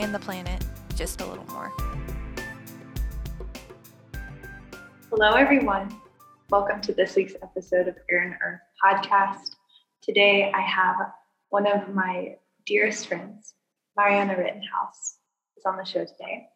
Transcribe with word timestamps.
and 0.00 0.14
the 0.14 0.18
planet 0.18 0.64
just 0.96 1.20
a 1.20 1.26
little 1.26 1.44
more. 1.48 1.70
Hello, 5.10 5.32
everyone. 5.32 5.94
Welcome 6.48 6.80
to 6.82 6.94
this 6.94 7.16
week's 7.16 7.34
episode 7.42 7.86
of 7.86 7.96
Air 8.10 8.22
and 8.22 8.34
Earth 8.42 8.60
podcast. 8.82 9.56
Today, 10.00 10.50
I 10.54 10.62
have 10.62 10.96
one 11.50 11.66
of 11.66 11.94
my 11.94 12.36
dearest 12.64 13.08
friends, 13.08 13.52
Mariana 13.94 14.38
Rittenhouse, 14.38 15.18
is 15.58 15.66
on 15.66 15.76
the 15.76 15.84
show 15.84 16.06
today. 16.06 16.48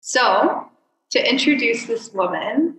So, 0.00 0.68
to 1.10 1.30
introduce 1.30 1.86
this 1.86 2.12
woman, 2.12 2.78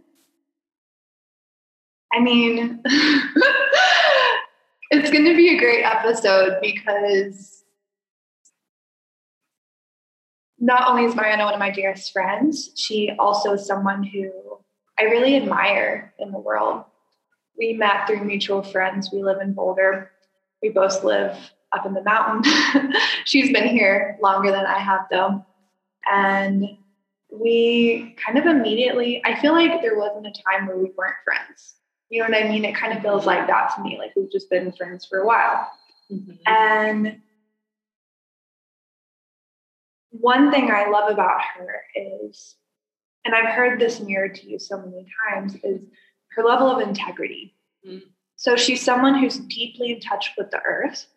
I 2.12 2.20
mean, 2.20 2.82
it's 4.92 5.10
going 5.10 5.24
to 5.24 5.36
be 5.38 5.56
a 5.56 5.60
great 5.60 5.84
episode 5.84 6.60
because 6.62 7.55
not 10.60 10.90
only 10.90 11.06
is 11.06 11.16
Mariana 11.16 11.46
one 11.46 11.54
of 11.54 11.60
my 11.60 11.72
dearest 11.72 12.12
friends, 12.12 12.72
she 12.76 13.12
also 13.20 13.54
is 13.54 13.66
someone 13.66 14.04
who 14.04 14.32
I 15.00 15.04
really 15.04 15.36
admire 15.36 16.14
in 16.20 16.32
the 16.32 16.40
world. 16.40 16.86
We 17.58 17.74
met 17.74 18.08
through 18.08 18.24
mutual 18.24 18.64
friends. 18.64 19.10
We 19.12 19.24
live 19.24 19.42
in 19.42 19.54
Boulder. 19.54 20.12
We 20.62 20.70
both 20.70 21.04
live 21.04 21.38
up 21.74 21.86
in 21.86 21.94
the 21.94 22.04
mountain. 22.04 22.94
She's 23.26 23.52
been 23.52 23.68
here 23.68 24.18
longer 24.22 24.52
than 24.52 24.66
I 24.66 24.80
have, 24.80 25.02
though. 25.12 25.46
And 26.12 26.78
we 27.32 28.16
kind 28.24 28.38
of 28.38 28.46
immediately, 28.46 29.22
I 29.26 29.40
feel 29.40 29.54
like 29.54 29.82
there 29.82 29.98
wasn't 29.98 30.28
a 30.28 30.34
time 30.50 30.68
where 30.68 30.78
we 30.78 30.92
weren't 30.98 31.16
friends. 31.24 31.76
You 32.10 32.22
know 32.22 32.30
what 32.30 32.46
I 32.46 32.48
mean? 32.48 32.64
It 32.64 32.76
kind 32.76 32.94
of 32.94 33.02
feels 33.02 33.26
like 33.26 33.48
that 33.48 33.74
to 33.76 33.84
me, 33.84 33.98
like 33.98 34.12
we've 34.16 34.32
just 34.32 34.50
been 34.50 34.72
friends 34.72 35.06
for 35.06 35.20
a 35.20 35.28
while. 35.28 35.70
Mm-hmm. 36.12 36.32
And 36.46 37.22
one 40.20 40.52
thing 40.52 40.72
I 40.72 40.90
love 40.90 41.12
about 41.12 41.42
her 41.58 41.82
is, 41.96 42.56
and 43.24 43.34
I've 43.34 43.54
heard 43.54 43.80
this 43.80 44.00
mirrored 44.00 44.36
to 44.36 44.50
you 44.50 44.60
so 44.60 44.78
many 44.78 45.06
times, 45.30 45.56
is 45.64 45.82
her 46.32 46.44
level 46.44 46.70
of 46.70 46.88
integrity. 46.88 47.56
Mm-hmm. 47.88 48.08
So 48.36 48.56
she's 48.56 48.82
someone 48.82 49.16
who's 49.16 49.40
deeply 49.40 49.94
in 49.94 50.00
touch 50.00 50.32
with 50.38 50.52
the 50.52 50.62
earth, 50.62 51.08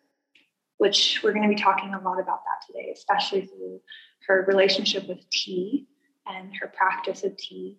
which 0.77 1.19
we're 1.23 1.33
going 1.33 1.47
to 1.47 1.53
be 1.53 1.61
talking 1.61 1.93
a 1.93 2.01
lot 2.01 2.19
about 2.19 2.41
that 2.45 2.65
today, 2.65 2.91
especially 2.93 3.41
through 3.45 3.81
her 4.27 4.45
relationship 4.47 5.07
with 5.07 5.29
tea 5.29 5.87
and 6.25 6.51
her 6.61 6.67
practice 6.67 7.23
of 7.23 7.35
tea 7.35 7.77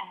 and 0.00 0.10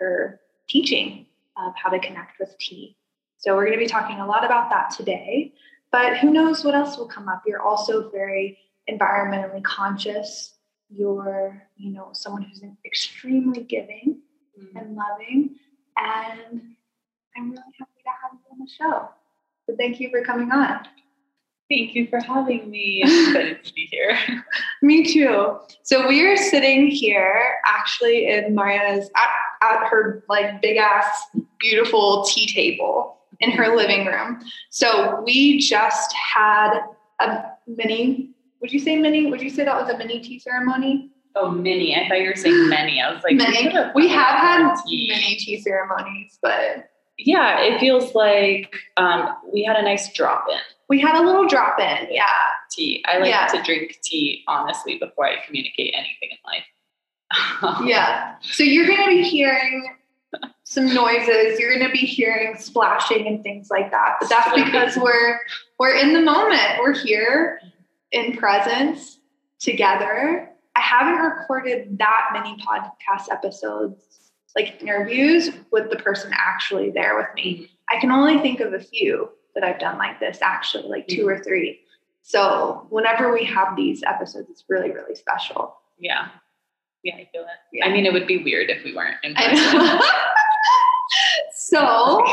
her 0.00 0.40
teaching 0.68 1.26
of 1.56 1.72
how 1.76 1.90
to 1.90 2.00
connect 2.00 2.40
with 2.40 2.56
tea. 2.58 2.96
So 3.38 3.54
we're 3.54 3.66
going 3.66 3.78
to 3.78 3.84
be 3.84 3.88
talking 3.88 4.20
a 4.20 4.26
lot 4.26 4.44
about 4.44 4.70
that 4.70 4.90
today. 4.90 5.52
But 5.92 6.18
who 6.18 6.32
knows 6.32 6.64
what 6.64 6.74
else 6.74 6.96
will 6.96 7.06
come 7.06 7.28
up? 7.28 7.42
You're 7.46 7.62
also 7.62 8.10
very 8.10 8.58
environmentally 8.90 9.62
conscious. 9.62 10.54
You're, 10.88 11.62
you 11.76 11.92
know, 11.92 12.10
someone 12.12 12.42
who's 12.42 12.62
extremely 12.84 13.62
giving 13.62 14.20
mm-hmm. 14.58 14.76
and 14.76 14.96
loving. 14.96 15.56
And 15.96 16.62
I'm 17.36 17.50
really 17.50 17.62
happy 17.78 18.02
to 18.04 18.10
have 18.22 18.32
you 18.32 18.52
on 18.52 18.58
the 18.60 18.70
show. 18.70 19.08
So 19.66 19.76
thank 19.76 20.00
you 20.00 20.10
for 20.10 20.22
coming 20.22 20.50
on. 20.52 20.80
Thank 21.70 21.94
you 21.94 22.06
for 22.08 22.20
having 22.20 22.70
me. 22.70 23.02
I'm 23.06 23.28
excited 23.28 23.64
to 23.64 23.72
be 23.72 23.88
here. 23.90 24.18
me 24.82 25.04
too. 25.04 25.58
So 25.82 26.06
we 26.06 26.26
are 26.26 26.36
sitting 26.36 26.88
here 26.88 27.56
actually 27.66 28.28
in 28.28 28.54
Mariana's 28.54 29.10
at, 29.16 29.28
at 29.62 29.86
her 29.88 30.22
like 30.28 30.60
big 30.60 30.76
ass 30.76 31.26
beautiful 31.58 32.24
tea 32.24 32.46
table 32.46 33.16
in 33.40 33.50
her 33.50 33.74
living 33.74 34.06
room. 34.06 34.40
So 34.70 35.22
we 35.24 35.58
just 35.58 36.12
had 36.12 36.80
a 37.20 37.44
mini 37.66 38.33
would 38.64 38.72
you 38.72 38.78
say 38.78 38.96
mini? 38.96 39.30
Would 39.30 39.42
you 39.42 39.50
say 39.50 39.66
that 39.66 39.78
was 39.78 39.90
a 39.90 39.98
mini 39.98 40.20
tea 40.20 40.38
ceremony? 40.38 41.10
Oh, 41.36 41.50
mini. 41.50 41.94
I 41.94 42.08
thought 42.08 42.22
you 42.22 42.30
were 42.30 42.34
saying 42.34 42.70
many. 42.70 42.98
I 42.98 43.12
was 43.12 43.22
like, 43.22 43.36
many. 43.36 43.68
We 43.94 44.08
have 44.08 44.38
had 44.38 44.74
tea. 44.86 45.08
many 45.10 45.36
tea 45.36 45.60
ceremonies, 45.60 46.38
but 46.40 46.88
yeah, 47.18 47.60
it 47.60 47.78
feels 47.78 48.14
like 48.14 48.74
um, 48.96 49.36
we 49.52 49.64
had 49.64 49.76
a 49.76 49.82
nice 49.82 50.10
drop 50.14 50.46
in. 50.50 50.56
We 50.88 50.98
had 50.98 51.14
a 51.14 51.22
little 51.22 51.46
drop 51.46 51.78
in, 51.78 52.08
yeah. 52.10 52.24
Tea. 52.70 53.04
I 53.06 53.18
like 53.18 53.28
yeah. 53.28 53.48
to 53.48 53.62
drink 53.62 53.98
tea 54.02 54.44
honestly 54.48 54.96
before 54.96 55.26
I 55.26 55.44
communicate 55.44 55.92
anything 55.94 56.30
in 56.30 56.38
life. 56.46 57.84
yeah. 57.86 58.36
So 58.40 58.62
you're 58.62 58.86
going 58.86 59.04
to 59.04 59.08
be 59.08 59.24
hearing 59.24 59.94
some 60.62 60.86
noises. 60.86 61.60
You're 61.60 61.76
going 61.76 61.86
to 61.86 61.92
be 61.92 62.06
hearing 62.06 62.56
splashing 62.56 63.26
and 63.26 63.42
things 63.42 63.68
like 63.70 63.90
that. 63.90 64.16
But 64.20 64.30
that's 64.30 64.54
because 64.54 64.96
we're 64.96 65.38
we're 65.78 65.96
in 65.96 66.14
the 66.14 66.22
moment. 66.22 66.78
We're 66.80 66.94
here 66.94 67.60
in 68.14 68.36
presence 68.36 69.18
together. 69.58 70.48
I 70.76 70.80
haven't 70.80 71.20
recorded 71.20 71.98
that 71.98 72.30
many 72.32 72.56
podcast 72.56 73.30
episodes, 73.30 74.30
like 74.56 74.80
interviews 74.80 75.50
with 75.70 75.90
the 75.90 75.96
person 75.96 76.32
actually 76.32 76.90
there 76.90 77.16
with 77.16 77.26
me. 77.34 77.54
Mm-hmm. 77.54 77.96
I 77.96 78.00
can 78.00 78.10
only 78.10 78.38
think 78.38 78.60
of 78.60 78.72
a 78.72 78.80
few 78.80 79.28
that 79.54 79.64
I've 79.64 79.78
done 79.78 79.98
like 79.98 80.20
this, 80.20 80.38
actually, 80.40 80.88
like 80.88 81.06
two 81.06 81.22
mm-hmm. 81.22 81.28
or 81.28 81.44
three. 81.44 81.80
So 82.22 82.86
whenever 82.88 83.32
we 83.32 83.44
have 83.44 83.76
these 83.76 84.02
episodes, 84.04 84.48
it's 84.48 84.64
really, 84.68 84.90
really 84.90 85.14
special. 85.14 85.76
Yeah. 85.98 86.28
Yeah, 87.02 87.16
I 87.16 87.28
feel 87.30 87.42
it. 87.42 87.48
Yeah. 87.72 87.86
I 87.86 87.92
mean, 87.92 88.06
it 88.06 88.12
would 88.12 88.26
be 88.26 88.42
weird 88.42 88.70
if 88.70 88.82
we 88.82 88.94
weren't 88.94 89.18
in 89.22 89.34
person. 89.34 90.00
so 91.54 92.24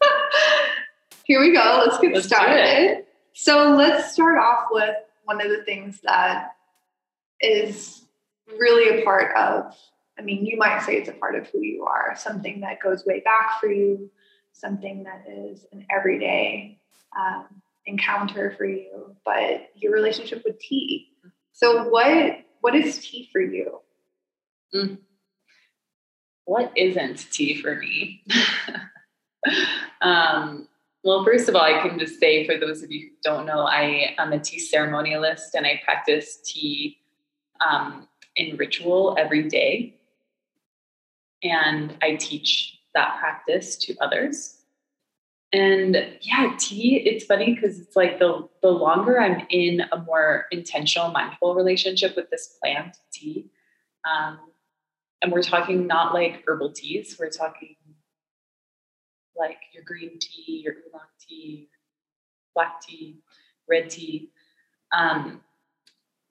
here 1.24 1.40
we 1.40 1.52
go. 1.52 1.84
Let's 1.86 2.00
get 2.00 2.14
Let's 2.14 2.26
started. 2.26 3.04
So 3.34 3.74
let's 3.76 4.12
start 4.12 4.38
off 4.38 4.66
with 4.70 4.94
one 5.24 5.40
of 5.40 5.48
the 5.48 5.64
things 5.64 6.00
that 6.02 6.56
is 7.40 8.02
really 8.58 9.00
a 9.00 9.04
part 9.04 9.34
of, 9.36 9.74
I 10.18 10.22
mean, 10.22 10.44
you 10.44 10.56
might 10.58 10.80
say 10.82 10.96
it's 10.96 11.08
a 11.08 11.12
part 11.12 11.34
of 11.34 11.48
who 11.48 11.60
you 11.60 11.84
are, 11.84 12.14
something 12.16 12.60
that 12.60 12.80
goes 12.80 13.04
way 13.06 13.20
back 13.20 13.60
for 13.60 13.68
you, 13.68 14.10
something 14.52 15.04
that 15.04 15.24
is 15.28 15.64
an 15.72 15.86
everyday 15.90 16.78
um, 17.18 17.46
encounter 17.86 18.54
for 18.56 18.64
you, 18.64 19.16
but 19.24 19.70
your 19.74 19.92
relationship 19.92 20.42
with 20.44 20.58
tea. 20.58 21.08
So 21.52 21.88
what 21.88 22.38
what 22.60 22.74
is 22.74 22.98
tea 22.98 23.28
for 23.32 23.40
you? 23.40 23.80
Mm. 24.74 24.98
What 26.44 26.72
isn't 26.76 27.30
tea 27.30 27.60
for 27.60 27.74
me? 27.74 28.24
um, 30.00 30.68
well, 31.04 31.24
first 31.24 31.48
of 31.48 31.56
all, 31.56 31.62
I 31.62 31.86
can 31.86 31.98
just 31.98 32.20
say 32.20 32.46
for 32.46 32.58
those 32.58 32.82
of 32.82 32.92
you 32.92 33.08
who 33.08 33.14
don't 33.24 33.46
know, 33.46 33.66
I 33.66 34.14
am 34.18 34.32
a 34.32 34.38
tea 34.38 34.60
ceremonialist 34.60 35.54
and 35.54 35.66
I 35.66 35.80
practice 35.84 36.38
tea 36.44 36.98
um, 37.66 38.06
in 38.36 38.56
ritual 38.56 39.16
every 39.18 39.48
day. 39.48 39.96
And 41.42 41.96
I 42.02 42.14
teach 42.14 42.78
that 42.94 43.18
practice 43.18 43.76
to 43.78 43.96
others. 44.00 44.58
And 45.52 45.96
yeah, 46.20 46.54
tea, 46.58 47.02
it's 47.04 47.24
funny 47.24 47.54
because 47.54 47.80
it's 47.80 47.96
like 47.96 48.18
the, 48.18 48.48
the 48.62 48.70
longer 48.70 49.20
I'm 49.20 49.44
in 49.50 49.82
a 49.92 49.98
more 49.98 50.46
intentional, 50.52 51.10
mindful 51.10 51.54
relationship 51.54 52.16
with 52.16 52.30
this 52.30 52.56
plant, 52.62 52.96
tea, 53.12 53.50
um, 54.10 54.38
and 55.20 55.30
we're 55.30 55.42
talking 55.42 55.86
not 55.86 56.14
like 56.14 56.42
herbal 56.46 56.72
teas, 56.72 57.16
we're 57.18 57.30
talking 57.30 57.76
like 59.42 59.58
your 59.72 59.82
green 59.82 60.18
tea, 60.20 60.62
your 60.64 60.74
oolong 60.74 61.08
tea, 61.18 61.68
black 62.54 62.80
tea, 62.80 63.18
red 63.68 63.90
tea. 63.90 64.30
Um, 64.96 65.40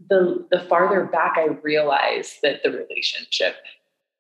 the 0.10 0.48
the 0.50 0.62
farther 0.62 1.04
back 1.06 1.36
I 1.38 1.48
realize 1.62 2.38
that 2.42 2.64
the 2.64 2.72
relationship 2.72 3.56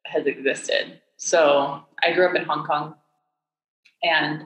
has 0.06 0.26
existed. 0.26 1.00
So 1.18 1.84
I 2.04 2.12
grew 2.14 2.28
up 2.28 2.36
in 2.36 2.44
Hong 2.44 2.66
Kong, 2.66 2.96
and 4.04 4.46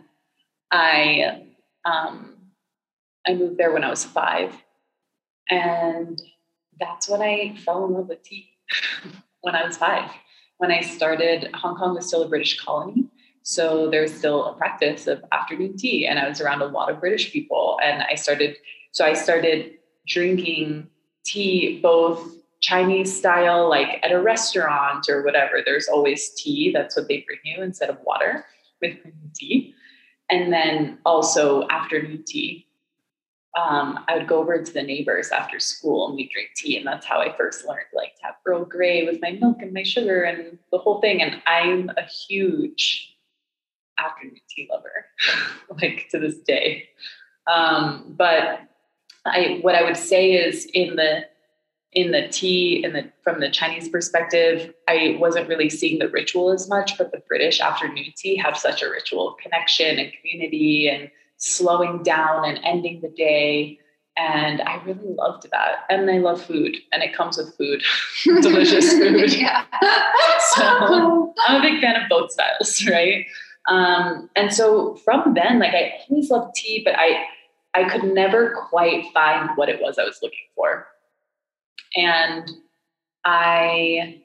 I 0.71 1.47
um, 1.83 2.35
I 3.27 3.33
moved 3.33 3.57
there 3.57 3.73
when 3.73 3.83
I 3.83 3.89
was 3.89 4.05
five, 4.05 4.55
and 5.49 6.21
that's 6.79 7.09
when 7.09 7.21
I 7.21 7.55
fell 7.65 7.85
in 7.85 7.93
love 7.93 8.09
with 8.09 8.23
tea. 8.23 8.49
when 9.41 9.55
I 9.55 9.65
was 9.65 9.77
five, 9.77 10.11
when 10.57 10.71
I 10.71 10.81
started, 10.81 11.49
Hong 11.53 11.75
Kong 11.75 11.95
was 11.95 12.07
still 12.07 12.23
a 12.23 12.29
British 12.29 12.59
colony, 12.59 13.09
so 13.45 13.91
there's 13.91 14.11
still 14.11 14.45
a 14.45 14.53
practice 14.55 15.05
of 15.05 15.23
afternoon 15.31 15.77
tea. 15.77 16.07
And 16.07 16.17
I 16.17 16.27
was 16.27 16.41
around 16.41 16.63
a 16.63 16.65
lot 16.65 16.89
of 16.89 16.99
British 16.99 17.31
people. 17.31 17.79
And 17.83 18.01
I 18.01 18.15
started, 18.15 18.57
so 18.91 19.05
I 19.05 19.13
started 19.13 19.73
drinking 20.07 20.87
tea 21.23 21.79
both 21.79 22.27
Chinese 22.61 23.15
style, 23.15 23.69
like 23.69 23.99
at 24.01 24.11
a 24.11 24.19
restaurant 24.19 25.07
or 25.09 25.21
whatever, 25.21 25.61
there's 25.63 25.87
always 25.87 26.31
tea. 26.31 26.71
That's 26.73 26.95
what 26.95 27.07
they 27.07 27.23
bring 27.27 27.37
you 27.43 27.61
instead 27.61 27.91
of 27.91 27.99
water 28.03 28.45
with 28.81 28.97
tea. 29.35 29.75
And 30.31 30.51
then 30.51 30.97
also 31.05 31.67
afternoon 31.69 32.23
tea. 32.25 32.65
Um, 33.55 34.03
I 34.07 34.17
would 34.17 34.27
go 34.27 34.39
over 34.39 34.59
to 34.59 34.73
the 34.73 34.81
neighbors 34.81 35.29
after 35.29 35.59
school 35.59 36.07
and 36.07 36.15
we 36.15 36.29
drink 36.29 36.49
tea. 36.55 36.77
And 36.77 36.87
that's 36.87 37.05
how 37.05 37.19
I 37.19 37.37
first 37.37 37.63
learned 37.67 37.85
like 37.93 38.15
to 38.15 38.25
have 38.25 38.35
Earl 38.43 38.65
Grey 38.65 39.05
with 39.05 39.21
my 39.21 39.33
milk 39.33 39.61
and 39.61 39.71
my 39.71 39.83
sugar 39.83 40.23
and 40.23 40.57
the 40.71 40.79
whole 40.79 40.99
thing. 40.99 41.21
And 41.21 41.43
I'm 41.45 41.91
a 41.95 42.03
huge 42.03 43.14
afternoon 43.99 44.39
tea 44.49 44.67
lover, 44.71 45.05
like 45.81 46.07
to 46.11 46.19
this 46.19 46.39
day. 46.39 46.89
Um, 47.47 48.13
but 48.17 48.61
I, 49.25 49.59
what 49.61 49.75
I 49.75 49.83
would 49.83 49.97
say 49.97 50.33
is 50.33 50.65
in 50.73 50.95
the 50.95 51.25
in 51.95 52.11
the 52.11 52.27
tea 52.27 52.83
and 52.83 52.93
the 52.93 53.09
from 53.23 53.39
the 53.39 53.49
Chinese 53.49 53.87
perspective, 53.87 54.73
I 54.87 55.17
wasn't 55.19 55.47
really 55.47 55.69
seeing 55.69 55.97
the 55.99 56.09
ritual 56.09 56.51
as 56.51 56.69
much, 56.69 56.97
but 56.97 57.11
the 57.11 57.23
British 57.27 57.61
afternoon 57.61 58.13
tea 58.15 58.35
have 58.35 58.57
such 58.57 58.83
a 58.83 58.89
ritual 58.89 59.37
connection 59.41 59.97
and 59.97 60.11
community 60.19 60.89
and 60.89 61.09
slowing 61.37 62.03
down 62.03 62.45
and 62.45 62.59
ending 62.63 63.01
the 63.01 63.09
day. 63.09 63.79
And 64.17 64.61
I 64.61 64.81
really 64.85 65.13
loved 65.15 65.49
that. 65.51 65.85
And 65.89 66.09
I 66.09 66.19
love 66.19 66.41
food, 66.41 66.77
and 66.93 67.03
it 67.03 67.13
comes 67.13 67.37
with 67.37 67.55
food, 67.57 67.83
delicious 68.23 68.93
food. 68.97 69.33
yeah. 69.33 69.65
so 70.55 71.33
I'm 71.47 71.59
a 71.59 71.61
big 71.61 71.81
fan 71.81 72.01
of 72.01 72.07
both 72.09 72.31
styles, 72.31 72.85
right? 72.87 73.25
Um, 73.67 74.29
and 74.35 74.53
so 74.53 74.95
from 74.97 75.33
then, 75.33 75.59
like 75.59 75.73
I 75.73 75.93
always 76.09 76.29
loved 76.29 76.55
tea, 76.55 76.81
but 76.85 76.95
I 76.97 77.25
I 77.73 77.89
could 77.89 78.03
never 78.03 78.55
quite 78.69 79.11
find 79.13 79.49
what 79.55 79.69
it 79.69 79.81
was 79.81 79.97
I 79.99 80.05
was 80.05 80.19
looking 80.21 80.39
for. 80.55 80.87
And 81.97 82.49
I, 83.25 84.21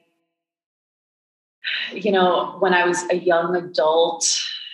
you 1.91 2.11
know, 2.11 2.55
when 2.59 2.73
I 2.73 2.85
was 2.85 3.03
a 3.09 3.15
young 3.15 3.55
adult, 3.55 4.25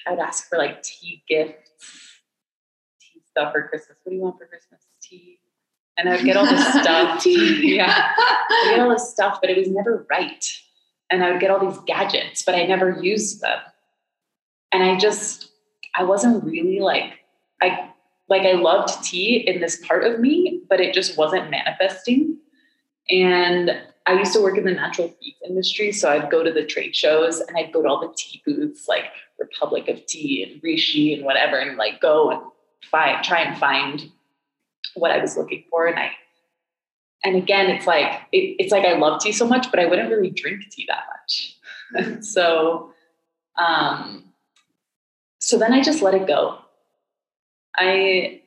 I'd 0.06 0.20
ask 0.20 0.48
for 0.48 0.58
like 0.58 0.84
tea 0.84 1.24
gifts, 1.28 1.92
tea 3.02 3.22
stuff 3.30 3.52
for 3.52 3.68
Christmas. 3.68 3.98
What 4.04 4.12
do 4.12 4.16
you 4.16 4.22
want 4.22 4.38
for 4.38 4.46
Christmas? 4.46 4.82
Tea. 5.02 5.40
And 5.98 6.10
I'd 6.10 6.24
get 6.24 6.38
all 6.38 6.46
this 6.46 6.68
stuff. 6.82 7.24
tea. 7.24 7.76
Yeah. 7.78 8.12
I'd 8.20 8.72
get 8.76 8.80
all 8.80 8.90
this 8.90 9.10
stuff, 9.10 9.40
but 9.42 9.50
it 9.50 9.58
was 9.58 9.70
never 9.70 10.06
right. 10.10 10.46
And 11.10 11.24
I 11.24 11.32
would 11.32 11.40
get 11.40 11.50
all 11.50 11.66
these 11.66 11.80
gadgets, 11.88 12.44
but 12.44 12.54
I 12.54 12.66
never 12.66 13.00
used 13.02 13.42
them. 13.42 13.60
And 14.72 14.84
I 14.84 14.98
just, 14.98 15.52
I 15.96 16.04
wasn't 16.04 16.44
really 16.44 16.80
like, 16.80 17.14
I 17.62 17.92
like 18.30 18.42
I 18.44 18.54
loved 18.54 19.04
tea 19.04 19.38
in 19.38 19.62
this 19.62 19.86
part 19.86 20.04
of 20.04 20.20
me, 20.20 20.62
but 20.70 20.82
it 20.82 20.94
just 20.94 21.18
wasn't 21.18 21.50
manifesting. 21.50 22.38
And 23.10 23.72
I 24.06 24.14
used 24.14 24.34
to 24.34 24.42
work 24.42 24.58
in 24.58 24.66
the 24.66 24.74
natural 24.74 25.14
beef 25.22 25.36
industry. 25.46 25.92
So 25.92 26.10
I'd 26.10 26.30
go 26.30 26.44
to 26.44 26.52
the 26.52 26.66
trade 26.66 26.96
shows 26.96 27.40
and 27.40 27.58
I'd 27.58 27.72
go 27.72 27.82
to 27.82 27.88
all 27.88 28.02
the 28.02 28.14
tea 28.18 28.42
booths 28.46 28.88
like 28.88 29.06
Republic 29.40 29.88
of 29.88 30.06
Tea 30.08 30.44
and 30.44 30.62
Rishi 30.64 31.14
and 31.14 31.24
whatever, 31.24 31.58
and 31.58 31.78
like 31.78 32.02
go 32.02 32.32
and 32.32 32.42
find, 32.90 33.24
try 33.24 33.42
and 33.42 33.58
find 33.58 34.12
what 34.96 35.12
I 35.12 35.20
was 35.20 35.38
looking 35.38 35.64
for. 35.70 35.88
And 35.88 35.98
I, 35.98 36.12
and 37.24 37.36
again, 37.36 37.70
it's 37.70 37.88
like, 37.88 38.22
it, 38.32 38.56
it's 38.60 38.72
like 38.72 38.86
I 38.86 38.98
love 38.98 39.22
tea 39.22 39.32
so 39.32 39.48
much, 39.48 39.70
but 39.72 39.80
I 39.80 39.86
wouldn't 39.86 40.10
really 40.10 40.32
drink 40.32 40.64
tea 40.70 40.88
that 40.88 41.04
much. 41.14 42.24
so, 42.24 42.92
um, 43.58 44.27
so 45.48 45.58
then 45.58 45.72
I 45.72 45.82
just 45.82 46.02
let 46.02 46.14
it 46.14 46.28
go. 46.28 46.58
I, 47.78 48.42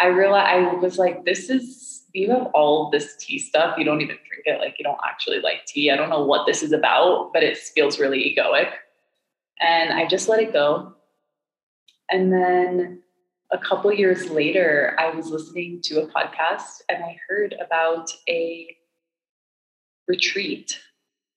I 0.00 0.06
realized 0.06 0.48
I 0.48 0.74
was 0.76 0.96
like, 0.96 1.26
this 1.26 1.50
is 1.50 2.04
you 2.14 2.30
have 2.30 2.46
all 2.54 2.88
this 2.88 3.14
tea 3.16 3.38
stuff. 3.38 3.76
You 3.76 3.84
don't 3.84 4.00
even 4.00 4.16
drink 4.26 4.44
it. 4.46 4.58
Like 4.58 4.76
you 4.78 4.84
don't 4.84 5.00
actually 5.06 5.40
like 5.40 5.66
tea. 5.66 5.90
I 5.90 5.96
don't 5.96 6.08
know 6.08 6.24
what 6.24 6.46
this 6.46 6.62
is 6.62 6.72
about, 6.72 7.34
but 7.34 7.42
it 7.42 7.58
feels 7.58 8.00
really 8.00 8.34
egoic. 8.34 8.70
And 9.60 9.92
I 9.92 10.06
just 10.06 10.26
let 10.26 10.40
it 10.40 10.54
go. 10.54 10.94
And 12.10 12.32
then 12.32 13.02
a 13.52 13.58
couple 13.58 13.92
years 13.92 14.30
later, 14.30 14.96
I 14.98 15.10
was 15.10 15.26
listening 15.26 15.82
to 15.82 16.00
a 16.00 16.06
podcast 16.06 16.80
and 16.88 17.04
I 17.04 17.18
heard 17.28 17.54
about 17.62 18.10
a 18.30 18.74
retreat 20.08 20.80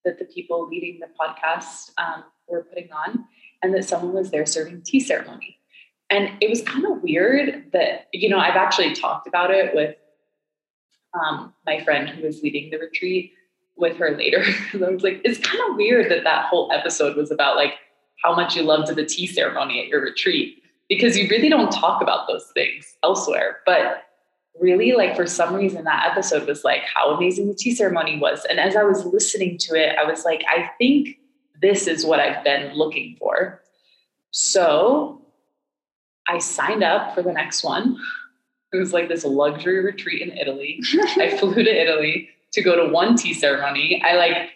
that 0.05 0.17
the 0.17 0.25
people 0.25 0.65
leading 0.65 1.01
the 1.01 1.09
podcast 1.19 1.91
um, 1.97 2.23
were 2.47 2.63
putting 2.63 2.89
on, 2.93 3.25
and 3.61 3.73
that 3.73 3.85
someone 3.85 4.13
was 4.13 4.31
there 4.31 4.45
serving 4.45 4.81
tea 4.81 4.99
ceremony. 4.99 5.57
And 6.09 6.31
it 6.41 6.49
was 6.49 6.61
kind 6.61 6.85
of 6.85 7.03
weird 7.03 7.71
that, 7.73 8.07
you 8.13 8.29
know, 8.29 8.39
I've 8.39 8.55
actually 8.55 8.93
talked 8.93 9.27
about 9.27 9.51
it 9.51 9.75
with 9.75 9.95
um, 11.13 11.53
my 11.65 11.83
friend 11.83 12.09
who 12.09 12.25
was 12.25 12.41
leading 12.41 12.69
the 12.69 12.77
retreat 12.77 13.33
with 13.75 13.97
her 13.97 14.17
later. 14.17 14.43
I 14.73 14.89
was 14.89 15.03
like, 15.03 15.21
it's 15.23 15.45
kind 15.45 15.59
of 15.69 15.75
weird 15.75 16.09
that 16.11 16.23
that 16.23 16.45
whole 16.45 16.71
episode 16.71 17.15
was 17.17 17.31
about 17.31 17.55
like 17.55 17.73
how 18.23 18.35
much 18.35 18.55
you 18.55 18.63
loved 18.63 18.93
the 18.95 19.05
tea 19.05 19.27
ceremony 19.27 19.81
at 19.81 19.87
your 19.87 20.01
retreat 20.01 20.63
because 20.89 21.17
you 21.17 21.27
really 21.29 21.49
don't 21.49 21.71
talk 21.71 22.01
about 22.01 22.27
those 22.27 22.49
things 22.53 22.95
elsewhere. 23.03 23.57
But 23.65 24.03
really, 24.59 24.93
like 24.93 25.15
for 25.15 25.27
some 25.27 25.53
reason, 25.53 25.83
that 25.83 26.07
episode 26.09 26.47
was 26.47 26.63
like 26.63 26.81
how 26.81 27.13
amazing 27.15 27.47
the 27.47 27.53
tea 27.53 27.75
ceremony 27.75 28.17
was. 28.17 28.45
And 28.49 28.59
as 28.59 28.75
I 28.75 28.83
was 28.83 29.05
listening 29.05 29.57
to 29.59 29.75
it, 29.75 29.95
I 29.97 30.09
was 30.09 30.25
like, 30.25 30.43
I 30.47 30.69
think 30.77 31.17
this 31.61 31.87
is 31.87 32.05
what 32.05 32.19
I've 32.19 32.43
been 32.43 32.73
looking 32.73 33.15
for. 33.19 33.61
So 34.31 35.21
I 36.27 36.39
signed 36.39 36.83
up 36.83 37.15
for 37.15 37.21
the 37.21 37.31
next 37.31 37.63
one. 37.63 37.97
It 38.73 38.77
was 38.77 38.93
like 38.93 39.07
this 39.07 39.23
luxury 39.23 39.83
retreat 39.83 40.21
in 40.21 40.37
Italy. 40.37 40.81
I 41.17 41.37
flew 41.37 41.55
to 41.55 41.81
Italy 41.81 42.29
to 42.53 42.61
go 42.61 42.75
to 42.75 42.91
one 42.91 43.15
tea 43.15 43.33
ceremony. 43.33 44.01
I 44.05 44.15
like 44.15 44.49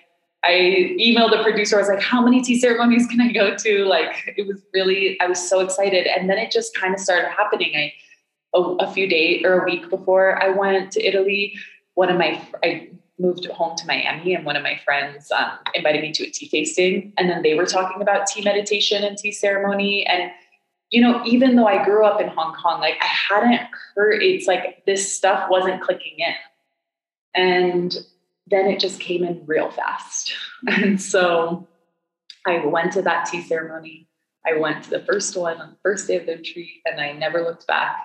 I 0.43 0.97
emailed 0.99 1.31
the 1.31 1.43
producer. 1.43 1.75
I 1.77 1.79
was 1.79 1.87
like, 1.87 2.01
"How 2.01 2.21
many 2.21 2.41
tea 2.41 2.59
ceremonies 2.59 3.05
can 3.07 3.21
I 3.21 3.31
go 3.31 3.55
to?" 3.55 3.85
Like 3.85 4.33
it 4.37 4.47
was 4.47 4.61
really. 4.73 5.19
I 5.21 5.27
was 5.27 5.47
so 5.47 5.59
excited, 5.59 6.07
and 6.07 6.29
then 6.29 6.37
it 6.37 6.51
just 6.51 6.75
kind 6.75 6.93
of 6.93 6.99
started 6.99 7.29
happening. 7.29 7.71
I 7.75 7.93
a, 8.53 8.59
a 8.59 8.91
few 8.91 9.07
days 9.07 9.43
or 9.45 9.61
a 9.61 9.65
week 9.65 9.89
before 9.89 10.41
I 10.41 10.49
went 10.49 10.91
to 10.93 11.05
Italy, 11.05 11.57
one 11.93 12.09
of 12.09 12.17
my 12.17 12.41
I 12.63 12.89
moved 13.19 13.45
home 13.45 13.75
to 13.77 13.85
Miami, 13.85 14.33
and 14.33 14.45
one 14.45 14.55
of 14.55 14.63
my 14.63 14.79
friends 14.83 15.31
um, 15.31 15.51
invited 15.73 16.01
me 16.01 16.11
to 16.11 16.23
a 16.23 16.29
tea 16.29 16.47
tasting, 16.47 17.13
and 17.17 17.29
then 17.29 17.41
they 17.41 17.53
were 17.53 17.65
talking 17.65 18.01
about 18.01 18.27
tea 18.27 18.43
meditation 18.43 19.03
and 19.03 19.17
tea 19.17 19.31
ceremony, 19.31 20.05
and 20.05 20.31
you 20.91 21.01
know, 21.01 21.23
even 21.25 21.55
though 21.55 21.67
I 21.67 21.83
grew 21.83 22.05
up 22.05 22.19
in 22.19 22.27
Hong 22.27 22.53
Kong, 22.53 22.81
like 22.81 22.95
I 23.01 23.05
hadn't 23.05 23.61
heard, 23.95 24.21
it's 24.21 24.45
like 24.45 24.83
this 24.85 25.15
stuff 25.15 25.49
wasn't 25.49 25.81
clicking 25.81 26.17
in. 26.17 26.33
And 27.33 27.97
then 28.47 28.65
it 28.67 28.79
just 28.79 28.99
came 28.99 29.23
in 29.23 29.43
real 29.45 29.71
fast. 29.71 30.33
And 30.67 31.01
so 31.01 31.67
I 32.45 32.63
went 32.63 32.91
to 32.91 33.01
that 33.01 33.25
tea 33.25 33.41
ceremony. 33.41 34.07
I 34.45 34.57
went 34.57 34.83
to 34.83 34.89
the 34.91 34.99
first 34.99 35.35
one 35.35 35.59
on 35.59 35.71
the 35.71 35.77
first 35.81 36.07
day 36.07 36.17
of 36.17 36.27
the 36.27 36.35
retreat, 36.35 36.81
and 36.85 37.01
I 37.01 37.13
never 37.13 37.41
looked 37.41 37.65
back. 37.65 37.97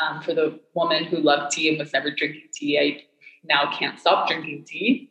Um, 0.00 0.22
for 0.22 0.34
the 0.34 0.60
woman 0.74 1.04
who 1.04 1.16
loved 1.16 1.52
tea 1.52 1.70
and 1.70 1.78
was 1.78 1.92
never 1.92 2.10
drinking 2.10 2.48
tea, 2.52 2.78
I 2.78 3.04
now 3.44 3.70
can't 3.76 3.98
stop 3.98 4.28
drinking 4.28 4.64
tea. 4.66 5.10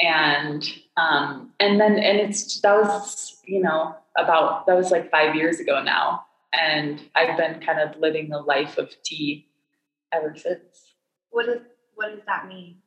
And 0.00 0.68
um, 0.96 1.52
and 1.60 1.80
then 1.80 1.92
and 1.92 2.18
it's 2.18 2.60
that 2.60 2.76
was 2.76 3.40
you 3.46 3.60
know 3.60 3.94
about 4.16 4.66
that 4.66 4.76
was 4.76 4.90
like 4.90 5.10
five 5.10 5.34
years 5.34 5.60
ago 5.60 5.82
now. 5.82 6.24
And 6.52 7.00
i've 7.14 7.36
been 7.36 7.60
kind 7.60 7.80
of 7.80 7.96
living 7.98 8.28
the 8.28 8.40
life 8.40 8.78
of 8.78 8.90
tea 9.02 9.48
ever 10.12 10.34
since. 10.36 10.94
What 11.30 11.46
does 11.46 11.60
what 11.94 12.10
does 12.10 12.24
that 12.26 12.48
mean? 12.48 12.78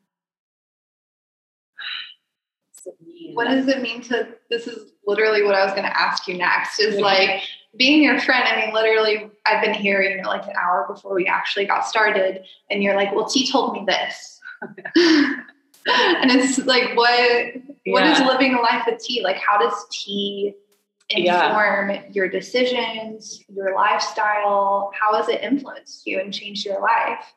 What 3.33 3.49
does 3.49 3.67
it 3.67 3.81
mean 3.81 4.01
to 4.03 4.29
this 4.49 4.67
is 4.67 4.91
literally 5.07 5.41
what 5.41 5.55
i 5.55 5.63
was 5.63 5.73
going 5.73 5.85
to 5.85 5.99
ask 5.99 6.27
you 6.27 6.37
next 6.37 6.79
is 6.79 6.99
like 6.99 7.41
being 7.77 8.03
your 8.03 8.19
friend 8.19 8.43
i 8.45 8.63
mean 8.63 8.73
literally 8.73 9.29
i've 9.45 9.63
been 9.63 9.73
here 9.73 10.01
you 10.01 10.21
know 10.21 10.27
like 10.27 10.45
an 10.45 10.53
hour 10.61 10.85
before 10.87 11.15
we 11.15 11.25
actually 11.25 11.65
got 11.65 11.85
started 11.85 12.43
and 12.69 12.83
you're 12.83 12.95
like 12.95 13.13
well 13.15 13.25
t 13.25 13.49
told 13.49 13.73
me 13.73 13.83
this 13.87 14.36
and 14.95 16.31
it's 16.31 16.57
like 16.59 16.95
what 16.95 17.53
what 17.87 18.03
yeah. 18.03 18.13
is 18.13 18.19
living 18.19 18.53
a 18.55 18.61
life 18.61 18.83
with 18.85 18.99
tea 19.01 19.21
like 19.23 19.37
how 19.37 19.57
does 19.57 19.85
tea 19.91 20.53
inform 21.09 21.89
yeah. 21.89 22.03
your 22.11 22.29
decisions, 22.29 23.43
your 23.47 23.75
lifestyle? 23.75 24.91
How 24.99 25.15
has 25.15 25.29
it 25.29 25.41
influenced 25.41 26.05
you 26.05 26.19
and 26.19 26.33
changed 26.33 26.65
your 26.65 26.81
life? 26.81 27.33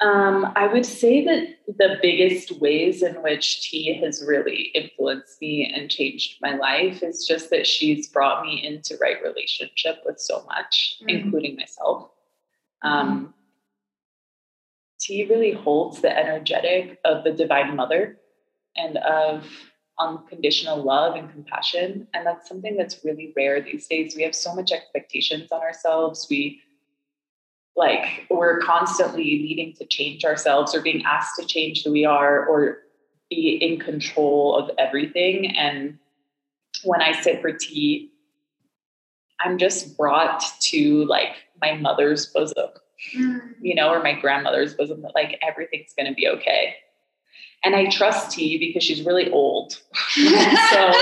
Um, 0.00 0.52
I 0.56 0.66
would 0.66 0.84
say 0.84 1.24
that 1.24 1.76
the 1.78 1.96
biggest 2.02 2.52
ways 2.60 3.02
in 3.02 3.14
which 3.22 3.62
tea 3.62 3.94
has 4.02 4.22
really 4.26 4.70
influenced 4.74 5.40
me 5.40 5.72
and 5.74 5.90
changed 5.90 6.36
my 6.42 6.54
life 6.54 7.02
is 7.02 7.26
just 7.26 7.48
that 7.50 7.66
she's 7.66 8.08
brought 8.08 8.44
me 8.44 8.62
into 8.62 8.98
right 9.00 9.16
relationship 9.22 10.02
with 10.04 10.20
so 10.20 10.44
much, 10.46 10.96
mm-hmm. 11.00 11.08
including 11.08 11.56
myself. 11.56 12.10
Um. 12.82 13.32
Tea 15.06 15.26
really 15.26 15.52
holds 15.52 16.00
the 16.00 16.16
energetic 16.16 16.98
of 17.04 17.24
the 17.24 17.32
Divine 17.32 17.76
Mother 17.76 18.18
and 18.76 18.96
of 18.98 19.46
unconditional 19.98 20.82
love 20.82 21.14
and 21.16 21.30
compassion. 21.30 22.06
And 22.12 22.26
that's 22.26 22.48
something 22.48 22.76
that's 22.76 23.04
really 23.04 23.32
rare 23.36 23.60
these 23.60 23.86
days. 23.86 24.14
We 24.16 24.22
have 24.22 24.34
so 24.34 24.54
much 24.54 24.72
expectations 24.72 25.50
on 25.52 25.62
ourselves. 25.62 26.26
We 26.28 26.60
like 27.76 28.26
we're 28.30 28.60
constantly 28.60 29.24
needing 29.24 29.74
to 29.74 29.84
change 29.84 30.24
ourselves 30.24 30.74
or 30.74 30.80
being 30.80 31.04
asked 31.04 31.38
to 31.38 31.46
change 31.46 31.84
who 31.84 31.92
we 31.92 32.04
are 32.04 32.46
or 32.46 32.78
be 33.28 33.58
in 33.60 33.78
control 33.78 34.56
of 34.56 34.70
everything. 34.78 35.54
And 35.56 35.98
when 36.84 37.02
I 37.02 37.20
sit 37.20 37.42
for 37.42 37.52
tea, 37.52 38.10
I'm 39.40 39.58
just 39.58 39.96
brought 39.96 40.42
to 40.60 41.04
like 41.04 41.36
my 41.60 41.74
mother's 41.74 42.26
bosom, 42.26 42.70
mm. 43.16 43.40
you 43.60 43.74
know, 43.74 43.90
or 43.90 44.02
my 44.02 44.12
grandmother's 44.12 44.74
bosom 44.74 45.02
that 45.02 45.14
like 45.14 45.38
everything's 45.42 45.92
going 45.96 46.08
to 46.08 46.14
be 46.14 46.28
okay. 46.28 46.74
And 47.64 47.74
I 47.74 47.86
trust 47.86 48.32
T 48.32 48.58
because 48.58 48.84
she's 48.84 49.02
really 49.02 49.30
old. 49.30 49.72
so 50.14 50.92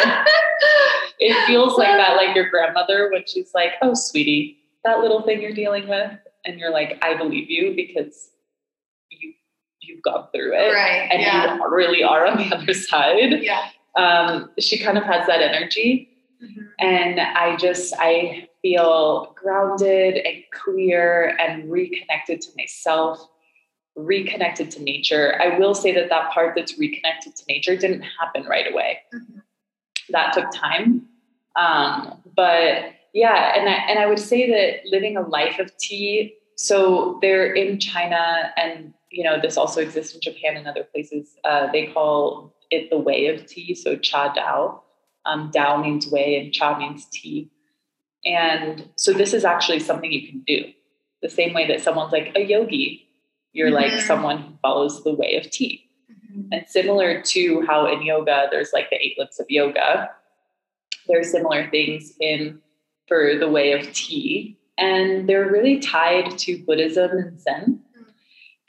it 1.18 1.46
feels 1.46 1.76
like 1.76 1.96
that, 1.96 2.16
like 2.16 2.34
your 2.34 2.48
grandmother 2.48 3.10
when 3.12 3.24
she's 3.26 3.50
like, 3.54 3.72
oh, 3.82 3.94
sweetie, 3.94 4.58
that 4.84 5.00
little 5.00 5.22
thing 5.22 5.42
you're 5.42 5.54
dealing 5.54 5.88
with. 5.88 6.12
And 6.44 6.58
you're 6.58 6.72
like, 6.72 6.98
I 7.02 7.16
believe 7.16 7.50
you 7.50 7.74
because 7.74 8.30
you 9.10 9.32
you've 9.80 10.02
gone 10.02 10.28
through 10.34 10.54
it. 10.54 10.72
Right. 10.72 11.08
And 11.10 11.22
yeah. 11.22 11.56
you 11.56 11.68
really 11.68 12.02
are 12.02 12.26
on 12.26 12.38
the 12.38 12.54
other 12.54 12.72
side. 12.74 13.42
Yeah. 13.42 13.68
Um, 13.96 14.50
she 14.58 14.78
kind 14.78 14.98
of 14.98 15.04
has 15.04 15.26
that 15.26 15.40
energy. 15.40 16.10
Mm-hmm. 16.42 16.62
And 16.78 17.20
I 17.20 17.56
just 17.56 17.94
I 17.98 18.48
feel 18.64 19.37
grounded 19.37 20.16
and 20.16 20.42
clear 20.50 21.37
and 21.38 21.71
reconnected 21.71 22.40
to 22.40 22.49
myself 22.56 23.28
reconnected 23.97 24.71
to 24.73 24.83
nature. 24.83 25.40
I 25.40 25.59
will 25.59 25.75
say 25.75 25.94
that 25.94 26.09
that 26.09 26.33
part 26.33 26.54
that's 26.56 26.78
reconnected 26.78 27.37
to 27.37 27.44
nature 27.49 27.76
didn't 27.76 28.02
happen 28.02 28.44
right 28.44 28.71
away. 28.73 28.99
Mm-hmm. 29.14 29.38
That 30.11 30.33
took 30.33 30.50
time. 30.52 31.06
Um, 31.56 32.21
but 32.35 32.94
yeah, 33.12 33.52
and 33.56 33.68
I, 33.68 33.73
and 33.88 33.99
I 33.99 34.06
would 34.06 34.18
say 34.18 34.50
that 34.50 34.90
living 34.90 35.16
a 35.16 35.21
life 35.21 35.59
of 35.59 35.76
tea. 35.78 36.35
So 36.56 37.18
they're 37.21 37.52
in 37.52 37.78
China, 37.78 38.52
and 38.56 38.92
you 39.11 39.25
know 39.25 39.40
this 39.40 39.56
also 39.56 39.80
exists 39.80 40.14
in 40.14 40.21
Japan 40.21 40.56
and 40.56 40.66
other 40.66 40.85
places. 40.85 41.37
Uh, 41.44 41.71
they 41.71 41.87
call 41.87 42.54
it 42.71 42.90
the 42.90 42.99
way 42.99 43.26
of 43.26 43.47
tea. 43.47 43.75
So 43.75 43.97
cha 43.97 44.35
dao. 44.35 44.80
Um, 45.26 45.50
dao 45.52 45.80
means 45.83 46.09
way, 46.09 46.38
and 46.40 46.52
cha 46.52 46.76
means 46.76 47.06
tea. 47.12 47.50
And 48.24 48.88
so 48.96 49.12
this 49.12 49.34
is 49.34 49.44
actually 49.44 49.80
something 49.80 50.10
you 50.10 50.26
can 50.26 50.42
do. 50.46 50.72
The 51.22 51.28
same 51.28 51.54
way 51.54 51.66
that 51.68 51.80
someone's 51.80 52.12
like 52.12 52.32
a 52.34 52.44
yogi 52.44 53.04
you're 53.54 53.68
mm-hmm. 53.68 53.94
like 53.94 54.02
someone 54.02 54.38
who 54.38 54.52
follows 54.60 55.02
the 55.02 55.14
way 55.14 55.36
of 55.36 55.50
tea. 55.50 55.88
Mm-hmm. 56.12 56.52
And 56.52 56.66
similar 56.68 57.22
to 57.22 57.62
how 57.62 57.90
in 57.90 58.02
yoga, 58.02 58.48
there's 58.50 58.72
like 58.74 58.90
the 58.90 58.96
eight 58.96 59.16
limbs 59.16 59.40
of 59.40 59.46
yoga, 59.48 60.10
there 61.08 61.20
are 61.20 61.24
similar 61.24 61.70
things 61.70 62.12
in 62.20 62.60
for 63.08 63.36
the 63.38 63.48
way 63.48 63.72
of 63.72 63.90
tea. 63.92 64.58
And 64.76 65.28
they're 65.28 65.50
really 65.50 65.78
tied 65.78 66.36
to 66.38 66.62
Buddhism 66.64 67.10
and 67.12 67.40
Zen. 67.40 67.80
Mm. 67.96 68.04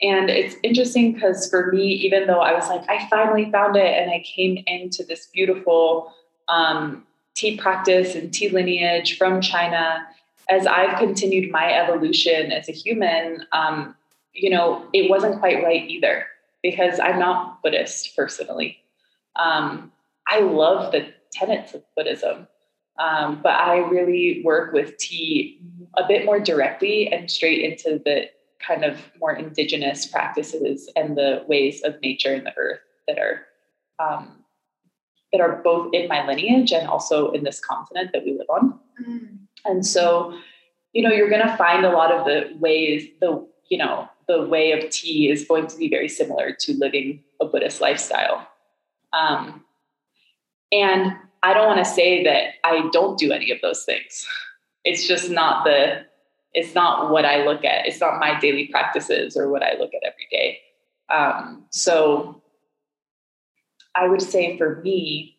And 0.02 0.30
it's 0.30 0.54
interesting 0.62 1.14
because 1.14 1.50
for 1.50 1.72
me, 1.72 1.88
even 1.88 2.28
though 2.28 2.40
I 2.40 2.52
was 2.52 2.68
like, 2.68 2.88
I 2.88 3.08
finally 3.08 3.50
found 3.50 3.76
it 3.76 4.00
and 4.00 4.10
I 4.10 4.22
came 4.24 4.62
into 4.68 5.02
this 5.04 5.26
beautiful 5.32 6.12
um, 6.48 7.05
tea 7.36 7.56
practice 7.56 8.14
and 8.14 8.32
tea 8.32 8.48
lineage 8.48 9.16
from 9.16 9.40
China, 9.40 10.04
as 10.48 10.66
I've 10.66 10.98
continued 10.98 11.50
my 11.52 11.72
evolution 11.72 12.50
as 12.50 12.68
a 12.68 12.72
human, 12.72 13.46
um, 13.52 13.94
you 14.32 14.50
know, 14.50 14.86
it 14.92 15.08
wasn't 15.08 15.38
quite 15.38 15.62
right 15.62 15.88
either 15.88 16.26
because 16.62 16.98
I'm 16.98 17.18
not 17.18 17.62
Buddhist 17.62 18.16
personally. 18.16 18.78
Um, 19.36 19.92
I 20.26 20.40
love 20.40 20.92
the 20.92 21.12
tenets 21.30 21.74
of 21.74 21.82
Buddhism, 21.94 22.48
um, 22.98 23.40
but 23.42 23.54
I 23.54 23.78
really 23.78 24.42
work 24.44 24.72
with 24.72 24.96
tea 24.96 25.60
a 25.96 26.06
bit 26.08 26.24
more 26.24 26.40
directly 26.40 27.12
and 27.12 27.30
straight 27.30 27.62
into 27.62 28.00
the 28.04 28.30
kind 28.58 28.84
of 28.84 28.98
more 29.20 29.34
indigenous 29.34 30.06
practices 30.06 30.90
and 30.96 31.16
the 31.16 31.44
ways 31.46 31.82
of 31.82 32.00
nature 32.00 32.32
and 32.32 32.46
the 32.46 32.56
earth 32.56 32.80
that 33.06 33.18
are 33.18 33.42
um, 33.98 34.44
that 35.36 35.42
are 35.42 35.60
both 35.62 35.92
in 35.92 36.08
my 36.08 36.26
lineage 36.26 36.72
and 36.72 36.88
also 36.88 37.30
in 37.32 37.44
this 37.44 37.60
continent 37.60 38.10
that 38.12 38.24
we 38.24 38.32
live 38.32 38.48
on. 38.48 38.78
Mm. 39.06 39.38
And 39.64 39.86
so, 39.86 40.38
you 40.92 41.02
know, 41.02 41.10
you're 41.10 41.28
going 41.28 41.46
to 41.46 41.56
find 41.56 41.84
a 41.84 41.90
lot 41.90 42.10
of 42.10 42.24
the 42.24 42.56
ways 42.58 43.06
the 43.20 43.46
you 43.68 43.78
know 43.78 44.08
the 44.28 44.42
way 44.42 44.72
of 44.72 44.88
tea 44.90 45.30
is 45.30 45.44
going 45.44 45.66
to 45.66 45.76
be 45.76 45.88
very 45.88 46.08
similar 46.08 46.56
to 46.60 46.72
living 46.74 47.22
a 47.40 47.44
Buddhist 47.44 47.80
lifestyle. 47.80 48.48
Um, 49.12 49.64
and 50.72 51.12
I 51.42 51.54
don't 51.54 51.66
want 51.66 51.84
to 51.84 51.90
say 51.90 52.24
that 52.24 52.54
I 52.64 52.88
don't 52.92 53.18
do 53.18 53.30
any 53.30 53.52
of 53.52 53.58
those 53.62 53.84
things. 53.84 54.26
It's 54.84 55.06
just 55.06 55.30
not 55.30 55.64
the, 55.64 56.04
it's 56.54 56.74
not 56.74 57.10
what 57.10 57.24
I 57.24 57.44
look 57.44 57.64
at. 57.64 57.86
It's 57.86 58.00
not 58.00 58.18
my 58.18 58.38
daily 58.40 58.66
practices 58.66 59.36
or 59.36 59.48
what 59.48 59.62
I 59.62 59.74
look 59.78 59.92
at 59.94 60.02
every 60.04 60.26
day. 60.30 60.58
Um, 61.08 61.66
so 61.70 62.42
I 63.96 64.08
would 64.08 64.22
say 64.22 64.56
for 64.58 64.80
me, 64.82 65.36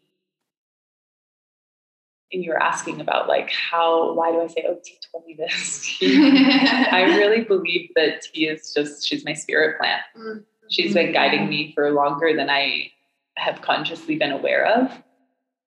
and 2.31 2.43
you 2.43 2.49
were 2.49 2.61
asking 2.61 2.99
about 2.99 3.27
like 3.27 3.49
how 3.51 4.13
why 4.13 4.31
do 4.31 4.41
I 4.41 4.47
say 4.47 4.65
oh 4.67 4.77
T 4.83 4.97
told 5.11 5.25
me 5.25 5.35
this? 5.37 5.97
I 6.01 7.03
really 7.17 7.43
believe 7.43 7.89
that 7.95 8.21
T 8.21 8.47
is 8.47 8.73
just 8.73 9.07
she's 9.07 9.23
my 9.23 9.33
spirit 9.33 9.79
plant. 9.79 10.01
Mm-hmm. 10.17 10.39
She's 10.69 10.93
been 10.93 11.13
guiding 11.13 11.47
me 11.47 11.71
for 11.73 11.91
longer 11.91 12.35
than 12.35 12.49
I 12.49 12.91
have 13.37 13.61
consciously 13.61 14.17
been 14.17 14.31
aware 14.31 14.65
of. 14.65 14.91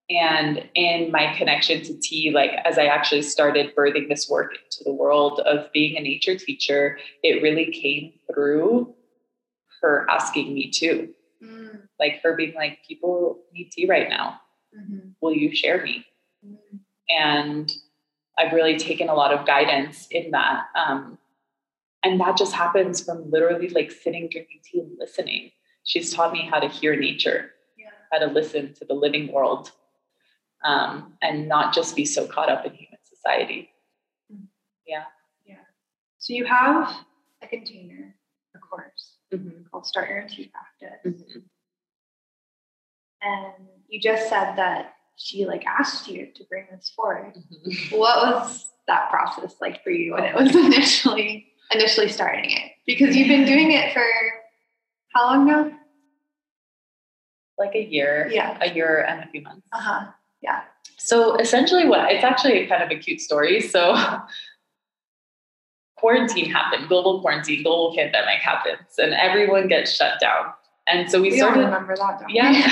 And 0.09 0.69
in 0.75 1.09
my 1.09 1.33
connection 1.35 1.81
to 1.83 1.97
tea, 1.99 2.31
like 2.31 2.51
as 2.65 2.77
I 2.77 2.85
actually 2.85 3.21
started 3.21 3.75
birthing 3.75 4.09
this 4.09 4.29
work 4.29 4.51
into 4.53 4.83
the 4.83 4.93
world 4.93 5.39
of 5.39 5.71
being 5.71 5.95
a 5.97 6.01
nature 6.01 6.37
teacher, 6.37 6.99
it 7.23 7.41
really 7.41 7.71
came 7.71 8.13
through 8.27 8.93
her 9.81 10.05
asking 10.09 10.53
me 10.53 10.69
to. 10.71 11.09
Like 12.01 12.21
her 12.23 12.35
being 12.35 12.55
like, 12.55 12.79
people 12.85 13.39
need 13.53 13.71
tea 13.71 13.85
right 13.85 14.09
now. 14.09 14.41
Mm-hmm. 14.77 15.09
Will 15.21 15.33
you 15.33 15.55
share 15.55 15.83
me? 15.83 16.05
And 17.07 17.71
I've 18.37 18.53
really 18.53 18.77
taken 18.77 19.07
a 19.07 19.13
lot 19.13 19.33
of 19.33 19.45
guidance 19.45 20.07
in 20.09 20.31
that. 20.31 20.65
Um, 20.75 21.19
and 22.03 22.19
that 22.19 22.37
just 22.37 22.53
happens 22.53 23.03
from 23.03 23.29
literally 23.29 23.69
like 23.69 23.91
sitting, 23.91 24.27
drinking 24.29 24.61
tea, 24.63 24.79
and 24.79 24.97
listening. 24.97 25.51
She's 25.83 26.13
taught 26.13 26.33
me 26.33 26.47
how 26.49 26.59
to 26.59 26.67
hear 26.67 26.95
nature, 26.95 27.51
yeah. 27.77 27.89
how 28.11 28.19
to 28.19 28.25
listen 28.25 28.73
to 28.75 28.85
the 28.85 28.95
living 28.95 29.31
world, 29.31 29.71
um, 30.65 31.13
and 31.21 31.47
not 31.47 31.73
just 31.73 31.95
be 31.95 32.05
so 32.05 32.25
caught 32.25 32.49
up 32.49 32.65
in 32.65 32.73
human 32.73 32.99
society. 33.03 33.69
Mm-hmm. 34.33 34.45
Yeah. 34.87 35.03
Yeah. 35.45 35.55
So 36.17 36.33
you 36.33 36.45
have 36.45 36.95
a 37.43 37.47
container, 37.47 38.15
a 38.55 38.59
course 38.59 39.17
mm-hmm. 39.31 39.63
called 39.69 39.85
Start 39.85 40.09
Your 40.09 40.27
Tea 40.27 40.51
Practice. 40.51 41.21
Mm-hmm. 41.21 41.39
And 43.21 43.67
you 43.87 43.99
just 43.99 44.29
said 44.29 44.55
that 44.55 44.93
she 45.17 45.45
like 45.45 45.65
asked 45.65 46.07
you 46.07 46.27
to 46.35 46.43
bring 46.45 46.65
this 46.71 46.91
forward. 46.95 47.35
Mm-hmm. 47.35 47.95
What 47.97 48.25
was 48.25 48.65
that 48.87 49.09
process 49.09 49.55
like 49.61 49.83
for 49.83 49.91
you 49.91 50.13
when 50.13 50.23
it 50.23 50.35
was 50.35 50.55
initially 50.55 51.47
initially 51.71 52.09
starting 52.09 52.51
it? 52.51 52.71
Because 52.85 53.15
you've 53.15 53.27
been 53.27 53.45
doing 53.45 53.71
it 53.71 53.93
for 53.93 54.03
how 55.13 55.25
long 55.25 55.45
now? 55.45 55.71
Like 57.57 57.75
a 57.75 57.83
year. 57.83 58.29
Yeah. 58.31 58.57
A 58.61 58.73
year 58.73 59.05
and 59.07 59.23
a 59.23 59.27
few 59.27 59.41
months. 59.41 59.67
Uh-huh. 59.71 60.07
Yeah. 60.41 60.61
So 60.97 61.35
essentially 61.35 61.87
what 61.87 62.11
it's 62.11 62.23
actually 62.23 62.65
kind 62.67 62.83
of 62.83 62.89
a 62.89 62.95
cute 62.95 63.21
story. 63.21 63.61
So 63.61 63.95
quarantine 65.97 66.49
happened, 66.49 66.87
global 66.87 67.21
quarantine, 67.21 67.61
global 67.61 67.95
pandemic 67.95 68.39
happens, 68.41 68.97
and 68.97 69.13
everyone 69.13 69.67
gets 69.67 69.95
shut 69.95 70.19
down. 70.19 70.53
And 70.87 71.09
so 71.09 71.21
we, 71.21 71.29
we 71.31 71.37
started. 71.37 71.61
remember 71.61 71.95
that. 71.95 72.23
yeah, 72.29 72.51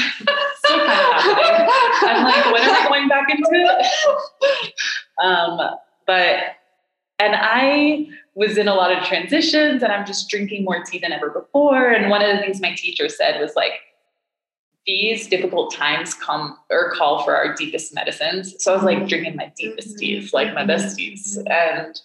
still 0.57 0.77
kind 0.77 0.81
of 0.81 0.87
happening. 0.87 1.69
I'm 2.01 2.23
like, 2.23 2.45
when 2.51 2.61
am 2.63 2.75
I 2.75 2.87
going 2.87 3.07
back 3.07 3.29
into 3.29 3.49
it? 3.51 4.73
Um, 5.21 5.59
but 6.07 6.55
and 7.19 7.35
I 7.35 8.07
was 8.35 8.57
in 8.57 8.69
a 8.69 8.73
lot 8.73 8.97
of 8.97 9.03
transitions, 9.03 9.83
and 9.83 9.91
I'm 9.91 10.05
just 10.05 10.29
drinking 10.29 10.63
more 10.63 10.81
tea 10.81 10.97
than 10.97 11.11
ever 11.11 11.29
before. 11.29 11.89
And 11.89 12.09
one 12.09 12.21
of 12.21 12.33
the 12.33 12.41
things 12.41 12.61
my 12.61 12.73
teacher 12.73 13.09
said 13.09 13.41
was 13.41 13.53
like, 13.53 13.73
these 14.85 15.27
difficult 15.27 15.73
times 15.73 16.13
come 16.13 16.57
or 16.69 16.93
call 16.93 17.23
for 17.23 17.35
our 17.35 17.53
deepest 17.53 17.93
medicines. 17.93 18.55
So 18.63 18.71
I 18.71 18.75
was 18.75 18.85
like 18.85 19.07
drinking 19.07 19.35
my 19.35 19.51
deepest 19.57 19.89
mm-hmm. 19.89 19.97
teas, 19.97 20.33
like 20.33 20.53
my 20.53 20.65
best 20.65 20.97
teas, 20.97 21.37
mm-hmm. 21.37 21.51
and 21.51 21.99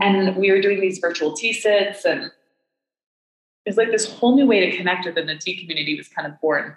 and 0.00 0.36
we 0.36 0.50
were 0.50 0.60
doing 0.60 0.80
these 0.80 0.98
virtual 0.98 1.34
tea 1.34 1.52
sits 1.52 2.04
and 2.04 2.32
it's 3.68 3.76
like 3.76 3.90
this 3.90 4.10
whole 4.10 4.34
new 4.34 4.46
way 4.46 4.70
to 4.70 4.76
connect 4.76 5.04
within 5.04 5.26
the 5.26 5.36
tea 5.36 5.60
community 5.60 5.94
was 5.94 6.08
kind 6.08 6.26
of 6.26 6.40
born. 6.40 6.74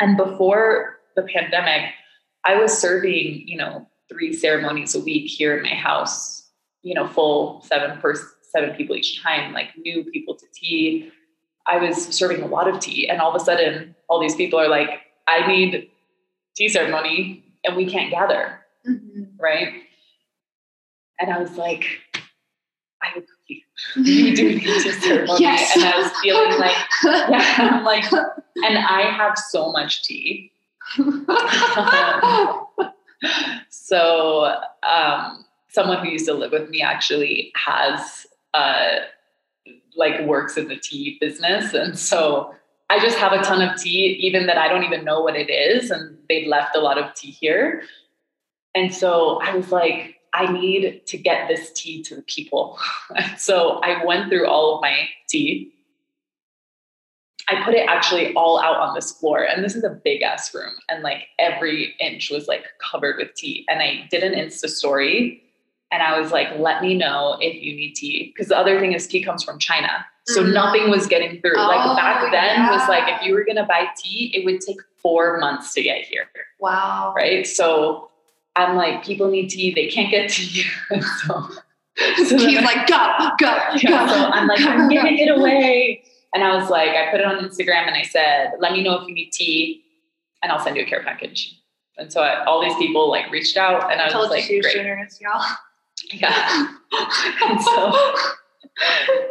And 0.00 0.16
before 0.16 0.98
the 1.14 1.22
pandemic, 1.22 1.92
I 2.44 2.56
was 2.56 2.76
serving, 2.76 3.46
you 3.46 3.56
know, 3.56 3.86
three 4.08 4.32
ceremonies 4.32 4.94
a 4.96 5.00
week 5.00 5.30
here 5.30 5.56
in 5.56 5.62
my 5.62 5.74
house, 5.74 6.50
you 6.82 6.94
know, 6.94 7.06
full 7.06 7.62
seven 7.62 8.00
per 8.00 8.14
seven 8.42 8.74
people 8.74 8.96
each 8.96 9.22
time, 9.22 9.52
like 9.52 9.68
new 9.78 10.02
people 10.04 10.34
to 10.34 10.46
tea. 10.52 11.12
I 11.66 11.76
was 11.76 12.08
serving 12.08 12.42
a 12.42 12.46
lot 12.46 12.66
of 12.66 12.80
tea, 12.80 13.08
and 13.08 13.20
all 13.20 13.32
of 13.32 13.40
a 13.40 13.44
sudden, 13.44 13.94
all 14.08 14.20
these 14.20 14.34
people 14.34 14.58
are 14.58 14.68
like, 14.68 14.90
"I 15.28 15.46
need 15.46 15.90
tea 16.56 16.68
ceremony, 16.68 17.44
and 17.62 17.76
we 17.76 17.86
can't 17.88 18.10
gather." 18.10 18.58
Mm-hmm. 18.88 19.36
Right? 19.38 19.74
And 21.20 21.30
I 21.30 21.38
was 21.38 21.52
like, 21.56 21.84
I 23.02 23.10
agree. 23.10 23.59
You 23.96 24.36
do 24.36 24.54
need 24.54 24.62
to 24.62 24.92
ceremony. 24.92 25.40
Yes. 25.40 25.76
And 25.76 25.84
I 25.84 25.98
was 25.98 26.12
feeling 26.22 26.58
like, 26.58 26.76
yeah, 27.04 27.54
I'm 27.58 27.84
like, 27.84 28.10
and 28.12 28.78
I 28.78 29.02
have 29.02 29.38
so 29.38 29.72
much 29.72 30.02
tea. 30.02 30.50
so 33.68 34.60
um, 34.82 35.44
someone 35.68 36.04
who 36.04 36.10
used 36.10 36.26
to 36.26 36.34
live 36.34 36.52
with 36.52 36.70
me 36.70 36.82
actually 36.82 37.52
has 37.54 38.26
uh, 38.54 38.96
like 39.96 40.20
works 40.22 40.56
in 40.56 40.68
the 40.68 40.76
tea 40.76 41.18
business 41.20 41.74
and 41.74 41.98
so 41.98 42.54
i 42.88 42.98
just 42.98 43.18
have 43.18 43.32
a 43.32 43.42
ton 43.42 43.60
of 43.60 43.78
tea 43.80 44.16
even 44.20 44.46
that 44.46 44.56
i 44.56 44.68
don't 44.68 44.84
even 44.84 45.04
know 45.04 45.20
what 45.20 45.36
it 45.36 45.50
is 45.50 45.90
and 45.90 46.16
they'd 46.28 46.46
left 46.46 46.76
a 46.76 46.80
lot 46.80 46.98
of 46.98 47.12
tea 47.14 47.30
here 47.30 47.82
and 48.74 48.94
so 48.94 49.40
i 49.42 49.54
was 49.54 49.72
like 49.72 50.19
i 50.34 50.50
need 50.52 51.04
to 51.06 51.16
get 51.18 51.48
this 51.48 51.72
tea 51.72 52.02
to 52.02 52.14
the 52.16 52.22
people 52.22 52.78
so 53.36 53.80
i 53.82 54.04
went 54.04 54.28
through 54.30 54.46
all 54.46 54.76
of 54.76 54.82
my 54.82 55.08
tea 55.28 55.72
I 57.48 57.64
put 57.64 57.74
it 57.74 57.88
actually 57.88 58.32
all 58.34 58.60
out 58.60 58.76
on 58.76 58.94
this 58.94 59.10
floor. 59.10 59.42
And 59.42 59.64
this 59.64 59.74
is 59.74 59.82
a 59.82 59.90
big 59.90 60.22
ass 60.22 60.54
room. 60.54 60.72
And 60.88 61.02
like 61.02 61.24
every 61.40 61.96
inch 61.98 62.30
was 62.30 62.46
like 62.46 62.64
covered 62.78 63.16
with 63.16 63.34
tea. 63.34 63.64
And 63.68 63.80
I 63.82 64.06
did 64.08 64.22
an 64.22 64.34
Insta 64.34 64.68
story 64.68 65.42
and 65.90 66.00
I 66.00 66.20
was 66.20 66.30
like, 66.30 66.46
let 66.60 66.80
me 66.80 66.94
know 66.96 67.38
if 67.40 67.60
you 67.60 67.74
need 67.74 67.94
tea. 67.94 68.32
Because 68.32 68.48
the 68.48 68.56
other 68.56 68.78
thing 68.78 68.92
is 68.92 69.08
tea 69.08 69.24
comes 69.24 69.42
from 69.42 69.58
China. 69.58 70.06
So 70.26 70.44
Mhm. 70.44 70.52
nothing 70.54 70.90
was 70.90 71.08
getting 71.08 71.40
through. 71.40 71.56
Oh, 71.56 71.66
like 71.66 71.96
back 71.96 72.30
then 72.30 72.68
was 72.68 72.88
like 72.88 73.12
if 73.20 73.26
you 73.26 73.34
were 73.34 73.42
gonna 73.44 73.66
buy 73.66 73.88
tea, 73.96 74.30
it 74.32 74.44
would 74.44 74.60
take 74.60 74.76
four 74.98 75.38
months 75.38 75.74
to 75.74 75.82
get 75.82 76.04
here. 76.04 76.28
wow. 76.60 77.12
Right. 77.16 77.46
So 77.48 78.09
I'm 78.56 78.76
like, 78.76 79.04
people 79.04 79.30
need 79.30 79.48
tea, 79.48 79.72
they 79.74 79.88
can't 79.88 80.10
get 80.10 80.30
tea. 80.30 80.64
so, 80.90 81.48
so 82.26 82.38
He's 82.38 82.62
like, 82.62 82.86
go, 82.86 83.30
go, 83.38 83.56
yeah, 83.76 84.06
go. 84.06 84.12
so 84.12 84.30
I'm 84.30 84.46
like, 84.46 84.58
go, 84.58 84.68
I'm 84.68 84.88
go. 84.88 84.94
giving 84.94 85.18
it 85.18 85.28
away. 85.28 86.02
And 86.34 86.44
I 86.44 86.54
was 86.56 86.70
like, 86.70 86.90
I 86.90 87.10
put 87.10 87.20
it 87.20 87.26
on 87.26 87.44
Instagram 87.44 87.86
and 87.86 87.96
I 87.96 88.02
said, 88.02 88.52
let 88.60 88.72
me 88.72 88.82
know 88.82 89.00
if 89.00 89.08
you 89.08 89.14
need 89.14 89.30
tea 89.30 89.82
and 90.42 90.52
I'll 90.52 90.60
send 90.60 90.76
you 90.76 90.82
a 90.82 90.86
care 90.86 91.02
package. 91.02 91.56
And 91.98 92.12
so 92.12 92.22
I, 92.22 92.44
all 92.44 92.62
these 92.62 92.76
people 92.76 93.10
like 93.10 93.30
reached 93.30 93.56
out 93.56 93.90
and 93.90 94.00
I 94.00 94.04
was 94.04 94.12
told 94.12 94.30
like, 94.30 94.48
you 94.48 94.62
great. 94.62 94.74
generous, 94.74 95.20
y'all. 95.20 95.44
Yeah. 96.12 96.74
and 97.44 97.60
so, 97.60 97.92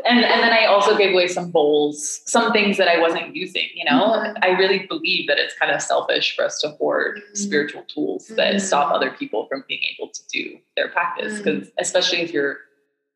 and, 0.05 0.23
and 0.25 0.43
then 0.43 0.51
I 0.53 0.65
also 0.65 0.97
gave 0.97 1.11
away 1.13 1.27
some 1.27 1.51
bowls, 1.51 2.21
some 2.25 2.51
things 2.51 2.77
that 2.77 2.87
I 2.87 2.99
wasn't 2.99 3.35
using, 3.35 3.67
you 3.73 3.85
know, 3.85 4.13
Mhm. 4.17 4.35
I 4.41 4.49
really 4.49 4.85
believe 4.87 5.27
that 5.27 5.37
it's 5.37 5.55
kind 5.57 5.71
of 5.71 5.81
selfish 5.81 6.35
for 6.35 6.45
us 6.45 6.59
to 6.61 6.69
hoard 6.71 7.21
Mhm. 7.31 7.37
spiritual 7.37 7.83
tools 7.83 8.27
that 8.29 8.55
Mhm. 8.55 8.61
stop 8.61 8.93
other 8.93 9.11
people 9.11 9.45
from 9.47 9.63
being 9.67 9.81
able 9.97 10.09
to 10.11 10.21
do 10.27 10.59
their 10.75 10.89
practice. 10.89 11.39
Mhm. 11.39 11.43
Cause 11.43 11.71
especially 11.77 12.21
if 12.21 12.31
you're, 12.33 12.57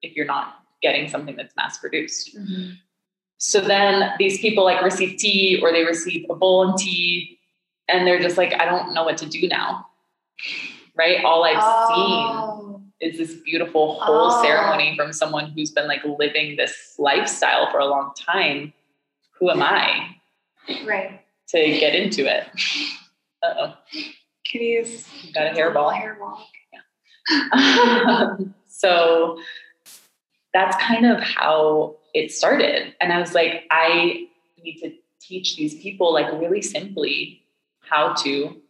if 0.02 0.16
you're 0.16 0.26
not 0.26 0.60
getting 0.82 1.08
something 1.08 1.36
that's 1.36 1.56
mass 1.56 1.78
produced. 1.78 2.36
So 3.38 3.60
then 3.60 4.14
these 4.20 4.40
people 4.40 4.64
like 4.64 4.82
receive 4.82 5.18
tea 5.18 5.60
or 5.62 5.72
they 5.72 5.84
receive 5.84 6.26
a 6.30 6.36
bowl 6.36 6.68
and 6.68 6.78
tea 6.78 7.40
and 7.90 8.06
they're 8.08 8.20
just 8.22 8.38
like, 8.38 8.54
I 8.54 8.66
don't 8.66 8.94
know 8.94 9.04
what 9.04 9.18
to 9.18 9.26
do 9.26 9.48
now. 9.48 9.88
Right. 10.96 11.24
All 11.24 11.44
I've 11.44 11.54
seen 11.96 12.28
Oh. 12.38 12.53
Is 13.04 13.18
this 13.18 13.34
beautiful 13.44 14.00
whole 14.00 14.32
Oh. 14.32 14.42
ceremony 14.44 14.96
from 14.96 15.12
someone 15.12 15.52
who's 15.52 15.72
been 15.72 15.88
like 15.88 16.02
living 16.06 16.56
this 16.56 16.96
lifestyle 16.98 17.70
for 17.72 17.80
a 17.80 17.86
long 17.86 18.14
time. 18.18 18.74
Who 19.40 19.50
am 19.50 19.62
I 19.62 20.16
Right. 20.86 21.20
to 21.50 21.58
get 21.80 21.94
into 21.96 22.26
it? 22.26 22.48
Uh 23.42 23.74
Kitty's 24.46 25.08
oh, 25.12 25.32
got 25.34 25.48
a 25.48 25.56
hairball. 25.60 25.92
hairball. 25.94 26.38
so 28.68 29.38
that's 30.54 30.76
kind 30.78 31.06
of 31.06 31.20
how 31.22 31.96
it 32.14 32.32
started. 32.32 32.94
And 33.02 33.12
I 33.12 33.20
was 33.20 33.34
like, 33.34 33.64
I 33.72 34.28
need 34.64 34.78
to 34.84 34.94
teach 35.20 35.56
these 35.56 35.76
people, 35.82 36.14
like, 36.14 36.32
really 36.34 36.62
simply 36.62 37.42
how 37.80 38.14
to 38.24 38.62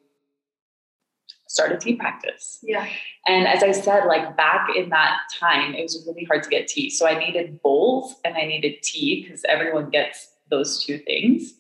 start 1.54 1.72
a 1.72 1.78
tea 1.78 1.96
practice. 1.96 2.58
Yeah. 2.64 2.88
And 3.28 3.48
as 3.48 3.62
I 3.62 3.72
said, 3.72 4.06
like 4.06 4.36
back 4.36 4.70
in 4.76 4.90
that 4.90 5.18
time, 5.40 5.76
it 5.76 5.84
was 5.84 6.04
really 6.08 6.24
hard 6.24 6.42
to 6.44 6.50
get 6.50 6.68
tea. 6.68 6.90
So 6.90 7.08
I 7.08 7.18
needed 7.18 7.62
bowls 7.62 8.16
and 8.26 8.36
I 8.36 8.46
needed 8.46 8.82
tea 8.82 9.24
because 9.24 9.46
everyone 9.48 9.92
gets 9.92 10.30
those 10.50 10.84
two 10.84 10.98
things. 10.98 11.54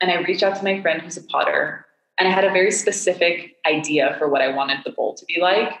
And 0.00 0.10
I 0.10 0.16
reached 0.22 0.42
out 0.42 0.56
to 0.56 0.64
my 0.64 0.82
friend 0.82 1.00
who's 1.00 1.16
a 1.16 1.22
potter 1.22 1.86
and 2.18 2.26
I 2.26 2.32
had 2.32 2.44
a 2.44 2.50
very 2.50 2.72
specific 2.72 3.54
idea 3.64 4.16
for 4.18 4.28
what 4.28 4.42
I 4.42 4.48
wanted 4.48 4.80
the 4.84 4.90
bowl 4.90 5.14
to 5.14 5.24
be 5.26 5.40
like. 5.40 5.72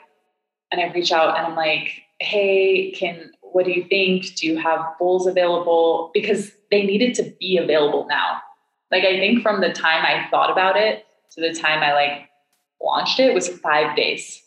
And 0.70 0.80
I 0.80 0.92
reach 0.92 1.10
out 1.10 1.36
and 1.36 1.44
I'm 1.44 1.56
like, 1.56 2.00
hey, 2.20 2.92
can 2.92 3.32
what 3.40 3.64
do 3.64 3.72
you 3.72 3.84
think? 3.88 4.36
Do 4.36 4.46
you 4.46 4.56
have 4.56 4.80
bowls 5.00 5.26
available? 5.26 6.12
Because 6.14 6.52
they 6.70 6.84
needed 6.84 7.14
to 7.16 7.24
be 7.40 7.58
available 7.58 8.06
now. 8.08 8.40
Like 8.92 9.02
I 9.02 9.18
think 9.18 9.42
from 9.42 9.60
the 9.60 9.72
time 9.72 10.04
I 10.06 10.28
thought 10.30 10.52
about 10.52 10.76
it 10.76 11.06
to 11.32 11.40
the 11.40 11.52
time 11.52 11.82
I 11.82 11.92
like 11.92 12.28
launched 12.82 13.20
it 13.20 13.34
was 13.34 13.48
five 13.48 13.96
days. 13.96 14.42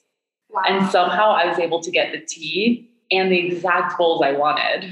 Wow. 0.49 0.63
And 0.67 0.91
somehow 0.91 1.31
I 1.31 1.45
was 1.45 1.59
able 1.59 1.81
to 1.81 1.91
get 1.91 2.11
the 2.11 2.19
tea 2.19 2.89
and 3.11 3.31
the 3.31 3.39
exact 3.39 3.97
bowls 3.97 4.21
I 4.21 4.31
wanted 4.31 4.91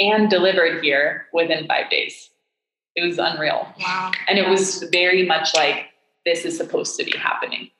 and 0.00 0.28
delivered 0.28 0.82
here 0.82 1.26
within 1.32 1.66
five 1.66 1.90
days. 1.90 2.30
It 2.96 3.04
was 3.04 3.18
unreal. 3.18 3.68
wow. 3.80 4.12
And 4.28 4.38
it 4.38 4.48
was 4.48 4.84
very 4.92 5.26
much 5.26 5.54
like, 5.54 5.86
this 6.24 6.44
is 6.44 6.56
supposed 6.56 6.96
to 6.98 7.04
be 7.04 7.16
happening. 7.16 7.70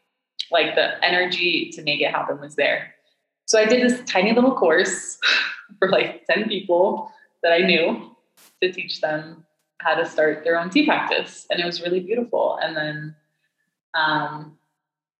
Like 0.51 0.75
the 0.75 1.03
energy 1.05 1.71
to 1.75 1.83
make 1.83 2.01
it 2.01 2.11
happen 2.11 2.41
was 2.41 2.57
there. 2.57 2.95
So 3.47 3.59
I 3.59 3.67
did 3.67 3.83
this 3.83 4.01
tiny 4.11 4.33
little 4.33 4.55
course 4.55 5.19
for 5.79 5.89
like 5.89 6.25
10 6.27 6.49
people 6.49 7.11
that 7.43 7.53
I 7.53 7.59
knew 7.59 8.17
to 8.63 8.73
teach 8.73 9.01
them 9.01 9.45
how 9.81 9.95
to 9.95 10.07
start 10.07 10.45
their 10.45 10.59
own 10.59 10.71
tea 10.71 10.87
practice. 10.87 11.47
And 11.51 11.61
it 11.61 11.67
was 11.67 11.83
really 11.83 12.01
beautiful. 12.01 12.59
And 12.63 12.77
then, 12.77 13.15
um, 13.95 14.57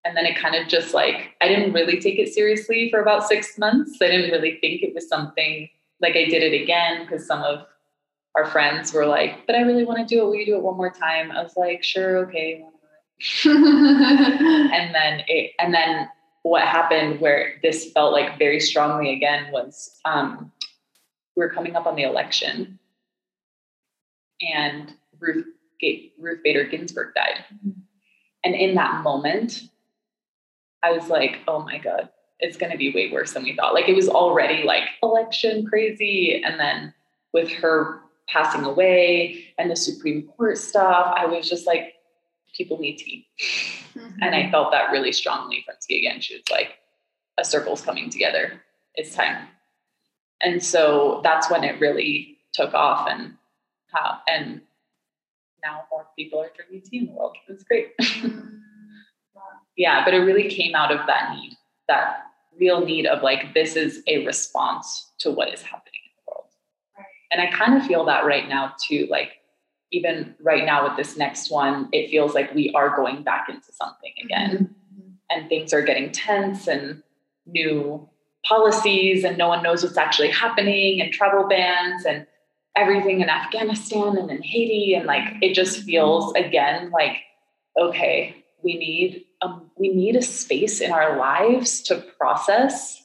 and 0.05 0.17
then 0.17 0.27
it 0.27 0.37
kind 0.37 0.55
of 0.55 0.69
just 0.69 0.93
like, 0.93 1.35
I 1.41 1.49
didn't 1.49 1.73
really 1.73 1.99
take 2.01 2.19
it 2.19 2.33
seriously 2.33 2.91
for 2.91 3.01
about 3.01 3.27
six 3.27 3.59
months. 3.59 3.99
I 4.03 4.09
didn't 4.09 4.31
really 4.31 4.59
think 4.61 4.83
it 4.83 4.95
was 4.95 5.09
something 5.09 5.69
like 6.01 6.17
I 6.17 6.25
did 6.27 6.43
it 6.43 6.63
again 6.63 7.03
because 7.03 7.27
some 7.27 7.43
of 7.43 7.67
our 8.35 8.47
friends 8.47 8.93
were 8.93 9.07
like, 9.07 9.47
but 9.47 9.57
I 9.57 9.61
really 9.61 9.85
want 9.85 10.07
to 10.07 10.15
do 10.15 10.23
it. 10.23 10.25
Will 10.27 10.35
you 10.35 10.47
do 10.47 10.57
it 10.57 10.63
one 10.63 10.77
more 10.77 10.91
time? 10.91 11.31
I 11.31 11.43
was 11.43 11.57
like, 11.57 11.83
sure, 11.83 12.19
okay. 12.27 12.65
And 13.45 14.95
then 14.95 15.23
it, 15.29 15.53
and 15.59 15.73
then 15.73 16.09
what 16.43 16.63
happened 16.63 17.21
where 17.21 17.55
this 17.63 17.91
felt 17.93 18.13
like 18.13 18.39
very 18.39 18.61
strongly 18.61 19.13
again 19.13 19.51
was 19.51 19.99
um, 20.05 20.53
we 21.37 21.45
were 21.45 21.51
coming 21.51 21.75
up 21.75 21.87
on 21.87 21.97
the 21.97 22.03
election, 22.03 22.79
and 24.43 24.93
Ruth 25.19 25.47
Ruth 26.19 26.41
Bader 26.45 26.65
Ginsburg 26.65 27.15
died, 27.15 27.45
and 28.45 28.55
in 28.55 28.75
that 28.75 29.03
moment, 29.03 29.69
I 30.83 30.93
was 30.93 31.09
like, 31.09 31.41
oh 31.49 31.63
my 31.63 31.79
god, 31.79 32.11
it's 32.41 32.57
going 32.57 32.73
to 32.73 32.79
be 32.79 32.93
way 32.93 33.11
worse 33.11 33.33
than 33.33 33.45
we 33.45 33.57
thought. 33.57 33.75
Like 33.75 33.89
it 33.89 33.95
was 33.95 34.09
already 34.09 34.65
like 34.65 34.85
election 35.03 35.67
crazy, 35.67 36.43
and 36.45 36.59
then 36.61 36.93
with 37.33 37.51
her 37.51 38.01
passing 38.29 38.65
away 38.65 39.45
and 39.59 39.71
the 39.71 39.77
Supreme 39.77 40.23
Court 40.23 40.59
stuff, 40.59 41.13
I 41.17 41.27
was 41.27 41.49
just 41.49 41.67
like, 41.67 41.95
people 42.57 42.79
need 42.79 42.97
tea. 42.97 43.27
Mm-hmm. 43.95 44.23
And 44.23 44.35
I 44.35 44.51
felt 44.51 44.73
that 44.73 44.91
really 44.91 45.13
strongly 45.13 45.63
from 45.67 45.75
Tia 45.81 45.99
again. 45.99 46.21
She 46.21 46.35
was 46.35 46.45
like, 46.51 46.79
a 47.39 47.45
circle's 47.45 47.83
coming 47.83 48.11
together. 48.11 48.63
It's 48.95 49.15
time. 49.15 49.49
And 50.41 50.63
so 50.63 51.21
that's 51.25 51.51
when 51.51 51.65
it 51.65 51.81
really 51.81 52.39
took 52.53 52.75
off 52.75 53.09
and 53.09 53.35
how 53.93 54.19
and 54.29 54.61
now 55.65 55.85
more 55.91 56.07
people 56.17 56.41
are 56.41 56.51
drinking 56.55 56.83
tea 56.89 56.99
in 56.99 57.07
the 57.07 57.13
world. 57.13 57.37
It's 57.49 57.65
great. 57.65 57.93
yeah, 59.77 60.05
but 60.05 60.15
it 60.15 60.19
really 60.19 60.49
came 60.49 60.75
out 60.75 60.93
of 60.93 61.07
that 61.07 61.35
need, 61.35 61.57
that 61.89 62.25
real 62.59 62.85
need 62.85 63.07
of 63.07 63.23
like, 63.23 63.55
this 63.55 63.77
is 63.77 64.03
a 64.07 64.25
response 64.25 65.13
to 65.19 65.31
what 65.31 65.53
is 65.53 65.63
happening 65.63 66.01
in 66.05 66.11
the 66.17 66.33
world. 66.33 66.47
Right. 66.97 67.07
And 67.33 67.41
I 67.41 67.51
kind 67.51 67.77
of 67.81 67.87
feel 67.87 68.05
that 68.07 68.25
right 68.25 68.49
now 68.49 68.75
too. 68.87 69.07
Like, 69.11 69.39
even 69.91 70.35
right 70.41 70.65
now 70.65 70.87
with 70.87 70.97
this 70.97 71.17
next 71.17 71.51
one, 71.51 71.89
it 71.93 72.11
feels 72.11 72.35
like 72.35 72.53
we 72.55 72.73
are 72.75 72.97
going 72.97 73.23
back 73.23 73.49
into 73.49 73.73
something 73.73 74.13
again 74.23 74.51
mm-hmm. 74.51 74.65
Mm-hmm. 74.65 75.11
and 75.31 75.49
things 75.49 75.73
are 75.73 75.83
getting 75.83 76.11
tense 76.11 76.67
and 76.67 77.03
new 77.47 78.09
policies 78.45 79.25
and 79.25 79.39
no 79.39 79.49
one 79.49 79.63
knows 79.63 79.83
what's 79.83 79.97
actually 79.97 80.31
happening 80.31 81.01
and 81.01 81.13
travel 81.13 81.47
bans 81.49 82.05
and 82.05 82.27
everything 82.77 83.21
in 83.21 83.29
Afghanistan 83.29 84.17
and 84.17 84.31
in 84.31 84.43
Haiti 84.43 84.95
and 84.95 85.07
like 85.07 85.23
it 85.41 85.55
just 85.55 85.83
feels 85.85 86.35
again 86.35 86.91
like 86.91 87.19
okay 87.81 88.45
we 88.63 88.77
need 88.77 89.25
um, 89.43 89.71
we 89.77 89.89
need 89.89 90.17
a 90.17 90.23
space 90.23 90.81
in 90.81 90.91
our 90.91 91.19
lives 91.19 91.83
to 91.83 91.97
process 92.19 93.03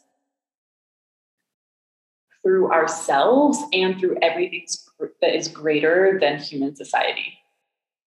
through 2.41 2.71
ourselves 2.71 3.59
and 3.73 3.99
through 3.99 4.17
everything 4.21 4.65
that 5.21 5.35
is 5.35 5.49
greater 5.49 6.17
than 6.21 6.39
human 6.39 6.75
society. 6.75 7.37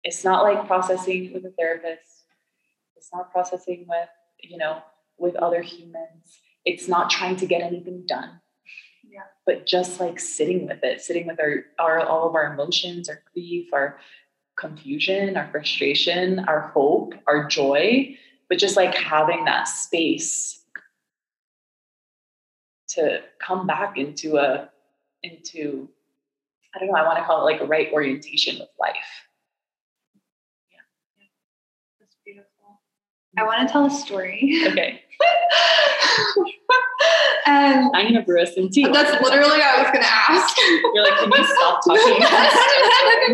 It's 0.03 0.23
not 0.23 0.43
like 0.43 0.67
processing 0.67 1.31
with 1.33 1.45
a 1.45 1.51
therapist. 1.51 2.23
It's 2.97 3.09
not 3.13 3.31
processing 3.31 3.85
with 3.87 4.09
you 4.41 4.57
know 4.57 4.81
with 5.17 5.35
other 5.35 5.61
humans. 5.61 6.39
It's 6.65 6.87
not 6.87 7.09
trying 7.11 7.35
to 7.37 7.45
get 7.45 7.61
anything 7.61 8.05
done 8.07 8.41
Yeah. 9.15 9.21
But 9.45 9.65
just 9.65 10.01
like 10.01 10.19
sitting 10.19 10.67
with 10.67 10.83
it, 10.83 10.99
sitting 10.99 11.25
with 11.25 11.39
our, 11.39 11.63
our 11.79 12.01
all 12.01 12.27
of 12.27 12.35
our 12.35 12.53
emotions, 12.53 13.07
our 13.07 13.21
grief, 13.33 13.69
our 13.71 13.97
confusion, 14.57 15.37
our 15.37 15.49
frustration, 15.51 16.39
our 16.39 16.67
hope, 16.73 17.13
our 17.25 17.47
joy, 17.47 18.17
but 18.49 18.57
just 18.57 18.75
like 18.75 18.93
having 18.93 19.45
that 19.45 19.69
space 19.69 20.65
to 22.89 23.21
come 23.39 23.65
back 23.65 23.97
into 23.97 24.35
a 24.35 24.69
into 25.23 25.87
I 26.75 26.79
don't 26.79 26.89
know, 26.89 26.95
I 26.95 27.03
want 27.03 27.17
to 27.17 27.23
call 27.23 27.47
it 27.47 27.51
like 27.53 27.61
a 27.61 27.65
right 27.65 27.87
orientation 27.93 28.59
with 28.59 28.67
life. 28.77 28.95
Yeah. 30.73 30.79
That's 32.01 32.17
beautiful. 32.25 32.81
I 33.37 33.43
want 33.43 33.65
to 33.65 33.71
tell 33.71 33.85
a 33.85 33.89
story. 33.89 34.61
Okay. 34.67 35.01
I'm 37.95 38.07
gonna 38.11 38.25
brew 38.25 38.41
us 38.41 38.53
some 38.55 38.69
tea. 38.69 38.85
that's 38.87 39.11
literally 39.23 39.49
what 39.49 39.61
I 39.61 39.81
was 39.81 39.91
gonna 39.91 40.05
ask. 40.05 40.57
You're 40.93 41.03
like, 41.03 41.17
can 41.19 41.31
you 41.31 41.45
stop 41.45 41.81
talking? 41.87 43.25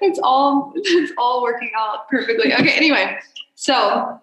it's 0.00 0.18
all 0.22 0.72
it's 0.76 1.12
all 1.18 1.42
working 1.42 1.70
out 1.76 2.08
perfectly. 2.08 2.52
Okay, 2.54 2.72
anyway. 2.76 3.18
So 3.54 4.20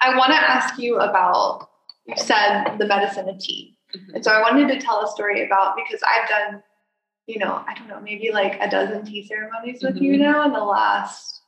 I 0.00 0.16
want 0.16 0.32
to 0.32 0.38
ask 0.38 0.78
you 0.78 0.96
about 0.98 1.68
you 2.06 2.14
said 2.16 2.76
the 2.78 2.86
medicine 2.86 3.28
of 3.28 3.38
tea. 3.38 3.76
Mhm. 3.96 4.14
And 4.16 4.24
so 4.24 4.32
I 4.32 4.40
wanted 4.40 4.68
to 4.68 4.80
tell 4.80 5.04
a 5.04 5.08
story 5.08 5.44
about 5.44 5.76
because 5.76 6.00
I've 6.02 6.28
done, 6.28 6.62
you 7.26 7.38
know, 7.38 7.62
I 7.68 7.74
don't 7.74 7.88
know, 7.88 8.00
maybe 8.00 8.30
like 8.32 8.58
a 8.60 8.68
dozen 8.68 9.04
tea 9.04 9.24
ceremonies 9.26 9.82
with 9.82 9.96
you 9.96 10.14
Mhm. 10.14 10.18
now 10.20 10.44
in 10.46 10.52
the 10.52 10.64
last 10.64 11.42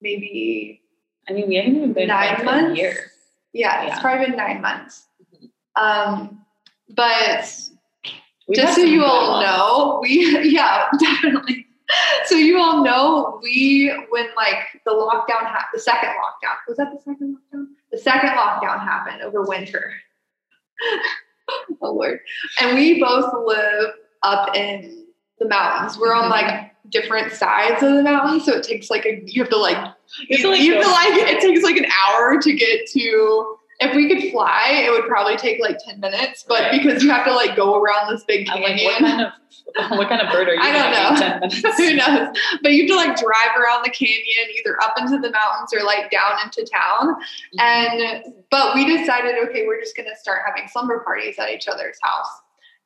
maybe 0.00 0.82
I 1.28 1.32
mean, 1.32 1.48
we 1.48 1.56
haven't 1.56 1.76
even 1.76 1.92
been 1.92 2.08
nine 2.08 2.42
months. 2.44 2.72
a 2.72 2.76
year. 2.80 3.10
Yeah, 3.52 3.82
it's 3.84 3.96
Yeah. 3.96 4.00
probably 4.02 4.26
been 4.26 4.36
nine 4.36 4.60
months. 4.60 5.06
Mhm. 5.34 5.50
Um, 5.82 6.44
but 6.90 7.50
We've 8.48 8.56
just 8.58 8.76
so 8.76 8.82
you 8.82 9.04
all 9.04 9.32
ones. 9.40 9.46
know, 9.46 9.98
we 10.02 10.38
yeah, 10.50 10.88
definitely. 10.98 11.66
So 12.26 12.34
you 12.34 12.58
all 12.60 12.84
know, 12.84 13.40
we 13.42 13.88
when 14.10 14.26
like 14.36 14.58
the 14.84 14.92
lockdown 14.92 15.40
happened, 15.46 15.68
the 15.74 15.80
second 15.80 16.10
lockdown 16.10 16.56
was 16.66 16.76
that 16.76 16.92
the 16.92 17.00
second 17.00 17.36
lockdown? 17.54 17.66
The 17.90 17.98
second 17.98 18.30
lockdown 18.30 18.80
happened 18.80 19.22
over 19.22 19.42
winter. 19.42 19.94
oh 21.82 21.92
Lord! 21.92 22.20
And 22.60 22.74
we 22.76 23.00
both 23.00 23.32
live 23.46 23.92
up 24.22 24.54
in 24.54 25.06
the 25.38 25.48
mountains. 25.48 25.98
We're 25.98 26.14
on 26.14 26.24
Mhm. 26.24 26.30
like 26.30 26.74
different 26.90 27.32
sides 27.32 27.82
of 27.82 27.94
the 27.94 28.02
mountain, 28.02 28.40
so 28.40 28.52
it 28.54 28.62
takes 28.64 28.90
like 28.90 29.06
a 29.06 29.22
you 29.26 29.42
have 29.42 29.50
to 29.50 29.56
like 29.58 29.78
You 30.28 30.36
have 30.38 30.50
like, 30.50 30.60
you 30.60 30.74
go- 30.74 30.80
like 30.80 31.08
it 31.12 31.40
takes 31.40 31.62
like 31.62 31.76
an 31.76 31.86
hour 31.86 32.40
to 32.40 32.52
get 32.52 32.86
to 32.90 33.56
if 33.80 33.94
we 33.94 34.08
could 34.08 34.32
fly 34.32 34.70
it 34.72 34.90
would 34.90 35.06
probably 35.06 35.36
take 35.36 35.60
like 35.60 35.78
10 35.84 36.00
minutes 36.00 36.44
but 36.48 36.62
Right. 36.62 36.72
because 36.82 37.02
you 37.04 37.10
have 37.10 37.24
to 37.26 37.32
like 37.32 37.54
go 37.56 37.76
around 37.80 38.10
this 38.12 38.24
big 38.24 38.48
I'm 38.50 38.60
like, 38.62 38.76
canyon 38.76 38.86
what 38.86 38.98
kind 39.00 39.22
of 39.22 39.32
what 39.98 40.08
kind 40.08 40.20
of 40.22 40.32
bird 40.32 40.48
are 40.48 40.54
you? 40.54 40.60
I 40.60 40.72
don't 40.72 40.90
know. 41.40 41.48
10 41.48 41.72
who 41.76 41.94
knows 41.94 42.36
but 42.62 42.72
you 42.72 42.82
have 42.82 42.88
to 42.90 42.96
like 42.96 43.16
drive 43.16 43.56
around 43.56 43.84
the 43.84 43.90
canyon 43.90 44.24
either 44.58 44.82
up 44.82 44.94
into 44.98 45.18
the 45.18 45.30
mountains 45.30 45.72
or 45.72 45.84
like 45.84 46.10
down 46.10 46.32
into 46.44 46.68
town 46.72 47.14
Mm-hmm. 47.58 47.60
and 47.60 48.34
but 48.50 48.74
we 48.74 48.84
decided 48.98 49.36
okay 49.48 49.66
we're 49.66 49.78
just 49.80 49.94
going 49.96 50.08
to 50.08 50.16
start 50.16 50.42
having 50.46 50.68
slumber 50.68 51.00
parties 51.04 51.38
at 51.38 51.50
each 51.50 51.68
other's 51.68 51.98
house 52.02 52.30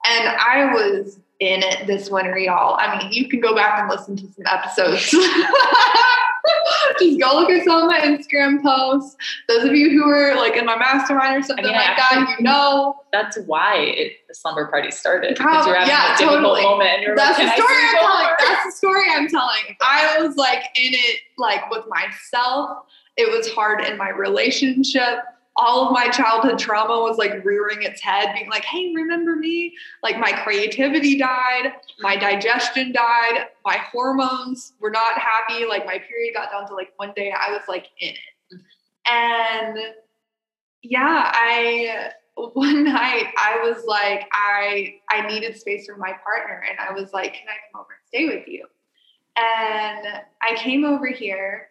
and 0.05 0.29
i 0.29 0.73
was 0.75 1.21
in 1.41 1.63
it 1.63 1.87
this 1.87 2.11
winter 2.11 2.37
y'all 2.39 2.77
i 2.79 2.99
mean 2.99 3.13
you 3.13 3.29
can 3.29 3.41
go 3.41 3.55
back 3.55 3.79
and 3.81 3.89
listen 3.89 4.15
to 4.17 4.27
some 4.33 4.45
episodes 4.47 5.15
just 6.99 7.21
go 7.21 7.39
look 7.39 7.51
at 7.51 7.65
some 7.65 7.83
of 7.83 7.87
my 7.89 8.01
instagram 8.01 8.63
posts 8.63 9.17
those 9.49 9.65
of 9.65 9.75
you 9.75 9.91
who 9.91 10.09
are 10.09 10.35
like 10.37 10.57
in 10.57 10.65
my 10.65 10.77
mastermind 10.77 11.37
or 11.37 11.43
something 11.43 11.65
I 11.65 11.69
mean, 11.69 11.77
like 11.77 11.97
that 11.97 12.37
you 12.39 12.45
know 12.45 13.03
That's 13.13 13.39
why 13.47 13.77
it, 13.77 14.13
the 14.29 14.35
slumber 14.35 14.67
party 14.67 14.91
started 14.91 15.37
because 15.37 15.67
you're 15.67 15.77
having 15.77 15.91
yeah, 15.91 16.15
a 16.15 16.19
difficult 16.19 16.43
totally. 16.43 16.63
moment 16.63 16.91
and 16.91 17.03
you're 17.03 17.17
that's 17.17 17.39
like, 17.39 17.57
the 17.57 17.63
story 17.63 17.75
I'm 17.77 17.95
telling. 17.95 18.27
over?" 18.27 18.37
That's 18.41 18.65
the 18.65 18.73
story 18.73 19.05
I'm 19.11 19.29
telling. 19.29 19.77
I 19.81 20.23
was 20.23 20.37
like 20.37 20.65
in 20.77 20.95
it, 20.95 21.21
like 21.39 21.71
with 21.71 21.85
myself. 21.89 22.79
It 23.17 23.31
was 23.31 23.51
hard 23.53 23.85
in 23.85 23.99
my 23.99 24.09
relationship. 24.09 25.19
All 25.57 25.87
of 25.87 25.93
my 25.93 26.09
childhood 26.09 26.59
trauma 26.59 26.99
was 27.01 27.19
like 27.19 27.45
rearing 27.45 27.83
its 27.83 28.01
head, 28.01 28.33
being 28.35 28.49
like, 28.49 28.65
hey, 28.65 28.93
remember 28.95 29.37
me? 29.37 29.75
Like 30.03 30.19
my 30.19 30.33
creativity 30.33 31.19
died, 31.19 31.75
my 32.01 32.17
digestion 32.17 32.93
died, 32.93 33.49
my 33.65 33.77
hormones 33.77 34.73
were 34.81 34.91
not 34.91 35.19
happy. 35.19 35.67
Like 35.67 35.85
my 35.85 35.99
period 35.99 36.35
got 36.35 36.51
down 36.51 36.67
to 36.69 36.75
like 36.75 36.93
one 36.97 37.13
day, 37.15 37.33
I 37.33 37.51
was 37.53 37.63
like 37.69 37.89
in 38.01 38.11
it. 38.11 38.61
And 39.07 39.79
yeah, 40.83 41.31
I 41.35 42.13
one 42.55 42.85
night 42.85 43.33
I 43.37 43.61
was 43.63 43.85
like, 43.85 44.29
I 44.33 45.01
I 45.11 45.27
needed 45.27 45.57
space 45.57 45.87
from 45.87 46.01
my 46.01 46.13
partner, 46.25 46.65
and 46.69 46.79
I 46.79 46.93
was 46.93 47.13
like, 47.13 47.35
can 47.35 47.49
I 47.49 47.57
come 47.71 47.81
over 47.81 47.93
and 47.93 48.07
stay 48.07 48.37
with 48.37 48.49
you? 48.49 48.67
And 49.37 50.23
I 50.43 50.55
came 50.57 50.85
over 50.85 51.07
here. 51.07 51.69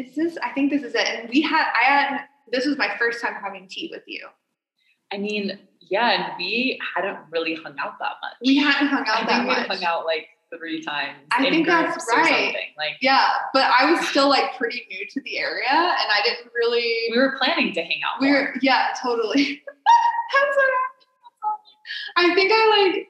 This 0.00 0.16
is 0.16 0.16
this? 0.16 0.38
I 0.42 0.50
think 0.52 0.70
this 0.70 0.82
is 0.82 0.94
it. 0.94 1.06
And 1.06 1.28
we 1.28 1.42
had 1.42 1.66
I 1.78 1.84
had 1.84 2.24
this 2.50 2.64
was 2.64 2.78
my 2.78 2.96
first 2.98 3.20
time 3.20 3.34
having 3.34 3.68
tea 3.68 3.90
with 3.92 4.02
you. 4.06 4.26
I 5.12 5.18
mean, 5.18 5.58
yeah, 5.80 6.10
and 6.10 6.32
we 6.38 6.80
hadn't 6.94 7.18
really 7.30 7.54
hung 7.54 7.76
out 7.78 7.98
that 7.98 8.12
much. 8.22 8.34
We 8.44 8.56
hadn't 8.56 8.88
hung 8.88 9.04
out 9.06 9.16
think 9.16 9.28
that 9.28 9.40
we 9.42 9.46
much. 9.48 9.58
had 9.58 9.66
hung 9.68 9.84
out 9.84 10.06
like 10.06 10.28
three 10.56 10.82
times. 10.82 11.18
I 11.32 11.44
in 11.44 11.52
think 11.52 11.66
that's 11.66 12.06
right. 12.12 12.54
Like 12.78 12.96
Yeah, 13.02 13.28
but 13.52 13.64
I 13.64 13.90
was 13.90 14.08
still 14.08 14.28
like 14.28 14.56
pretty 14.56 14.86
new 14.90 15.06
to 15.10 15.20
the 15.22 15.38
area, 15.38 15.68
and 15.68 16.08
I 16.10 16.20
didn't 16.24 16.50
really. 16.54 17.08
we 17.10 17.18
were 17.18 17.36
planning 17.38 17.74
to 17.74 17.82
hang 17.82 18.00
out. 18.04 18.20
We 18.20 18.28
more. 18.28 18.40
were, 18.40 18.54
yeah, 18.62 18.88
totally. 19.02 19.62
I'm 20.32 20.52
so 20.54 20.60
happy. 20.60 20.90
I 22.16 22.34
think 22.34 22.52
I 22.54 22.92
like, 22.94 23.08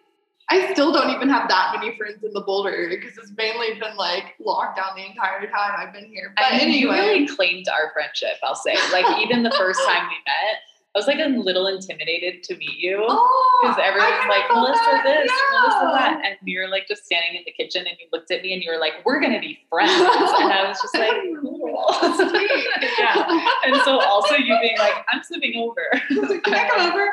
I 0.50 0.72
still 0.72 0.92
don't 0.92 1.10
even 1.10 1.28
have 1.28 1.48
that 1.48 1.76
many 1.78 1.96
friends 1.96 2.24
in 2.24 2.32
the 2.32 2.40
Boulder 2.40 2.70
area 2.70 2.98
because 2.98 3.16
it's 3.16 3.32
mainly 3.36 3.78
been 3.78 3.96
like 3.96 4.34
locked 4.40 4.76
down 4.76 4.96
the 4.96 5.06
entire 5.06 5.46
time 5.46 5.72
I've 5.78 5.92
been 5.92 6.06
here. 6.06 6.32
But 6.36 6.46
I 6.52 6.58
mean, 6.58 6.70
you 6.70 6.90
anyway, 6.90 7.06
really 7.06 7.26
claimed 7.28 7.66
our 7.68 7.92
friendship. 7.92 8.34
I'll 8.42 8.56
say, 8.56 8.74
like 8.92 9.06
even 9.20 9.44
the 9.44 9.52
first 9.52 9.80
time 9.86 10.08
we 10.08 10.16
met, 10.26 10.58
I 10.92 10.98
was 10.98 11.06
like 11.06 11.20
a 11.20 11.28
little 11.28 11.68
intimidated 11.68 12.42
to 12.44 12.56
meet 12.56 12.76
you. 12.78 13.04
oh, 13.08 13.58
Because 13.62 13.78
everyone's 13.80 14.26
like, 14.28 14.42
Melissa 14.52 15.00
this, 15.04 15.30
Melissa 15.52 15.78
yeah. 15.84 15.92
that. 15.92 16.20
And 16.24 16.36
you're 16.42 16.68
like 16.68 16.88
just 16.88 17.04
standing 17.04 17.36
in 17.36 17.42
the 17.46 17.52
kitchen 17.52 17.86
and 17.86 17.96
you 18.00 18.06
looked 18.12 18.32
at 18.32 18.42
me 18.42 18.52
and 18.54 18.60
you 18.62 18.72
were 18.72 18.78
like, 18.80 18.94
we're 19.04 19.20
going 19.20 19.32
to 19.32 19.38
be 19.38 19.60
friends. 19.68 19.92
and 19.92 20.52
I 20.52 20.64
was 20.66 20.80
just 20.82 20.94
like, 20.96 21.12
cool. 21.40 21.86
Yeah. 22.98 23.48
And 23.64 23.76
so 23.84 24.00
also 24.00 24.34
you 24.34 24.58
being 24.60 24.76
like, 24.78 24.94
I'm 25.12 25.22
sleeping 25.22 25.54
over. 25.62 25.80
Can 26.42 26.54
I 26.54 26.68
come 26.68 26.92
over? 26.92 27.08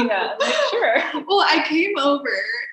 yeah. 0.00 0.34
Like, 0.38 0.54
sure. 0.70 0.96
Well, 1.28 1.40
I 1.40 1.64
came 1.68 1.96
over 1.98 2.28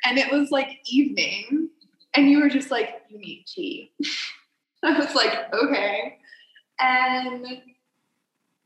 and 0.05 0.17
it 0.17 0.31
was 0.31 0.49
like 0.51 0.79
evening, 0.89 1.69
and 2.15 2.29
you 2.29 2.39
were 2.41 2.49
just 2.49 2.71
like, 2.71 3.03
"You 3.09 3.19
need 3.19 3.45
tea." 3.47 3.91
I 4.83 4.97
was 4.97 5.13
like, 5.15 5.53
"Okay," 5.53 6.17
and 6.79 7.61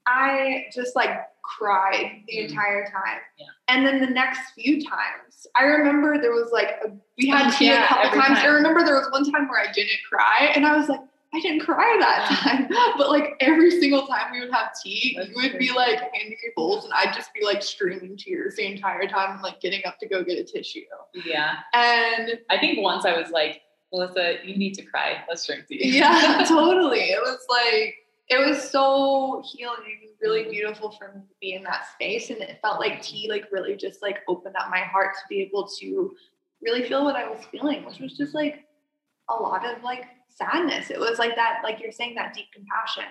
I 0.07 0.65
just 0.73 0.95
like 0.95 1.09
cried 1.43 2.23
the 2.27 2.37
Mhm. 2.37 2.49
entire 2.49 2.85
time. 2.91 3.19
Yeah. 3.37 3.45
And 3.67 3.85
then 3.85 3.99
the 4.01 4.07
next 4.07 4.51
few 4.53 4.83
times, 4.83 5.47
I 5.55 5.63
remember 5.63 6.19
there 6.21 6.31
was 6.31 6.51
like 6.51 6.79
a, 6.85 6.91
we 7.17 7.27
had 7.27 7.51
tea 7.51 7.67
Yeah, 7.67 7.85
a 7.85 7.87
couple 7.87 8.21
times. 8.21 8.39
I 8.39 8.45
remember 8.47 8.83
there 8.83 8.95
was 8.95 9.09
one 9.11 9.29
time 9.31 9.47
where 9.49 9.59
I 9.59 9.71
didn't 9.71 9.99
cry, 10.09 10.51
and 10.55 10.65
I 10.65 10.75
was 10.77 10.89
like. 10.89 10.99
I 11.33 11.39
didn't 11.39 11.61
cry 11.61 11.95
that 12.01 12.27
time, 12.43 12.67
but 12.97 13.09
like 13.09 13.37
every 13.39 13.71
single 13.79 14.05
time 14.05 14.33
we 14.33 14.41
would 14.41 14.51
have 14.51 14.71
tea, 14.83 15.13
That's 15.15 15.29
you 15.29 15.35
would 15.37 15.57
be 15.57 15.71
like 15.71 15.97
handing 16.13 16.31
me 16.31 16.49
bowls, 16.57 16.83
and 16.83 16.93
I'd 16.93 17.13
just 17.13 17.33
be 17.33 17.45
like 17.45 17.63
streaming 17.63 18.17
tears 18.17 18.57
the 18.57 18.65
entire 18.65 19.07
time, 19.07 19.35
and 19.35 19.41
like 19.41 19.61
getting 19.61 19.81
up 19.85 19.97
to 19.99 20.09
go 20.09 20.25
get 20.25 20.37
a 20.39 20.43
tissue. 20.43 20.81
Yeah. 21.25 21.53
And 21.73 22.37
I 22.49 22.57
think 22.57 22.81
once 22.81 23.05
I 23.05 23.17
was 23.17 23.29
like, 23.29 23.61
Melissa, 23.93 24.39
you 24.43 24.57
need 24.57 24.73
to 24.73 24.81
cry. 24.81 25.23
Let's 25.29 25.45
drink 25.45 25.67
tea. 25.69 25.97
yeah, 25.99 26.43
totally. 26.49 26.99
It 26.99 27.21
was 27.21 27.39
like 27.49 27.95
it 28.31 28.47
was 28.47 28.69
so 28.71 29.43
healing, 29.45 30.09
really 30.21 30.49
beautiful 30.49 30.89
for 30.91 31.09
me 31.13 31.21
to 31.21 31.35
be 31.41 31.53
in 31.53 31.63
that 31.63 31.85
space, 31.93 32.29
and 32.29 32.39
it 32.39 32.59
felt 32.61 32.79
like 32.79 33.01
tea, 33.01 33.27
like 33.29 33.51
really 33.51 33.75
just 33.75 34.01
like 34.01 34.19
opened 34.29 34.55
up 34.55 34.69
my 34.69 34.79
heart 34.79 35.13
to 35.15 35.21
be 35.29 35.41
able 35.41 35.67
to 35.79 36.15
really 36.61 36.87
feel 36.87 37.03
what 37.03 37.17
I 37.17 37.29
was 37.29 37.43
feeling, 37.51 37.83
which 37.83 37.99
was 37.99 38.17
just 38.17 38.33
like 38.33 38.63
a 39.29 39.33
lot 39.33 39.65
of 39.65 39.83
like 39.83 40.05
sadness. 40.29 40.89
It 40.89 40.99
was 40.99 41.19
like 41.19 41.35
that, 41.35 41.59
like 41.61 41.81
you're 41.81 41.91
saying, 41.91 42.15
that 42.15 42.33
deep 42.33 42.45
compassion. 42.53 43.03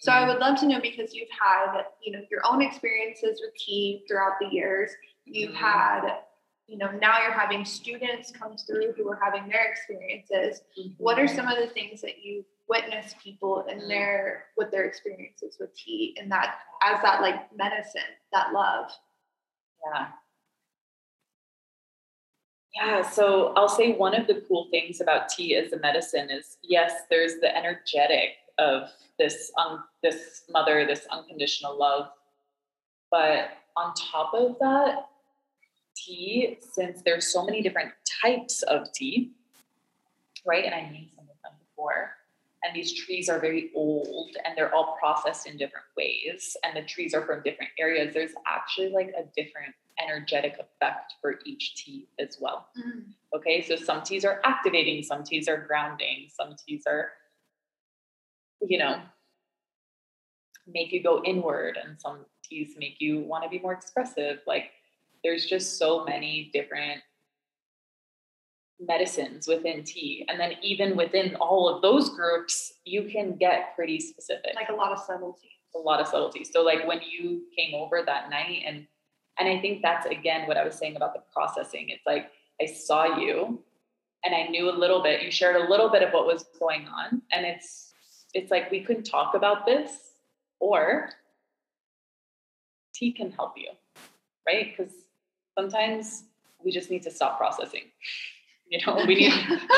So 0.00 0.12
I 0.12 0.28
would 0.28 0.40
love 0.40 0.60
to 0.60 0.68
know 0.68 0.78
because 0.78 1.14
you've 1.14 1.30
had, 1.40 1.84
you 2.02 2.12
know, 2.12 2.20
your 2.30 2.42
own 2.44 2.60
experiences 2.60 3.40
with 3.42 3.54
tea 3.56 4.04
throughout 4.06 4.34
the 4.38 4.48
years. 4.48 4.90
You've 5.24 5.52
Mhm. 5.52 5.56
had, 5.56 6.18
you 6.66 6.76
know, 6.76 6.90
now 6.90 7.22
you're 7.22 7.32
having 7.32 7.64
students 7.64 8.30
come 8.30 8.58
through 8.58 8.92
who 8.92 9.08
are 9.08 9.18
having 9.24 9.48
their 9.48 9.64
experiences. 9.64 10.62
Mhm. 10.78 10.94
What 10.98 11.18
are 11.18 11.26
some 11.26 11.48
of 11.48 11.56
the 11.56 11.68
things 11.68 12.02
that 12.02 12.18
you 12.18 12.44
witness 12.68 13.14
people 13.22 13.64
and 13.70 13.88
their 13.88 14.46
with 14.56 14.70
their 14.70 14.84
experiences 14.84 15.56
with 15.60 15.74
tea 15.76 16.16
and 16.20 16.30
that 16.30 16.56
as 16.82 17.00
that 17.02 17.20
like 17.20 17.54
medicine, 17.56 18.02
that 18.32 18.52
love? 18.52 18.90
Yeah. 19.84 20.08
Yeah, 22.74 23.08
so 23.08 23.54
I'll 23.56 23.70
say 23.70 23.92
one 23.92 24.14
of 24.14 24.26
the 24.26 24.42
cool 24.46 24.68
things 24.70 25.00
about 25.00 25.30
tea 25.30 25.56
as 25.56 25.72
a 25.72 25.78
medicine 25.78 26.28
is 26.30 26.58
yes, 26.62 26.92
there's 27.08 27.36
the 27.40 27.56
energetic 27.56 28.30
of 28.58 28.90
this 29.18 29.50
um, 29.58 29.84
this 30.02 30.42
mother, 30.50 30.86
this 30.86 31.06
unconditional 31.10 31.78
love, 31.78 32.08
but 33.10 33.50
on 33.76 33.94
top 33.94 34.32
of 34.34 34.56
that, 34.60 35.08
tea, 35.96 36.58
since 36.60 37.02
there's 37.02 37.32
so 37.32 37.44
many 37.44 37.62
different 37.62 37.92
types 38.22 38.62
of 38.62 38.92
tea, 38.92 39.32
right? 40.46 40.64
And 40.64 40.74
I 40.74 40.82
named 40.82 41.10
some 41.14 41.24
of 41.24 41.36
them 41.42 41.52
before. 41.58 42.15
And 42.64 42.74
these 42.74 42.92
trees 42.94 43.28
are 43.28 43.38
very 43.38 43.70
old 43.74 44.36
and 44.44 44.56
they're 44.56 44.74
all 44.74 44.96
processed 44.98 45.46
in 45.46 45.56
different 45.56 45.86
ways. 45.96 46.56
And 46.64 46.76
the 46.76 46.82
trees 46.82 47.14
are 47.14 47.24
from 47.24 47.42
different 47.42 47.70
areas. 47.78 48.14
There's 48.14 48.32
actually 48.46 48.88
like 48.88 49.08
a 49.08 49.24
different 49.36 49.74
energetic 50.02 50.54
effect 50.54 51.14
for 51.20 51.38
each 51.44 51.74
tea 51.76 52.08
as 52.18 52.38
well. 52.40 52.68
Mm. 52.78 53.04
Okay, 53.34 53.62
so 53.62 53.76
some 53.76 54.02
teas 54.02 54.24
are 54.24 54.40
activating, 54.44 55.02
some 55.02 55.22
teas 55.22 55.48
are 55.48 55.58
grounding, 55.66 56.28
some 56.28 56.56
teas 56.66 56.84
are, 56.86 57.10
you 58.60 58.78
know, 58.78 59.00
make 60.66 60.92
you 60.92 61.02
go 61.02 61.22
inward, 61.24 61.78
and 61.82 62.00
some 62.00 62.24
teas 62.42 62.74
make 62.78 62.96
you 62.98 63.20
want 63.20 63.44
to 63.44 63.50
be 63.50 63.58
more 63.58 63.72
expressive. 63.72 64.40
Like 64.46 64.70
there's 65.22 65.46
just 65.46 65.78
so 65.78 66.04
many 66.04 66.50
different 66.52 67.02
medicines 68.80 69.46
within 69.46 69.82
tea. 69.84 70.24
And 70.28 70.38
then 70.38 70.52
even 70.62 70.96
within 70.96 71.34
all 71.36 71.68
of 71.68 71.82
those 71.82 72.10
groups, 72.10 72.74
you 72.84 73.04
can 73.04 73.36
get 73.36 73.74
pretty 73.74 74.00
specific. 74.00 74.54
Like 74.54 74.68
a 74.68 74.74
lot 74.74 74.92
of 74.92 74.98
subtlety. 74.98 75.50
A 75.74 75.78
lot 75.78 76.00
of 76.00 76.06
subtlety. 76.06 76.44
So 76.44 76.62
like 76.62 76.86
when 76.86 77.00
you 77.02 77.42
came 77.56 77.74
over 77.74 78.02
that 78.04 78.30
night 78.30 78.62
and 78.66 78.86
and 79.38 79.46
I 79.46 79.60
think 79.60 79.82
that's 79.82 80.06
again 80.06 80.46
what 80.48 80.56
I 80.56 80.64
was 80.64 80.74
saying 80.74 80.96
about 80.96 81.12
the 81.12 81.22
processing. 81.32 81.90
It's 81.90 82.06
like 82.06 82.30
I 82.60 82.66
saw 82.66 83.18
you 83.18 83.62
and 84.24 84.34
I 84.34 84.44
knew 84.48 84.70
a 84.70 84.72
little 84.72 85.02
bit. 85.02 85.22
You 85.22 85.30
shared 85.30 85.56
a 85.56 85.68
little 85.70 85.90
bit 85.90 86.02
of 86.02 86.12
what 86.12 86.26
was 86.26 86.46
going 86.58 86.86
on. 86.88 87.20
And 87.32 87.44
it's 87.44 87.92
it's 88.32 88.50
like 88.50 88.70
we 88.70 88.80
couldn't 88.80 89.04
talk 89.04 89.34
about 89.34 89.66
this 89.66 90.12
or 90.60 91.10
tea 92.94 93.12
can 93.12 93.30
help 93.30 93.52
you, 93.56 93.70
right? 94.46 94.74
Because 94.74 94.92
sometimes 95.58 96.24
we 96.64 96.70
just 96.70 96.90
need 96.90 97.02
to 97.02 97.10
stop 97.10 97.38
processing. 97.38 97.82
You 98.68 98.80
know, 98.84 98.96
we 99.06 99.14
need 99.14 99.32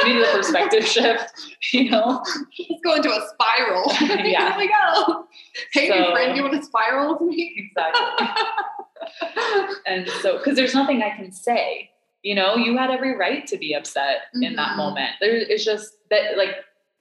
we 0.05 0.15
need 0.15 0.23
a 0.23 0.33
perspective 0.33 0.85
shift. 0.87 1.33
You 1.73 1.91
know, 1.91 2.23
let's 2.71 2.81
go 2.83 2.95
into 2.95 3.11
a 3.11 3.29
spiral. 3.35 3.85
yeah, 4.01 4.49
here 4.57 4.59
we 4.59 4.69
go. 4.69 5.27
Hey, 5.73 5.89
so, 5.89 6.13
friend, 6.13 6.37
you 6.37 6.43
want 6.43 6.55
to 6.55 6.63
spiral 6.63 7.13
with 7.13 7.29
me? 7.29 7.55
Exactly. 7.57 8.27
and 9.87 10.09
so, 10.23 10.39
because 10.39 10.57
there's 10.57 10.75
nothing 10.75 11.03
I 11.03 11.15
can 11.15 11.33
say. 11.33 11.91
You 12.23 12.35
know, 12.35 12.57
you 12.57 12.77
had 12.77 12.91
every 12.91 13.17
right 13.17 13.47
to 13.47 13.57
be 13.57 13.75
upset 13.75 14.23
mm-hmm. 14.35 14.43
in 14.43 14.57
that 14.57 14.71
mm-hmm. 14.71 14.79
moment. 14.79 15.11
There, 15.21 15.37
it's 15.37 15.65
just 15.65 15.93
that, 16.11 16.37
like, 16.37 16.57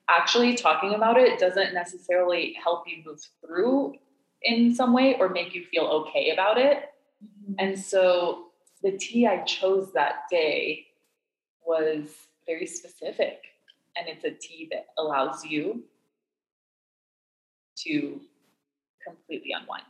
actually 0.09 0.55
talking 0.55 0.93
about 0.93 1.17
it 1.17 1.39
doesn't 1.39 1.73
necessarily 1.73 2.55
help 2.61 2.83
you 2.87 3.03
move 3.05 3.19
through 3.41 3.95
in 4.43 4.75
some 4.75 4.93
way 4.93 5.15
or 5.19 5.29
make 5.29 5.55
you 5.55 5.65
feel 5.71 5.85
okay 5.85 6.31
about 6.31 6.57
it. 6.57 6.83
Mm-hmm. 7.23 7.53
And 7.59 7.79
so 7.79 8.47
the 8.83 8.91
tea 8.91 9.25
I 9.25 9.41
chose 9.43 9.91
that 9.93 10.23
day 10.29 10.86
was 11.67 12.07
very 12.45 12.65
specific. 12.65 13.41
And 13.95 14.07
it's 14.07 14.23
a 14.23 14.31
tea 14.31 14.69
that 14.71 14.87
allows 14.97 15.45
you 15.45 15.83
to 17.85 18.21
completely 19.05 19.51
unwind. 19.59 19.83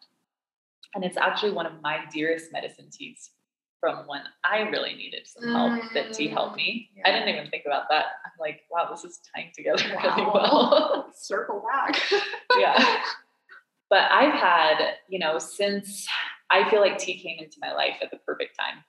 And 0.95 1.03
it's 1.03 1.17
actually 1.17 1.51
one 1.51 1.65
of 1.65 1.81
my 1.81 1.99
dearest 2.11 2.51
medicine 2.51 2.89
teas 2.91 3.31
from 3.79 4.07
when 4.07 4.21
I 4.43 4.61
really 4.61 4.95
needed 4.95 5.27
some 5.27 5.53
help 5.53 5.73
mm, 5.73 5.93
that 5.93 6.13
tea 6.13 6.27
helped 6.27 6.55
me. 6.55 6.89
Yeah. 6.95 7.03
I 7.05 7.11
didn't 7.11 7.29
even 7.29 7.49
think 7.49 7.63
about 7.65 7.83
that. 7.89 8.05
I'm 8.25 8.31
like, 8.39 8.61
wow, 8.71 8.87
this 8.89 9.03
is 9.03 9.19
tying 9.35 9.51
together 9.55 9.83
wow. 9.95 10.15
really 10.15 10.31
well. 10.33 11.11
Circle 11.15 11.63
back. 11.71 12.01
yeah. 12.59 13.01
But 13.89 14.11
I've 14.11 14.33
had, 14.33 14.95
you 15.07 15.19
know, 15.19 15.37
since 15.37 16.07
I 16.49 16.69
feel 16.69 16.81
like 16.81 16.97
tea 16.97 17.19
came 17.19 17.37
into 17.39 17.57
my 17.61 17.73
life 17.73 17.97
at 18.01 18.09
the 18.09 18.17
perfect 18.17 18.57
time. 18.57 18.83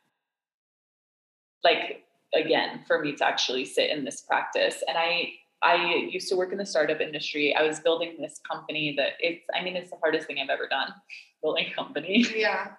Like 1.62 2.04
again, 2.34 2.84
for 2.86 3.00
me 3.00 3.14
to 3.16 3.24
actually 3.24 3.64
sit 3.64 3.90
in 3.90 4.04
this 4.04 4.22
practice. 4.22 4.82
And 4.86 4.96
I 4.96 5.32
I 5.60 6.06
used 6.10 6.28
to 6.28 6.36
work 6.36 6.52
in 6.52 6.58
the 6.58 6.66
startup 6.66 7.00
industry. 7.00 7.54
I 7.54 7.62
was 7.66 7.80
building 7.80 8.16
this 8.20 8.40
company 8.48 8.94
that 8.96 9.12
it's 9.20 9.44
I 9.54 9.62
mean, 9.62 9.76
it's 9.76 9.90
the 9.90 9.96
hardest 9.96 10.26
thing 10.26 10.38
I've 10.40 10.50
ever 10.50 10.68
done, 10.68 10.92
building 11.42 11.66
a 11.70 11.74
company. 11.74 12.26
Yeah. 12.34 12.72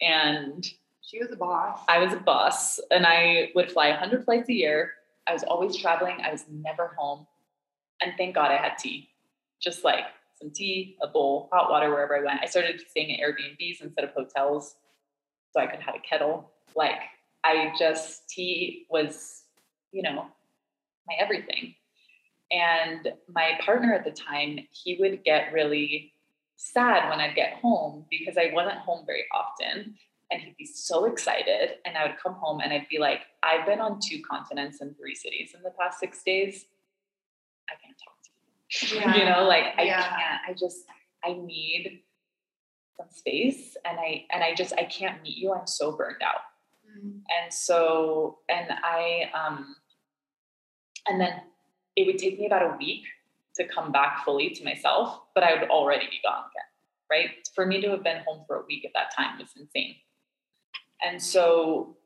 And 0.00 0.68
she 1.02 1.18
was 1.18 1.30
a 1.32 1.36
boss. 1.36 1.80
I 1.88 1.98
was 1.98 2.12
a 2.12 2.18
boss 2.18 2.78
and 2.90 3.06
I 3.06 3.50
would 3.54 3.70
fly 3.70 3.90
100 3.90 4.24
flights 4.24 4.48
a 4.48 4.52
year. 4.52 4.92
I 5.26 5.32
was 5.32 5.42
always 5.42 5.76
traveling. 5.76 6.18
I 6.22 6.30
was 6.30 6.44
never 6.50 6.92
home. 6.96 7.26
And 8.02 8.12
thank 8.16 8.34
God 8.34 8.50
I 8.50 8.56
had 8.56 8.78
tea. 8.78 9.08
Just 9.60 9.84
like 9.84 10.04
some 10.40 10.50
tea, 10.50 10.96
a 11.02 11.08
bowl, 11.08 11.48
hot 11.52 11.70
water 11.70 11.90
wherever 11.90 12.16
I 12.16 12.24
went. 12.24 12.40
I 12.42 12.46
started 12.46 12.80
staying 12.88 13.12
at 13.12 13.20
Airbnbs 13.20 13.80
instead 13.80 14.04
of 14.04 14.10
hotels 14.10 14.76
so 15.52 15.60
I 15.60 15.66
could 15.66 15.80
have 15.80 15.94
a 15.94 16.00
kettle. 16.00 16.52
Like 16.76 17.00
I 17.48 17.72
just, 17.78 18.28
tea 18.28 18.86
was, 18.90 19.44
you 19.92 20.02
know, 20.02 20.26
my 21.06 21.14
everything. 21.18 21.74
And 22.50 23.12
my 23.28 23.58
partner 23.64 23.92
at 23.94 24.04
the 24.04 24.10
time, 24.10 24.58
he 24.70 24.96
would 25.00 25.24
get 25.24 25.52
really 25.52 26.12
sad 26.56 27.08
when 27.08 27.20
I'd 27.20 27.34
get 27.34 27.54
home 27.54 28.06
because 28.10 28.36
I 28.36 28.50
wasn't 28.52 28.78
home 28.78 29.04
very 29.06 29.24
often. 29.34 29.94
And 30.30 30.42
he'd 30.42 30.56
be 30.58 30.66
so 30.66 31.06
excited. 31.06 31.76
And 31.86 31.96
I 31.96 32.06
would 32.06 32.18
come 32.22 32.34
home 32.34 32.60
and 32.60 32.72
I'd 32.72 32.88
be 32.90 32.98
like, 32.98 33.20
I've 33.42 33.66
been 33.66 33.80
on 33.80 34.00
two 34.02 34.20
continents 34.28 34.80
and 34.80 34.96
three 34.96 35.14
cities 35.14 35.52
in 35.54 35.62
the 35.62 35.72
past 35.78 36.00
six 36.00 36.22
days. 36.22 36.66
I 37.68 37.74
can't 37.82 37.96
talk 37.98 38.14
to 38.22 38.94
you. 38.94 39.00
yeah. 39.00 39.16
you 39.18 39.24
know 39.24 39.46
like 39.48 39.64
i 39.78 39.82
yeah. 39.82 40.02
can't 40.02 40.40
i 40.48 40.52
just 40.52 40.84
i 41.24 41.32
need 41.32 42.02
some 42.96 43.06
space 43.10 43.76
and 43.84 43.98
i 43.98 44.24
and 44.30 44.42
i 44.42 44.54
just 44.54 44.74
i 44.74 44.84
can't 44.84 45.22
meet 45.22 45.36
you 45.36 45.52
i'm 45.52 45.66
so 45.66 45.92
burned 45.92 46.22
out. 46.22 46.40
And 47.00 47.52
so 47.52 48.38
and 48.48 48.66
i 48.82 49.30
um 49.34 49.74
and 51.06 51.20
then 51.20 51.32
it 51.96 52.06
would 52.06 52.18
take 52.18 52.38
me 52.38 52.46
about 52.46 52.62
a 52.62 52.76
week 52.78 53.04
to 53.56 53.66
come 53.66 53.90
back 53.90 54.24
fully 54.24 54.50
to 54.50 54.64
myself 54.64 55.20
but 55.34 55.44
i 55.44 55.54
would 55.54 55.68
already 55.70 56.06
be 56.06 56.20
gone 56.24 56.44
again 56.50 56.68
right? 57.10 57.30
For 57.54 57.66
me 57.66 57.80
to 57.80 57.90
have 57.90 58.04
been 58.04 58.22
home 58.26 58.44
for 58.46 58.56
a 58.56 58.64
week 58.66 58.84
at 58.84 58.92
that 58.94 59.14
time 59.16 59.38
was 59.38 59.50
insane. 59.56 59.96
And 61.02 61.22
so 61.22 61.96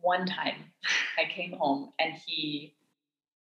one 0.00 0.26
time 0.26 0.56
i 1.18 1.24
came 1.30 1.52
home 1.52 1.92
and 1.98 2.14
he 2.26 2.74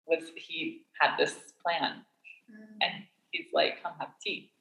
was 0.07 0.23
he 0.35 0.85
had 0.99 1.17
this 1.17 1.35
plan. 1.63 2.05
Mm. 2.45 2.77
and 2.81 2.93
he's 3.31 3.47
like 3.53 3.81
come 3.81 3.93
have 3.99 4.09
tea. 4.21 4.51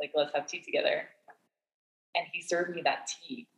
Like 0.00 0.12
let's 0.14 0.34
have 0.34 0.46
tea 0.46 0.62
together. 0.62 1.08
And 2.14 2.26
he 2.32 2.42
served 2.42 2.74
me 2.74 2.82
that 2.82 3.08
tea 3.08 3.48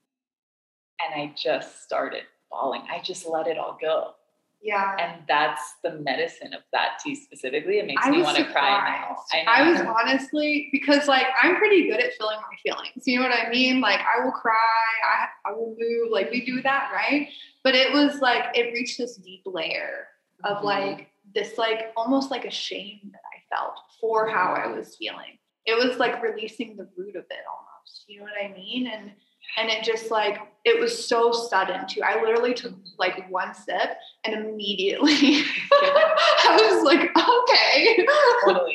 and 1.00 1.20
i 1.20 1.32
just 1.36 1.82
started 1.82 2.22
bawling. 2.50 2.82
I 2.90 3.00
just 3.02 3.26
let 3.26 3.46
it 3.46 3.58
all 3.58 3.78
go. 3.80 4.12
Yeah. 4.60 4.96
And 4.98 5.22
that's 5.28 5.76
the 5.84 5.92
medicine 5.92 6.52
of 6.52 6.62
that 6.72 6.98
tea 7.02 7.14
specifically. 7.14 7.78
It 7.78 7.86
makes 7.86 8.04
I 8.04 8.10
me 8.10 8.22
want 8.22 8.38
to 8.38 8.44
cry 8.44 9.06
now. 9.08 9.16
I, 9.32 9.60
I 9.60 9.70
was 9.70 9.80
honestly 9.80 10.68
because 10.72 11.06
like 11.06 11.26
i'm 11.40 11.56
pretty 11.56 11.88
good 11.88 12.00
at 12.00 12.12
feeling 12.14 12.38
my 12.38 12.56
feelings. 12.62 13.04
You 13.06 13.20
know 13.20 13.28
what 13.28 13.38
i 13.38 13.48
mean? 13.50 13.80
Like 13.80 14.00
i 14.00 14.24
will 14.24 14.32
cry. 14.32 14.56
I, 14.56 15.50
I 15.50 15.52
will 15.52 15.76
move 15.78 16.10
like 16.10 16.30
we 16.30 16.44
do 16.44 16.60
that 16.62 16.90
right? 16.92 17.28
But 17.62 17.76
it 17.76 17.92
was 17.92 18.20
like 18.20 18.56
it 18.56 18.72
reached 18.72 18.98
this 18.98 19.16
deep 19.16 19.42
layer 19.46 20.08
of 20.42 20.58
mm-hmm. 20.58 20.66
like 20.66 21.10
this 21.34 21.56
like 21.56 21.92
almost 21.96 22.32
like 22.32 22.44
a 22.44 22.50
shame 22.50 22.98
that 23.12 23.20
I 23.32 23.56
felt 23.56 23.74
for 24.00 24.28
how 24.28 24.54
I 24.54 24.66
was 24.76 24.96
feeling. 24.96 25.38
It 25.66 25.74
was 25.74 25.98
like 25.98 26.20
releasing 26.20 26.76
the 26.76 26.88
root 26.96 27.14
of 27.14 27.24
it 27.30 27.44
almost. 27.48 28.04
You 28.08 28.18
know 28.18 28.24
what 28.24 28.42
I 28.42 28.52
mean? 28.54 28.88
And 28.88 29.12
and 29.56 29.68
it 29.68 29.82
just 29.82 30.10
like 30.10 30.38
it 30.64 30.78
was 30.78 31.08
so 31.08 31.32
sudden 31.32 31.86
too. 31.86 32.02
I 32.02 32.20
literally 32.20 32.52
took 32.52 32.74
like 32.98 33.30
one 33.30 33.54
sip 33.54 33.96
and 34.24 34.34
immediately 34.34 35.12
I 35.72 36.70
was 36.70 36.84
like, 36.84 37.10
okay. 37.16 38.06
totally. 38.44 38.74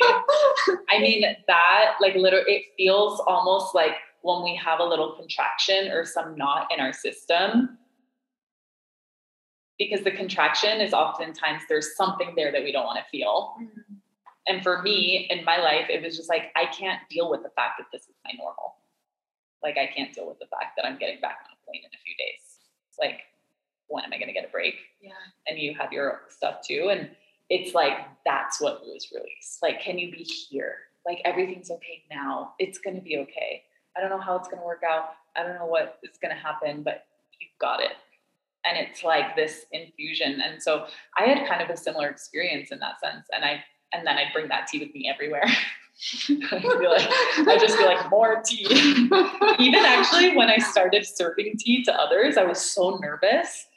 I 0.90 1.00
mean 1.00 1.24
that 1.48 1.96
like 2.02 2.16
literally 2.16 2.52
it 2.52 2.64
feels 2.78 3.22
almost 3.28 3.76
like 3.76 3.94
when 4.22 4.44
we 4.44 4.56
have 4.56 4.80
a 4.80 4.84
little 4.84 5.16
contraction 5.16 5.92
or 5.92 6.06
some 6.06 6.36
knot 6.38 6.72
in 6.74 6.80
our 6.80 6.94
system 6.94 7.78
because 9.78 10.04
the 10.04 10.12
contraction 10.12 10.82
is 10.82 10.94
oftentimes 10.94 11.64
there's 11.68 11.96
something 11.96 12.34
there 12.36 12.52
that 12.52 12.64
we 12.64 12.72
don't 12.72 12.86
want 12.86 13.00
to 13.00 13.06
feel. 13.12 13.56
Mm-hmm. 13.62 13.96
And 14.48 14.62
for 14.62 14.82
me 14.82 15.28
in 15.30 15.46
my 15.46 15.58
life, 15.58 15.86
it 15.90 16.04
was 16.04 16.18
just 16.18 16.30
like, 16.30 16.52
I 16.56 16.66
can't 16.66 17.00
deal 17.10 17.30
with 17.30 17.44
the 17.44 17.50
fact 17.56 17.74
that 17.80 17.88
this 17.92 18.04
is 18.04 18.16
my 18.26 18.32
normal. 18.38 18.76
Like, 19.64 19.78
I 19.78 19.88
can't 19.88 20.14
deal 20.14 20.28
with 20.28 20.40
the 20.40 20.48
fact 20.48 20.76
that 20.78 20.86
I'm 20.86 21.00
getting 21.00 21.20
back 21.22 21.38
on 21.44 21.52
a 21.52 21.66
plane 21.66 21.82
in 21.84 21.90
a 21.90 22.02
few 22.04 22.14
days. 22.18 22.60
It's 22.90 23.00
like, 23.00 23.22
when 23.88 24.04
am 24.04 24.14
I 24.14 24.18
going 24.18 24.28
to 24.28 24.34
get 24.34 24.46
a 24.46 24.52
break? 24.52 24.76
Yeah. 25.02 25.12
And 25.48 25.58
you 25.58 25.74
have 25.76 25.92
your 25.92 26.22
stuff 26.30 26.58
too. 26.66 26.90
And 26.92 27.10
it's 27.50 27.74
like, 27.74 27.98
that's 28.26 28.62
what 28.62 28.82
was 28.82 29.08
released. 29.14 29.60
Like, 29.62 29.82
can 29.82 29.98
you 29.98 30.12
be 30.12 30.24
here? 30.24 30.76
Like, 31.06 31.22
everything's 31.26 31.72
okay 31.72 32.04
now. 32.12 32.54
It's 32.60 32.78
going 32.78 32.96
to 32.96 33.02
be 33.02 33.18
okay. 33.20 33.64
I 33.96 34.02
don't 34.02 34.10
know 34.10 34.20
how 34.20 34.36
it's 34.38 34.48
going 34.48 34.60
to 34.60 34.66
work 34.66 34.84
out. 34.88 35.12
I 35.36 35.44
don't 35.44 35.56
know 35.56 35.66
what 35.66 36.00
is 36.04 36.18
going 36.22 36.36
to 36.36 36.42
happen, 36.42 36.84
but 36.84 37.06
you've 37.40 37.58
got 37.60 37.80
it 37.80 37.94
and 38.66 38.78
it's 38.78 39.04
like 39.04 39.36
this 39.36 39.66
infusion 39.72 40.42
and 40.42 40.62
so 40.62 40.86
i 41.18 41.24
had 41.24 41.48
kind 41.48 41.62
of 41.62 41.70
a 41.70 41.78
similar 41.78 42.08
experience 42.08 42.72
in 42.72 42.80
that 42.80 43.00
sense 43.00 43.28
and 43.34 43.44
i 43.44 43.64
and 43.92 44.06
then 44.06 44.18
i'd 44.18 44.34
bring 44.34 44.48
that 44.48 44.68
tea 44.68 44.80
with 44.80 44.94
me 44.94 45.10
everywhere 45.12 45.46
I 46.52 46.60
feel 46.60 46.90
like 46.90 47.08
I 47.48 47.58
just 47.60 47.78
feel 47.78 47.86
like 47.86 48.10
more 48.10 48.42
tea. 48.46 48.66
Even 49.60 49.86
actually, 49.86 50.36
when 50.36 50.50
I 50.50 50.58
started 50.58 51.06
serving 51.06 51.56
tea 51.58 51.84
to 51.86 51.94
others, 51.94 52.36
I 52.36 52.44
was 52.44 52.60
so 52.60 52.98
nervous. 53.02 53.68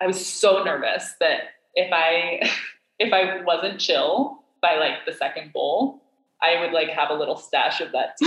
I 0.00 0.06
was 0.06 0.24
so 0.24 0.62
nervous 0.62 1.14
that 1.20 1.54
if 1.74 1.92
I 1.92 2.48
if 2.98 3.12
I 3.12 3.42
wasn't 3.42 3.80
chill 3.80 4.44
by 4.62 4.76
like 4.76 5.04
the 5.06 5.12
second 5.12 5.52
bowl, 5.52 6.02
I 6.40 6.60
would 6.60 6.72
like 6.72 6.88
have 6.90 7.10
a 7.10 7.14
little 7.14 7.36
stash 7.36 7.80
of 7.80 7.90
that 7.92 8.16
tea. 8.18 8.26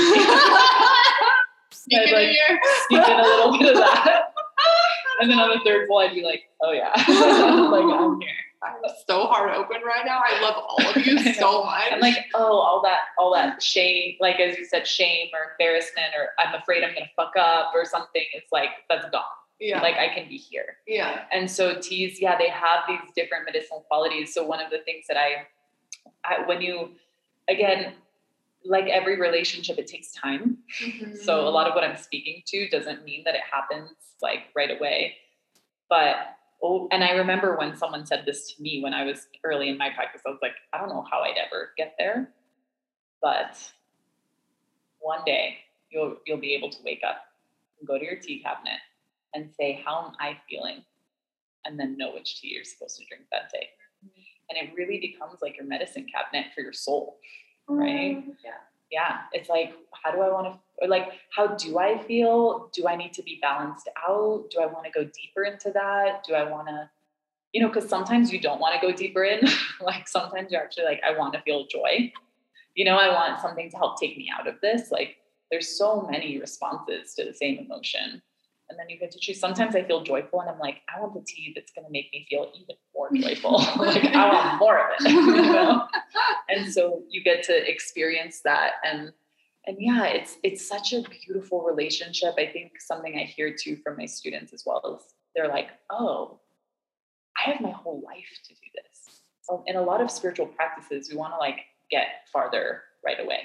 I'd 1.92 2.12
like 2.12 2.36
sneak 2.88 3.08
in 3.08 3.20
a 3.20 3.24
little 3.24 3.58
bit 3.58 3.70
of 3.70 3.78
that. 3.78 4.34
And 5.22 5.30
then 5.30 5.40
on 5.40 5.50
the 5.50 5.64
third 5.64 5.88
bowl, 5.88 6.00
I'd 6.00 6.14
be 6.14 6.24
like, 6.24 6.44
oh 6.62 6.72
yeah, 6.72 6.92
like 6.96 7.84
I'm 7.84 8.20
here. 8.20 8.32
I'm 8.62 8.74
so 9.08 9.26
hard 9.28 9.54
open 9.56 9.78
right 9.86 10.06
now. 10.06 10.22
I 10.26 10.42
love 10.42 10.56
all 10.68 10.90
of 10.90 10.98
you 10.98 11.18
so 11.34 11.64
much. 11.64 11.92
I'm 11.92 12.00
like, 12.02 12.26
oh, 12.34 12.60
all 12.60 12.82
that, 12.84 13.00
all 13.18 13.34
that 13.34 13.62
shame, 13.64 14.16
like 14.20 14.40
as 14.40 14.58
you 14.58 14.66
said, 14.66 14.86
shame 14.86 15.30
or 15.34 15.52
embarrassment, 15.52 16.08
or 16.18 16.30
I'm 16.38 16.54
afraid 16.56 16.84
I'm 16.84 16.94
gonna 16.94 17.10
fuck 17.16 17.34
up 17.38 17.72
or 17.74 17.86
something. 17.86 18.24
It's 18.34 18.52
like 18.52 18.70
that's 18.90 19.10
gone. 19.12 19.24
yeah, 19.62 19.82
Like 19.82 19.96
I 19.96 20.14
can 20.14 20.28
be 20.28 20.38
here. 20.38 20.78
yeah, 20.88 21.24
And 21.32 21.50
so 21.50 21.80
teas, 21.80 22.20
yeah, 22.22 22.38
they 22.38 22.50
have 22.50 22.80
these 22.88 23.00
different 23.16 23.46
medicinal 23.46 23.82
qualities. 23.88 24.34
So 24.34 24.46
one 24.46 24.60
of 24.62 24.70
the 24.72 24.80
things 24.80 25.06
that 25.08 25.16
I, 25.18 25.48
I 26.26 26.46
when 26.46 26.62
you, 26.62 26.92
again, 27.48 27.94
like 28.66 28.88
every 28.88 29.18
relationship, 29.18 29.78
it 29.80 29.88
takes 29.88 30.12
time. 30.12 30.58
Mm-hmm. 30.84 31.16
So 31.16 31.48
a 31.48 31.50
lot 31.50 31.68
of 31.68 31.76
what 31.76 31.86
I'm 31.86 31.96
speaking 31.96 32.44
to 32.48 32.68
doesn't 32.68 33.06
mean 33.06 33.24
that 33.24 33.36
it 33.36 33.42
happens 33.50 33.92
like 34.22 34.48
right 34.54 34.70
away. 34.70 35.16
But 35.90 36.18
oh, 36.62 36.88
and 36.92 37.04
I 37.04 37.12
remember 37.12 37.58
when 37.58 37.76
someone 37.76 38.06
said 38.06 38.24
this 38.26 38.54
to 38.54 38.62
me 38.62 38.82
when 38.82 38.94
I 38.94 39.04
was 39.06 39.28
early 39.44 39.70
in 39.70 39.78
my 39.78 39.90
practice, 39.90 40.22
I 40.26 40.30
was 40.30 40.40
like, 40.42 40.56
I 40.74 40.78
don't 40.78 40.90
know 40.90 41.06
how 41.10 41.22
I'd 41.22 41.38
ever 41.38 41.72
get 41.78 41.96
there, 41.98 42.30
but 43.22 43.58
one 45.00 45.22
day 45.26 45.58
you'll 45.90 46.18
you'll 46.26 46.38
be 46.38 46.54
able 46.54 46.70
to 46.70 46.78
wake 46.84 47.02
up 47.08 47.24
and 47.80 47.88
go 47.88 47.98
to 47.98 48.06
your 48.06 48.18
tea 48.18 48.40
cabinet 48.40 48.80
and 49.34 49.50
say, 49.58 49.82
How 49.86 50.08
am 50.08 50.14
I 50.20 50.38
feeling? 50.50 50.84
And 51.66 51.80
then 51.80 51.98
know 51.98 52.14
which 52.14 52.40
tea 52.40 52.50
you're 52.54 52.64
supposed 52.64 52.98
to 52.98 53.06
drink 53.06 53.26
that 53.32 53.52
day. 53.52 53.70
And 54.50 54.58
it 54.58 54.74
really 54.76 55.00
becomes 55.00 55.40
like 55.42 55.58
your 55.58 55.66
medicine 55.66 56.08
cabinet 56.12 56.48
for 56.56 56.62
your 56.62 56.74
soul 56.74 57.20
right? 57.70 58.18
Mm, 58.18 58.36
yeah. 58.44 58.52
yeah 58.92 59.18
it's 59.32 59.50
like 59.50 59.74
how 60.04 60.12
do 60.12 60.22
i 60.22 60.30
want 60.30 60.52
to 60.52 60.60
or 60.82 60.88
like 60.88 61.08
how 61.36 61.48
do 61.56 61.80
i 61.80 61.98
feel? 62.04 62.70
Do 62.74 62.88
i 62.88 62.96
need 62.96 63.14
to 63.14 63.24
be 63.24 63.40
balanced 63.42 63.90
out? 64.08 64.46
Do 64.52 64.60
i 64.62 64.66
want 64.66 64.86
to 64.86 64.92
go 64.92 65.04
deeper 65.04 65.44
into 65.44 65.72
that? 65.72 66.24
Do 66.28 66.34
i 66.34 66.50
want 66.50 66.68
to 66.68 66.90
you 67.54 67.62
know 67.62 67.68
because 67.68 67.90
sometimes 67.90 68.32
you 68.32 68.40
don't 68.40 68.60
want 68.60 68.80
to 68.80 68.86
go 68.86 68.96
deeper 68.96 69.24
in. 69.24 69.48
Like 69.82 70.10
sometimes 70.10 70.52
you're 70.52 70.62
actually 70.62 70.86
like 70.86 71.02
i 71.08 71.18
want 71.18 71.34
to 71.34 71.42
feel 71.42 71.66
joy. 71.68 72.12
You 72.76 72.86
know 72.86 72.98
i 72.98 73.10
want 73.10 73.42
something 73.42 73.70
to 73.72 73.78
help 73.78 74.00
take 74.00 74.18
me 74.18 74.30
out 74.38 74.48
of 74.48 74.56
this. 74.62 74.92
Like 74.92 75.18
there's 75.52 75.78
so 75.78 76.08
many 76.10 76.40
responses 76.40 77.14
to 77.16 77.26
the 77.26 77.34
same 77.34 77.58
emotion. 77.60 78.22
And 78.70 78.78
then 78.78 78.88
you 78.88 79.00
get 79.00 79.10
to 79.12 79.20
choose. 79.20 79.40
Sometimes 79.40 79.76
i 79.76 79.84
feel 79.84 80.04
joyful 80.04 80.42
and 80.42 80.50
i'm 80.50 80.60
like 80.60 80.82
i 80.94 81.00
want 81.00 81.14
the 81.14 81.24
tea 81.26 81.54
that's 81.56 81.72
going 81.72 81.86
to 81.86 81.92
make 81.92 82.10
me 82.14 82.26
feel 82.30 82.52
even 82.56 82.76
more 82.94 83.10
joyful. 83.14 83.58
Like 83.78 84.04
i 84.04 84.32
want 84.34 84.60
more 84.60 84.80
of 84.80 84.90
it 85.00 85.10
you 85.12 85.42
know? 85.42 85.88
And 86.50 86.72
so 86.72 87.04
you 87.10 87.24
get 87.24 87.44
to 87.44 87.70
experience 87.70 88.42
that 88.44 88.74
and 88.84 89.12
and 89.70 89.78
yeah 89.80 90.06
it's 90.06 90.38
it's 90.44 90.68
such 90.68 90.94
a 90.94 91.04
beautiful 91.04 91.62
relationship. 91.62 92.34
I 92.38 92.48
think 92.48 92.82
something 92.82 93.16
i 93.16 93.24
hear 93.24 93.56
too 93.56 93.78
from 93.78 93.98
my 93.98 94.08
students 94.08 94.52
as 94.52 94.64
well 94.66 95.00
is 95.00 95.14
they're 95.36 95.48
like 95.48 95.70
oh 95.92 96.40
i 97.38 97.50
have 97.50 97.62
my 97.62 97.70
whole 97.70 98.02
life 98.04 98.32
to 98.46 98.54
do 98.54 98.68
this. 98.76 99.22
So 99.44 99.64
in 99.68 99.76
a 99.76 99.82
lot 99.82 100.02
of 100.02 100.12
spiritual 100.12 100.48
practices 100.48 101.10
we 101.10 101.16
want 101.16 101.34
to 101.34 101.38
like 101.38 101.60
get 101.90 102.08
farther 102.34 102.82
right 103.06 103.20
away. 103.20 103.42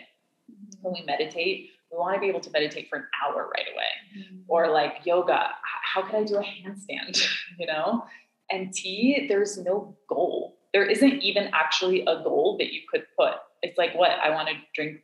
When 0.81 0.95
we 0.95 1.01
mm-hmm. 1.01 1.07
meditate 1.07 1.71
we 1.93 1.99
want 1.99 2.15
to 2.15 2.21
be 2.21 2.27
able 2.27 2.41
to 2.41 2.51
meditate 2.51 2.89
for 2.89 2.97
an 2.97 3.07
hour 3.23 3.51
right 3.55 3.67
away. 3.75 3.93
Mm-hmm. 4.19 4.39
Or 4.49 4.71
like 4.71 5.05
yoga 5.05 5.51
how 5.95 6.03
can 6.03 6.23
i 6.23 6.25
do 6.25 6.37
a 6.37 6.43
handstand 6.43 7.23
you 7.59 7.67
know? 7.67 8.05
And 8.51 8.73
tea 8.73 9.27
there's 9.29 9.59
no 9.59 9.95
goal. 10.09 10.57
There 10.73 10.87
isn't 10.87 11.23
even 11.23 11.51
actually 11.53 12.01
a 12.03 12.23
goal 12.25 12.57
that 12.59 12.73
you 12.73 12.81
could 12.91 13.05
put. 13.19 13.35
It's 13.63 13.79
like 13.79 13.95
what? 13.95 14.11
I 14.11 14.31
want 14.31 14.49
to 14.49 14.55
drink 14.75 15.01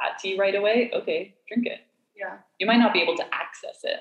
that 0.00 0.18
tea 0.18 0.38
right 0.38 0.54
away 0.54 0.90
okay 0.94 1.34
drink 1.48 1.66
it 1.66 1.80
Yeah. 2.16 2.38
you 2.58 2.66
might 2.66 2.78
not 2.78 2.92
be 2.92 3.00
able 3.00 3.16
to 3.16 3.24
access 3.34 3.80
it 3.84 4.00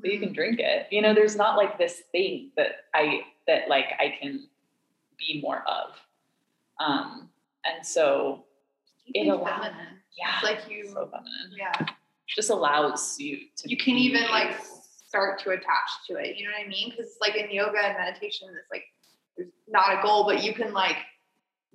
but 0.00 0.10
you 0.10 0.18
can 0.18 0.32
drink 0.32 0.58
it 0.60 0.86
you 0.90 1.02
know 1.02 1.14
there's 1.14 1.36
not 1.36 1.56
like 1.56 1.78
this 1.78 2.02
thing 2.12 2.50
that 2.56 2.86
i 2.94 3.20
that 3.46 3.68
like 3.68 3.86
i 3.98 4.14
can 4.20 4.46
be 5.18 5.40
more 5.42 5.62
of 5.68 5.90
um 6.80 7.28
and 7.64 7.84
so 7.86 8.44
it 9.06 9.28
allows 9.28 9.48
feminine. 9.62 9.98
yeah 10.18 10.34
It's 10.36 10.44
like 10.44 10.70
you, 10.70 10.86
so 10.88 11.06
feminine 11.06 11.50
yeah. 11.56 11.86
just 12.26 12.50
allows 12.50 13.18
you 13.18 13.38
to 13.56 13.68
You 13.70 13.76
can 13.76 13.94
even 13.96 14.22
like 14.30 14.56
start 15.06 15.38
to 15.44 15.50
attach 15.50 15.90
to 16.08 16.16
it. 16.16 16.36
You 16.36 16.46
know 16.46 16.50
what 16.58 16.64
I 16.64 16.68
mean? 16.68 16.90
Because 16.90 17.16
like 17.20 17.36
in 17.36 17.48
yoga 17.50 17.78
and 17.78 17.96
meditation, 17.96 18.48
it's 18.58 18.70
like 18.70 18.82
there's 19.36 19.50
not 19.68 19.96
a 19.98 20.02
goal, 20.02 20.24
but 20.24 20.42
you 20.42 20.52
can 20.54 20.72
like 20.72 20.96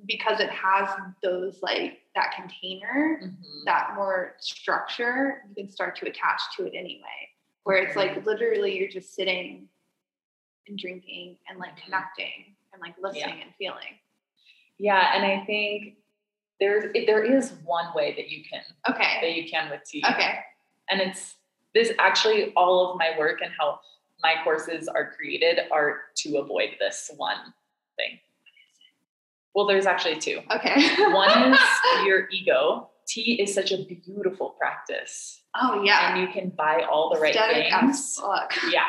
because 0.06 0.40
it 0.40 0.50
has 0.50 0.90
those 1.22 1.62
like 1.62 2.00
that 2.16 2.34
container, 2.36 3.20
Mhm. 3.24 3.66
that 3.66 3.96
more 3.96 4.36
structure, 4.40 5.44
you 5.50 5.56
can 5.56 5.70
start 5.72 5.96
to 5.98 6.08
attach 6.08 6.42
to 6.58 6.66
it 6.66 6.74
anyway. 6.76 7.30
Where 7.64 7.78
it's 7.78 7.96
like 7.96 8.26
literally 8.26 8.78
you're 8.78 8.88
just 8.90 9.14
sitting 9.14 9.70
and 10.68 10.78
drinking 10.78 11.38
and 11.48 11.60
like 11.60 11.76
Mhm. 11.76 11.84
connecting 11.86 12.56
and 12.74 12.82
like 12.82 12.96
listening 13.00 13.42
and 13.42 13.54
feeling. 13.56 13.98
yeah 14.82 15.14
and 15.14 15.26
i 15.26 15.44
think 15.46 15.98
there's 16.60 16.94
there 17.06 17.24
is 17.24 17.52
one 17.66 17.94
way 17.94 18.14
that 18.16 18.30
you 18.30 18.44
can 18.46 18.64
Okay. 18.90 19.20
that 19.22 19.34
you 19.34 19.50
can 19.50 19.70
with 19.70 19.84
tea 19.84 20.02
Okay. 20.10 20.40
and 20.90 21.02
it's 21.02 21.36
this 21.74 21.92
actually 22.00 22.54
all 22.54 22.92
of 22.92 22.98
my 22.98 23.18
work 23.18 23.42
and 23.42 23.52
how 23.60 23.82
my 24.24 24.36
courses 24.44 24.88
are 24.88 25.12
created 25.12 25.60
are 25.72 26.06
to 26.16 26.38
avoid 26.38 26.78
this 26.80 27.12
one 27.18 27.54
thing 27.98 28.20
well 29.56 29.66
there's 29.68 29.86
actually 29.86 30.18
two. 30.20 30.40
Okay. 30.52 30.76
one 31.14 31.54
is 31.54 31.60
your 32.06 32.28
ego. 32.32 32.90
Tea 33.08 33.42
is 33.42 33.54
such 33.54 33.72
a 33.72 33.78
beautiful 33.86 34.52
practice. 34.60 35.42
Oh 35.56 35.82
yeah. 35.84 36.12
and 36.14 36.22
you 36.22 36.28
can 36.28 36.50
buy 36.50 36.84
all 36.90 37.12
the 37.14 37.20
right 37.20 37.34
things. 37.34 38.18
fuck. 38.22 38.54
yeah. 38.72 38.84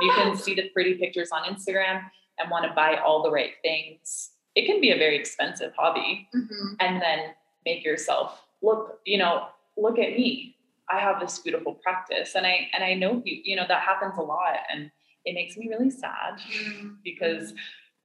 You 0.00 0.12
can 0.14 0.36
see 0.36 0.54
the 0.54 0.68
pretty 0.70 0.94
pictures 0.94 1.30
on 1.30 1.42
instagram 1.52 2.00
and 2.38 2.50
want 2.50 2.64
to 2.66 2.72
buy 2.74 2.96
all 2.96 3.22
the 3.22 3.30
right 3.30 3.52
things. 3.62 4.30
It 4.54 4.64
can 4.66 4.80
be 4.80 4.90
a 4.92 4.96
very 4.96 5.16
expensive 5.16 5.72
hobby. 5.78 6.28
Mhm. 6.34 6.76
and 6.80 7.02
then 7.02 7.18
make 7.66 7.84
yourself 7.84 8.42
look 8.62 9.00
you 9.04 9.18
know 9.18 9.48
look 9.76 9.98
at 9.98 10.10
me. 10.10 10.56
I 10.88 11.00
have 11.00 11.20
this 11.20 11.40
beautiful 11.40 11.74
practice 11.74 12.36
and 12.36 12.46
i 12.46 12.68
and 12.72 12.82
i 12.84 12.94
know 12.94 13.20
you 13.24 13.40
you 13.44 13.56
know 13.56 13.64
that 13.68 13.82
happens 13.82 14.14
a 14.18 14.22
lot 14.22 14.54
and 14.72 14.90
it 15.24 15.34
makes 15.34 15.56
me 15.56 15.68
really 15.68 15.90
sad 15.90 16.38
because 17.02 17.52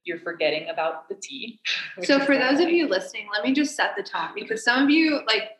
you're 0.04 0.20
forgetting 0.20 0.68
about 0.68 1.08
the 1.08 1.14
tea 1.14 1.60
So 2.02 2.18
for 2.20 2.36
those 2.36 2.60
of 2.60 2.68
you 2.68 2.88
listening, 2.88 3.28
let 3.32 3.44
me 3.44 3.52
just 3.52 3.76
set 3.76 3.94
the 3.96 4.02
tone 4.02 4.30
because 4.34 4.64
some 4.64 4.82
of 4.82 4.90
you 4.90 5.20
like 5.26 5.58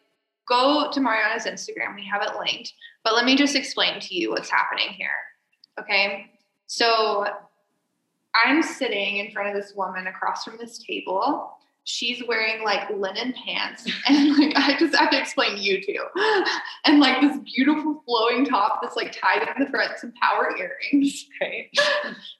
go 0.48 0.90
to 0.90 1.00
Mariana's 1.00 1.44
Instagram. 1.44 1.94
We 1.94 2.06
have 2.06 2.22
it 2.22 2.38
linked, 2.38 2.72
but 3.04 3.14
let 3.14 3.24
me 3.24 3.36
just 3.36 3.54
explain 3.54 4.00
to 4.00 4.14
you 4.14 4.30
what's 4.30 4.50
happening 4.50 4.88
here. 4.88 5.10
Okay. 5.78 6.30
So 6.66 7.26
I'm 8.44 8.62
sitting 8.62 9.18
in 9.18 9.30
front 9.30 9.54
of 9.54 9.62
this 9.62 9.74
woman 9.74 10.06
across 10.06 10.44
from 10.44 10.56
this 10.58 10.78
table. 10.78 11.58
She's 11.84 12.22
wearing 12.26 12.62
like 12.64 12.88
linen 12.90 13.34
pants, 13.44 13.90
and 14.08 14.38
like 14.38 14.56
I 14.56 14.76
just 14.78 14.94
have 14.94 15.10
to 15.10 15.20
explain 15.20 15.58
you 15.58 15.82
too. 15.82 16.04
And 16.84 16.98
like 16.98 17.20
this 17.20 17.38
beautiful 17.44 18.02
flowing 18.04 18.44
top 18.44 18.80
that's 18.82 18.96
like 18.96 19.12
tied 19.12 19.42
in 19.42 19.64
the 19.64 19.70
front, 19.70 19.98
some 19.98 20.12
power 20.20 20.52
earrings. 20.58 21.26
Right. 21.40 21.70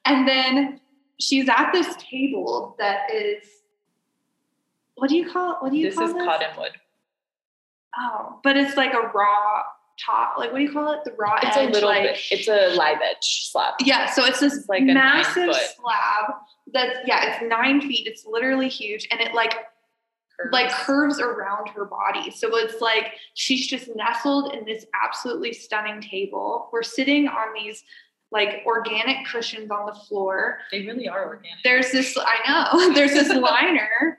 And 0.04 0.26
then 0.26 0.80
she's 1.20 1.48
at 1.48 1.72
this 1.72 1.94
table 1.96 2.77
that 2.79 3.12
is 3.12 3.44
what 4.95 5.09
do 5.09 5.16
you 5.16 5.30
call 5.30 5.53
it? 5.53 5.57
What 5.62 5.72
do 5.72 5.78
you 5.78 5.86
this 5.86 5.97
call 5.97 6.09
is 6.09 6.14
this? 6.14 6.24
cottonwood 6.24 6.72
Oh, 7.99 8.41
but 8.43 8.57
it's 8.57 8.76
like 8.76 8.95
a 8.95 9.09
raw 9.09 9.62
top. 10.05 10.39
Like 10.39 10.53
what 10.53 10.59
do 10.59 10.64
you 10.64 10.72
call 10.72 10.93
it? 10.93 11.05
The 11.05 11.12
raw 11.12 11.39
it's 11.43 11.57
edge. 11.57 11.68
a 11.68 11.72
little 11.72 11.89
like, 11.89 12.03
bit 12.03 12.18
it's 12.30 12.49
a 12.49 12.74
live 12.76 12.99
edge 13.03 13.51
slab 13.51 13.74
yeah. 13.80 14.11
So 14.11 14.24
it's 14.24 14.41
this 14.41 14.55
It's 14.55 14.68
like 14.68 14.82
massive 14.84 15.55
slab 15.55 16.34
that's 16.72 16.99
yeah. 17.07 17.34
It's 17.34 17.45
nine 17.49 17.80
feet. 17.80 18.07
It's 18.07 18.24
literally 18.24 18.68
huge, 18.68 19.07
and 19.11 19.20
it 19.20 19.34
like 19.34 19.53
curves. 20.39 20.53
like 20.53 20.70
curves 20.70 21.20
around 21.20 21.68
her 21.68 21.84
body. 21.84 22.30
So 22.30 22.57
it's 22.57 22.80
like 22.80 23.12
she's 23.34 23.66
just 23.66 23.91
nestled 23.95 24.55
in 24.55 24.64
this 24.64 24.86
absolutely 25.05 25.53
stunning 25.53 26.01
table. 26.01 26.70
We're 26.72 26.82
sitting 26.82 27.28
on 27.28 27.53
these 27.55 27.84
like 28.33 28.62
organic 28.66 29.26
cushions 29.26 29.70
on 29.70 29.87
the 29.87 29.95
floor. 29.95 30.59
they 30.70 30.87
really 30.87 31.09
are 31.09 31.26
organic. 31.26 31.59
There's 31.62 31.93
this 31.93 32.16
i 32.18 32.37
know 32.49 32.95
there's 32.95 33.12
this 33.12 33.28
liner 33.28 34.18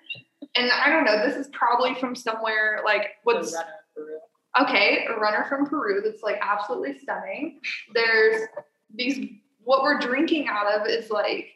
and 0.55 0.71
i 0.71 0.89
don't 0.89 1.03
know 1.03 1.25
this 1.25 1.35
is 1.35 1.47
probably 1.51 1.95
from 1.95 2.15
somewhere 2.15 2.81
like 2.85 3.15
what's 3.23 3.53
runner 3.53 4.19
okay 4.61 5.05
a 5.09 5.19
runner 5.19 5.45
from 5.49 5.65
peru 5.65 6.01
that's 6.03 6.21
like 6.21 6.37
absolutely 6.41 6.99
stunning. 6.99 7.59
There's 7.93 8.47
these 8.93 9.27
what 9.63 9.81
we're 9.81 9.99
drinking 9.99 10.47
out 10.47 10.67
of 10.71 10.87
is 10.87 11.09
like 11.09 11.47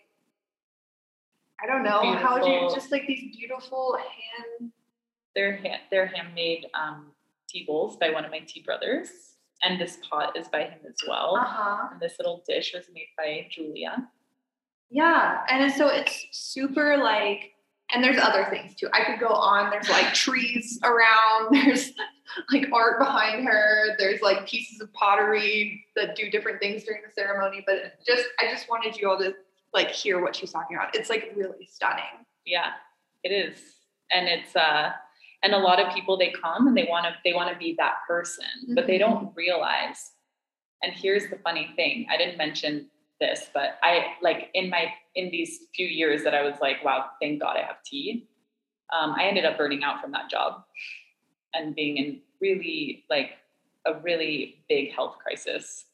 i 1.61 1.67
don't 1.67 1.83
know 1.83 2.13
how 2.15 2.39
do 2.39 2.49
you 2.49 2.69
just 2.73 2.91
like 2.91 3.05
these 3.07 3.35
beautiful 3.35 3.97
hand 3.97 4.71
They're 5.35 5.57
ha- 5.57 5.81
they're 5.91 6.07
handmade 6.07 6.65
um, 6.73 7.11
tea 7.47 7.65
bowls 7.67 7.97
by 7.97 8.09
one 8.09 8.25
of 8.25 8.31
my 8.31 8.39
tea 8.39 8.61
brothers, 8.61 9.09
and 9.63 9.79
this 9.79 9.97
pot 10.09 10.37
is 10.37 10.47
by 10.47 10.63
him 10.63 10.79
as 10.87 10.95
well. 11.07 11.35
Uh 11.35 11.45
huh. 11.45 11.87
And 11.91 11.99
this 11.99 12.15
little 12.19 12.43
dish 12.47 12.73
was 12.73 12.85
made 12.93 13.07
by 13.17 13.47
Julia. 13.51 14.07
Yeah, 14.89 15.41
and 15.49 15.71
so 15.73 15.87
it's 15.87 16.27
super 16.31 16.97
like, 16.97 17.51
and 17.93 18.03
there's 18.03 18.17
other 18.17 18.47
things 18.49 18.75
too. 18.75 18.87
I 18.93 19.03
could 19.03 19.19
go 19.19 19.27
on. 19.27 19.69
There's 19.69 19.89
like 19.89 20.13
trees 20.13 20.79
around. 20.83 21.51
There's 21.51 21.91
like 22.51 22.67
art 22.73 22.99
behind 22.99 23.47
her. 23.47 23.95
There's 23.97 24.21
like 24.21 24.47
pieces 24.47 24.81
of 24.81 24.91
pottery 24.93 25.85
that 25.95 26.15
do 26.15 26.29
different 26.29 26.59
things 26.59 26.83
during 26.83 27.01
the 27.05 27.11
ceremony. 27.13 27.63
But 27.65 27.93
just, 28.05 28.23
I 28.39 28.49
just 28.51 28.69
wanted 28.69 28.97
you 28.97 29.09
all 29.09 29.17
to 29.19 29.33
like 29.73 29.89
hear 29.89 30.21
what 30.21 30.35
she's 30.35 30.51
talking 30.51 30.75
about. 30.75 30.95
It's 30.95 31.09
like 31.09 31.31
really 31.35 31.67
stunning. 31.69 32.25
Yeah, 32.45 32.71
it 33.23 33.29
is, 33.29 33.57
and 34.11 34.27
it's 34.27 34.55
uh, 34.55 34.91
and 35.43 35.53
a 35.53 35.57
lot 35.57 35.79
of 35.79 35.93
people 35.93 36.17
they 36.17 36.31
come 36.31 36.67
and 36.67 36.75
they 36.75 36.87
want 36.89 37.05
to 37.05 37.13
they 37.23 37.33
want 37.33 37.51
to 37.51 37.57
be 37.57 37.75
that 37.77 37.95
person, 38.07 38.45
but 38.75 38.87
they 38.87 38.97
don't 38.97 39.31
realize. 39.35 40.11
And 40.83 40.93
here's 40.93 41.29
the 41.29 41.37
funny 41.37 41.69
thing: 41.75 42.07
I 42.11 42.17
didn't 42.17 42.37
mention 42.37 42.89
this, 43.19 43.49
but 43.53 43.79
I 43.81 44.13
like 44.21 44.49
in 44.53 44.69
my 44.69 44.91
in 45.15 45.31
these 45.31 45.61
few 45.75 45.87
years 45.87 46.23
that 46.23 46.33
I 46.33 46.43
was 46.43 46.55
like, 46.61 46.83
wow, 46.83 47.05
thank 47.21 47.41
God 47.41 47.57
I 47.57 47.65
have 47.65 47.83
tea. 47.83 48.27
Um, 48.97 49.15
I 49.17 49.25
ended 49.25 49.45
up 49.45 49.57
burning 49.57 49.83
out 49.83 50.01
from 50.01 50.11
that 50.11 50.29
job 50.29 50.63
and 51.53 51.75
being 51.75 51.97
in 51.97 52.21
really 52.39 53.05
like 53.09 53.31
a 53.85 53.95
really 53.99 54.63
big 54.69 54.93
health 54.93 55.17
crisis. 55.23 55.85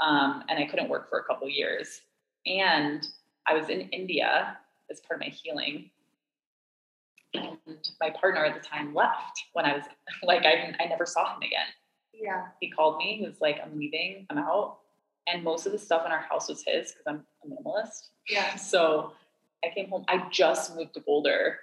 Um, 0.00 0.44
and 0.48 0.58
I 0.58 0.66
couldn't 0.66 0.88
work 0.88 1.08
for 1.08 1.18
a 1.18 1.24
couple 1.24 1.48
years. 1.48 2.02
And 2.46 3.06
I 3.46 3.54
was 3.54 3.68
in 3.68 3.82
India 3.90 4.56
as 4.90 5.00
part 5.00 5.20
of 5.20 5.26
my 5.26 5.32
healing. 5.32 5.90
And 7.34 7.58
my 8.00 8.10
partner 8.10 8.44
at 8.44 8.54
the 8.54 8.66
time 8.66 8.94
left 8.94 9.44
when 9.52 9.64
I 9.64 9.74
was 9.74 9.84
like, 10.22 10.44
I, 10.44 10.74
I 10.80 10.86
never 10.86 11.06
saw 11.06 11.34
him 11.34 11.42
again. 11.42 11.66
Yeah. 12.12 12.46
He 12.60 12.70
called 12.70 12.98
me, 12.98 13.16
he 13.18 13.26
was 13.26 13.40
like, 13.40 13.58
I'm 13.62 13.78
leaving, 13.78 14.26
I'm 14.30 14.38
out. 14.38 14.78
And 15.26 15.44
most 15.44 15.66
of 15.66 15.72
the 15.72 15.78
stuff 15.78 16.04
in 16.04 16.12
our 16.12 16.20
house 16.20 16.48
was 16.48 16.64
his 16.66 16.92
because 16.92 17.04
I'm 17.06 17.24
a 17.44 17.46
minimalist. 17.46 18.08
Yeah. 18.28 18.56
So 18.56 19.12
I 19.64 19.68
came 19.74 19.88
home. 19.88 20.04
I 20.08 20.28
just 20.30 20.76
moved 20.76 20.94
to 20.94 21.00
Boulder 21.00 21.58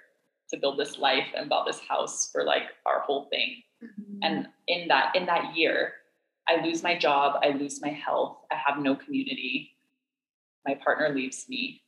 to 0.50 0.56
build 0.56 0.78
this 0.78 0.98
life 0.98 1.26
and 1.36 1.48
bought 1.48 1.66
this 1.66 1.80
house 1.80 2.30
for 2.32 2.44
like 2.44 2.64
our 2.86 3.00
whole 3.00 3.26
thing. 3.26 3.62
Mm-hmm. 3.82 4.18
And 4.22 4.48
in 4.68 4.88
that 4.88 5.14
in 5.14 5.26
that 5.26 5.56
year, 5.56 5.92
I 6.48 6.64
lose 6.64 6.82
my 6.82 6.96
job, 6.96 7.40
I 7.42 7.50
lose 7.50 7.80
my 7.80 7.90
health, 7.90 8.38
I 8.50 8.56
have 8.56 8.82
no 8.82 8.96
community. 8.96 9.76
My 10.66 10.74
partner 10.74 11.08
leaves 11.14 11.46
me, 11.48 11.82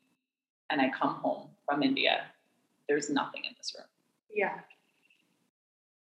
and 0.70 0.80
I 0.80 0.90
come 0.90 1.14
home 1.16 1.48
from 1.66 1.82
India. 1.82 2.24
There's 2.88 3.10
nothing 3.10 3.44
in 3.44 3.52
this 3.58 3.74
room. 3.76 3.86
Yeah. 4.34 4.60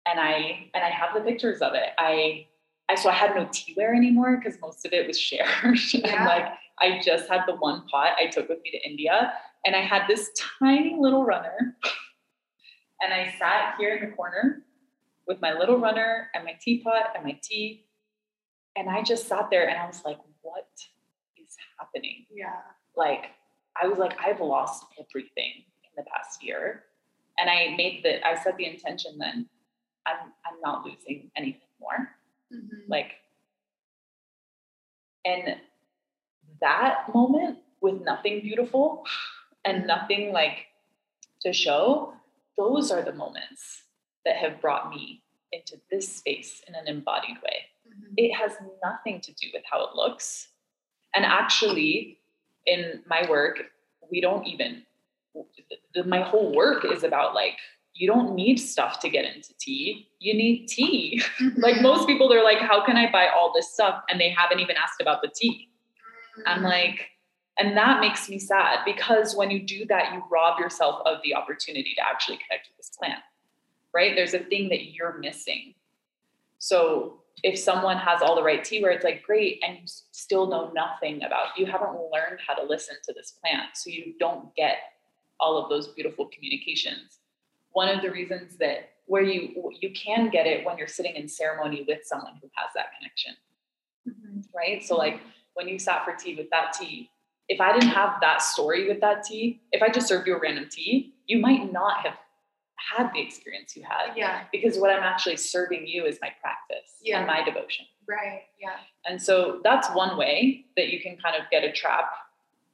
And 0.06 0.18
I 0.18 0.70
and 0.74 0.82
I 0.84 0.88
have 0.90 1.14
the 1.14 1.20
pictures 1.20 1.60
of 1.60 1.74
it. 1.74 1.90
I 1.98 2.46
I 2.88 2.94
so 2.94 3.10
I 3.10 3.12
had 3.14 3.34
no 3.36 3.48
tea 3.52 3.74
teaware 3.74 3.94
anymore 3.96 4.36
because 4.36 4.58
most 4.60 4.86
of 4.86 4.92
it 4.92 5.06
was 5.06 5.18
shared. 5.28 5.48
and 5.64 5.78
Yeah. 6.04 6.26
like 6.26 6.46
I 6.80 7.00
just 7.04 7.28
had 7.28 7.42
the 7.46 7.56
one 7.56 7.86
pot 7.88 8.12
I 8.18 8.26
took 8.26 8.48
with 8.48 8.62
me 8.62 8.70
to 8.70 8.88
India, 8.88 9.32
and 9.66 9.74
I 9.74 9.80
had 9.80 10.06
this 10.08 10.30
tiny 10.60 10.96
little 10.98 11.24
runner. 11.24 11.76
And 13.00 13.12
I 13.14 13.32
sat 13.38 13.74
here 13.78 13.94
in 13.96 14.08
the 14.10 14.14
corner 14.16 14.64
with 15.28 15.40
my 15.40 15.52
little 15.52 15.78
runner 15.78 16.30
and 16.34 16.44
my 16.44 16.54
teapot 16.60 17.10
and 17.14 17.24
my 17.24 17.38
tea. 17.42 17.84
And 18.76 18.88
I 18.90 19.02
just 19.02 19.28
sat 19.28 19.50
there 19.50 19.68
and 19.68 19.78
I 19.78 19.86
was 19.86 20.02
like, 20.04 20.18
what 20.42 20.68
is 21.36 21.56
happening? 21.78 22.26
Yeah. 22.32 22.56
Like, 22.96 23.26
I 23.80 23.86
was 23.86 23.98
like, 23.98 24.18
I've 24.24 24.40
lost 24.40 24.84
everything 24.98 25.62
in 25.84 25.90
the 25.96 26.02
past 26.12 26.42
year. 26.42 26.84
And 27.38 27.48
I 27.48 27.74
made 27.76 28.02
the, 28.02 28.26
I 28.26 28.34
set 28.42 28.56
the 28.56 28.66
intention 28.66 29.16
then, 29.18 29.48
I'm, 30.06 30.32
I'm 30.46 30.60
not 30.62 30.84
losing 30.84 31.30
anything 31.36 31.68
more. 31.80 32.10
Mhm. 32.52 32.88
Like, 32.88 33.12
and 35.24 35.56
that 36.60 37.14
moment 37.14 37.58
with 37.80 38.00
nothing 38.02 38.40
beautiful 38.40 39.04
and 39.64 39.86
nothing 39.86 40.32
like 40.32 40.66
to 41.42 41.52
show, 41.52 42.14
those 42.56 42.90
are 42.90 43.02
the 43.02 43.12
moments 43.12 43.82
that 44.24 44.36
have 44.36 44.60
brought 44.60 44.90
me 44.90 45.22
into 45.52 45.80
this 45.90 46.16
space 46.16 46.62
in 46.66 46.74
an 46.74 46.88
embodied 46.88 47.36
way. 47.42 47.66
Mhm. 47.86 48.14
It 48.16 48.32
has 48.34 48.56
nothing 48.82 49.20
to 49.20 49.32
do 49.34 49.48
with 49.52 49.62
how 49.70 49.86
it 49.86 49.94
looks. 49.94 50.48
And 51.14 51.24
actually, 51.24 52.20
in 52.66 53.02
my 53.06 53.28
work, 53.30 53.72
we 54.10 54.20
don't 54.20 54.46
even, 54.46 54.84
my 56.06 56.22
whole 56.22 56.54
work 56.54 56.84
is 56.84 57.02
about 57.04 57.34
like, 57.34 57.56
you 57.94 58.06
don't 58.06 58.34
need 58.34 58.58
stuff 58.58 59.00
to 59.00 59.08
get 59.08 59.24
into 59.24 59.52
tea. 59.58 60.08
You 60.20 60.34
need 60.34 60.66
tea. 60.68 61.20
like 61.56 61.76
Mhm. 61.76 61.82
most 61.82 62.06
people, 62.06 62.28
they're 62.28 62.44
like, 62.44 62.58
how 62.58 62.84
can 62.84 62.96
I 62.96 63.10
buy 63.10 63.28
all 63.28 63.52
this 63.52 63.72
stuff? 63.72 64.02
And 64.08 64.20
they 64.20 64.30
haven't 64.30 64.60
even 64.60 64.76
asked 64.76 65.00
about 65.00 65.20
the 65.22 65.28
tea. 65.34 65.70
I'm 66.46 66.60
Mhm. 66.60 66.64
like, 66.64 67.10
and 67.58 67.76
that 67.76 68.00
makes 68.00 68.28
me 68.28 68.38
sad 68.38 68.84
because 68.84 69.34
when 69.34 69.50
you 69.50 69.60
do 69.60 69.84
that, 69.86 70.12
you 70.12 70.22
rob 70.30 70.60
yourself 70.60 71.02
of 71.04 71.20
the 71.22 71.34
opportunity 71.34 71.92
to 71.96 72.00
actually 72.08 72.36
connect 72.36 72.68
with 72.68 72.76
this 72.76 72.90
plant, 72.96 73.20
right? 73.92 74.14
There's 74.14 74.34
a 74.34 74.38
thing 74.38 74.68
that 74.68 74.92
you're 74.92 75.18
missing. 75.18 75.74
So 76.58 77.24
if 77.42 77.58
someone 77.58 77.96
has 77.96 78.22
all 78.22 78.36
the 78.36 78.42
right 78.42 78.62
teaware 78.62 78.94
it's 78.94 79.04
like, 79.04 79.22
great, 79.24 79.60
and 79.66 79.78
you 79.78 79.86
still 79.86 80.46
know 80.46 80.70
nothing 80.72 81.22
about, 81.24 81.56
you 81.56 81.66
haven't 81.66 81.94
learned 82.12 82.40
how 82.46 82.54
to 82.54 82.62
listen 82.62 82.96
to 83.04 83.12
this 83.12 83.32
plant. 83.32 83.76
So 83.76 83.90
you 83.90 84.14
don't 84.18 84.54
get 84.54 84.78
all 85.40 85.56
of 85.62 85.68
those 85.68 85.88
beautiful 85.88 86.26
communications. 86.26 87.20
One 87.72 87.88
of 87.88 88.02
the 88.02 88.10
reasons 88.10 88.56
that 88.58 88.90
where 89.06 89.22
you 89.22 89.72
you 89.80 89.90
can 89.92 90.28
get 90.30 90.46
it 90.46 90.64
when 90.66 90.76
you're 90.78 90.86
sitting 90.86 91.14
in 91.16 91.28
ceremony 91.28 91.84
with 91.88 92.00
someone 92.04 92.34
who 92.42 92.50
has 92.54 92.70
that 92.74 92.86
connection 92.96 93.34
Mhm. 94.06 94.44
right? 94.54 94.82
So 94.82 94.96
like 94.96 95.20
when 95.54 95.68
you 95.68 95.78
sat 95.78 96.04
for 96.04 96.14
tea 96.14 96.34
with 96.34 96.48
that 96.50 96.72
tea, 96.72 97.10
if 97.48 97.60
I 97.60 97.72
didn't 97.72 97.90
have 97.90 98.20
that 98.20 98.40
story 98.42 98.86
with 98.88 99.00
that 99.00 99.24
tea, 99.24 99.60
if 99.72 99.82
I 99.82 99.88
just 99.88 100.06
served 100.08 100.26
you 100.26 100.34
a 100.36 100.38
random 100.40 100.68
tea, 100.70 101.14
you 101.26 101.38
might 101.38 101.72
not 101.72 102.00
have 102.06 102.16
had 102.76 103.12
the 103.12 103.20
experience 103.20 103.76
you 103.76 103.82
had 103.82 104.16
Yeah. 104.16 104.46
because 104.52 104.78
what 104.78 104.90
I'm 104.90 105.02
actually 105.02 105.36
serving 105.36 105.86
you 105.86 106.06
is 106.06 106.18
my 106.22 106.30
practice 106.40 106.98
Yeah. 107.02 107.18
and 107.18 107.26
my 107.26 107.42
devotion. 107.42 107.86
Right. 108.06 108.44
Yeah. 108.58 108.78
And 109.04 109.20
so 109.20 109.60
that's 109.62 109.90
one 109.94 110.16
way 110.16 110.64
that 110.76 110.88
you 110.88 111.00
can 111.00 111.16
kind 111.18 111.36
of 111.36 111.50
get 111.50 111.64
a 111.64 111.72
trap. 111.72 112.10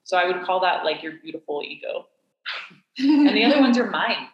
So 0.05 0.17
I 0.19 0.27
would 0.27 0.43
call 0.43 0.61
that 0.61 0.85
like 0.85 1.03
your 1.03 1.13
beautiful 1.13 1.63
ego. 1.65 2.09
And 2.99 3.29
the 3.37 3.45
other 3.45 3.61
one's 3.61 3.77
your 3.77 3.91
mind. 4.03 4.29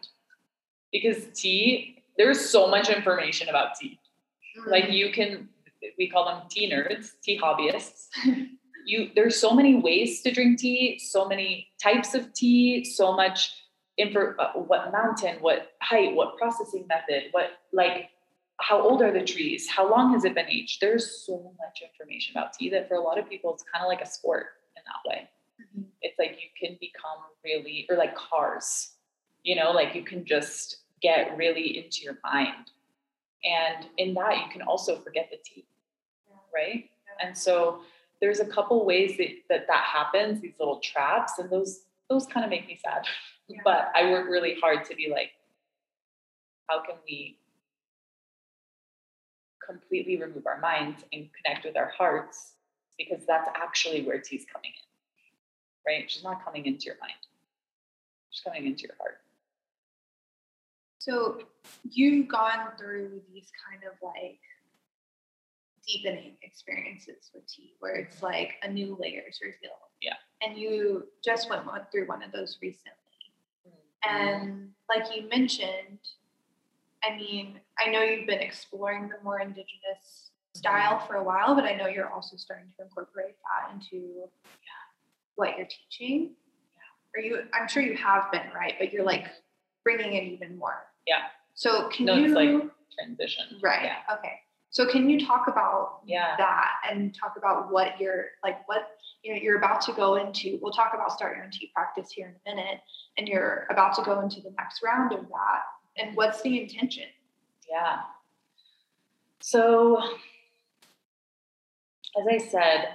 Because 0.93 1.29
tea, 1.35 2.03
there's 2.19 2.41
so 2.41 2.67
much 2.67 2.91
information 2.91 3.49
about 3.49 3.77
tea 3.81 4.01
like 4.67 4.91
you 4.91 5.13
can 5.13 5.49
we 5.99 6.09
call 6.09 6.25
them 6.25 6.43
tea 6.51 6.71
nerds 6.71 7.13
tea 7.23 7.39
hobbyists. 7.39 8.09
You 8.87 9.11
there's 9.15 9.37
so 9.37 9.53
many 9.53 9.75
ways 9.75 10.23
to 10.23 10.33
drink 10.33 10.59
tea 10.59 10.99
so 10.99 11.29
many 11.29 11.69
types 11.81 12.15
of 12.15 12.33
tea 12.33 12.83
so 12.83 13.15
much 13.15 13.53
info 13.99 14.35
uh, 14.39 14.53
what 14.55 14.91
mountain 14.91 15.37
what 15.41 15.73
height 15.83 16.15
what 16.15 16.39
processing 16.39 16.87
method 16.89 17.25
what 17.33 17.51
like 17.75 18.09
how 18.59 18.81
old 18.81 19.03
are 19.03 19.13
the 19.13 19.25
trees? 19.25 19.69
How 19.69 19.89
long 19.89 20.15
has 20.15 20.25
it 20.25 20.35
been 20.35 20.49
aged? 20.49 20.81
There's 20.81 21.25
so 21.27 21.53
much 21.59 21.83
information 21.83 22.37
about 22.37 22.55
tea 22.55 22.71
that 22.71 22.89
for 22.89 22.95
a 22.95 23.01
lot 23.01 23.19
of 23.19 23.29
people 23.29 23.53
it's 23.53 23.65
kind 23.71 23.85
of 23.85 23.89
like 23.89 24.01
a 24.01 24.07
sport 24.07 24.47
in 24.77 24.83
that 24.87 25.09
way 25.09 25.29
Mhm. 25.77 25.85
it's 26.03 26.19
like 26.19 26.39
you 26.43 26.49
can 26.59 26.77
become 26.81 27.19
really 27.45 27.87
or 27.91 27.97
like 27.97 28.15
cars 28.15 28.93
you 29.43 29.55
know 29.57 29.71
like 29.73 29.95
you 29.95 30.03
can 30.03 30.25
just 30.25 30.79
get 31.03 31.37
really 31.37 31.79
into 31.79 32.03
your 32.03 32.19
mind. 32.23 32.71
And 33.43 33.87
in 33.97 34.13
that 34.15 34.37
you 34.37 34.53
can 34.53 34.63
also 34.63 34.99
forget 35.01 35.31
the 35.31 35.39
tea 35.45 35.65
right? 36.55 36.91
And 37.23 37.37
so 37.37 37.81
there's 38.21 38.41
a 38.41 38.47
couple 38.47 38.85
ways 38.85 39.17
that 39.19 39.29
that, 39.49 39.67
that 39.69 39.85
happens 39.85 40.41
these 40.41 40.55
little 40.59 40.79
traps 40.81 41.39
and 41.39 41.49
those 41.51 41.85
those 42.09 42.27
kind 42.27 42.45
of 42.45 42.51
make 42.51 42.67
me 42.67 42.79
sad. 42.83 43.05
Yeah. 43.49 43.61
but 43.65 43.91
i 43.95 44.11
work 44.11 44.29
really 44.29 44.57
hard 44.61 44.85
to 44.87 44.95
be 44.95 45.11
like 45.11 45.33
how 46.69 46.81
can 46.83 46.97
we 47.07 47.39
completely 49.71 50.17
remove 50.21 50.47
our 50.47 50.61
minds 50.61 51.05
and 51.13 51.29
connect 51.33 51.65
with 51.65 51.77
our 51.77 51.91
hearts? 51.97 52.55
Because 52.99 53.25
that's 53.27 53.49
actually 53.55 54.03
where 54.03 54.21
tea's 54.21 54.45
coming 54.53 54.71
in 54.71 54.90
right 55.87 56.11
she's 56.11 56.25
not 56.25 56.45
coming 56.45 56.67
into 56.67 56.85
your 56.85 56.97
mind 57.01 57.13
she's 58.31 58.43
coming 58.43 58.67
into 58.67 58.83
your 58.83 58.95
heart 58.99 59.19
So 60.99 61.41
you've 61.89 62.29
gone 62.29 62.77
through 62.79 63.23
these 63.33 63.51
kind 63.67 63.83
of 63.85 63.97
like 64.03 64.39
deepening 65.87 66.37
experiences 66.43 67.31
with 67.35 67.47
tea 67.47 67.75
where 67.81 67.97
it's 67.97 68.23
like 68.23 68.53
a 68.63 68.71
new 68.71 68.97
layer 69.01 69.23
is 69.29 69.41
revealed. 69.43 69.89
Yeah. 70.03 70.15
And 70.43 70.59
you 70.59 71.07
just 71.25 71.49
went 71.51 71.67
one- 71.67 71.87
through 71.91 72.07
one 72.07 72.23
of 72.23 72.33
those 72.33 72.59
recently. 72.61 72.93
Mm-hmm. 73.67 74.17
And 74.17 74.71
like 74.89 75.15
you 75.15 75.29
mentioned, 75.29 76.01
I 77.03 77.17
mean, 77.17 77.61
I 77.79 77.91
know 77.91 78.03
you've 78.03 78.27
been 78.27 78.41
exploring 78.41 79.09
the 79.09 79.17
more 79.25 79.41
indigenous 79.41 80.05
mm-hmm. 80.05 80.59
style 80.59 80.99
for 81.07 81.15
a 81.15 81.25
while, 81.25 81.55
but 81.55 81.65
I 81.65 81.75
know 81.75 81.87
you're 81.87 82.11
also 82.11 82.37
starting 82.37 82.69
to 82.77 82.85
incorporate 82.85 83.37
that 83.45 83.75
into 83.75 84.29
what 85.41 85.57
you're 85.57 85.67
teaching. 85.67 86.31
Yeah. 86.77 87.17
Or 87.17 87.21
you, 87.25 87.43
I'm 87.55 87.67
sure 87.67 87.83
you 87.83 87.97
have 87.97 88.31
been, 88.31 88.47
right? 88.55 88.75
But 88.79 88.93
you're 88.93 89.05
like 89.05 89.27
bringing 89.83 90.13
it 90.13 90.25
even 90.25 90.57
more. 90.59 90.85
Yeah. 91.07 91.23
So 91.55 91.89
can 91.89 92.05
No, 92.07 92.15
you 92.15 92.27
it's 92.27 92.35
like 92.35 92.71
transition. 92.97 93.45
right? 93.63 93.85
Yeah. 93.85 94.15
Okay. 94.19 94.35
So 94.69 94.87
can 94.87 95.09
you 95.11 95.27
talk 95.27 95.49
about 95.49 96.01
Yeah. 96.05 96.37
that 96.37 96.73
and 96.89 97.13
talk 97.15 97.35
about 97.37 97.73
what 97.73 97.99
you're 98.01 98.27
like 98.45 98.69
what 98.69 98.83
you 99.23 99.35
know 99.35 99.41
you're 99.41 99.57
about 99.59 99.81
to 99.83 99.93
go 99.93 100.15
into 100.17 100.59
we'll 100.63 100.73
talk 100.73 100.93
about 100.95 101.11
start 101.13 101.35
your 101.37 101.45
own 101.45 101.51
tea 101.51 101.71
practice 101.75 102.11
here 102.13 102.29
in 102.47 102.53
a 102.53 102.55
minute 102.55 102.79
and 103.19 103.27
you're 103.29 103.67
about 103.71 103.95
to 103.97 104.03
go 104.03 104.21
into 104.21 104.41
the 104.41 104.53
next 104.59 104.81
round 104.83 105.13
of 105.13 105.23
that 105.29 105.63
and 105.99 106.15
what's 106.17 106.41
the 106.43 106.61
intention 106.63 107.05
Yeah. 107.69 107.99
So, 109.41 110.01
as 112.19 112.27
I 112.31 112.39
said, 112.39 112.89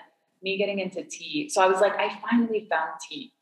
me 0.45 0.57
getting 0.57 0.79
into 0.79 1.03
tea. 1.03 1.49
So 1.49 1.61
I 1.61 1.67
was 1.67 1.81
like, 1.81 1.97
I 1.97 2.17
finally 2.29 2.67
found 2.69 2.91
tea. 3.09 3.33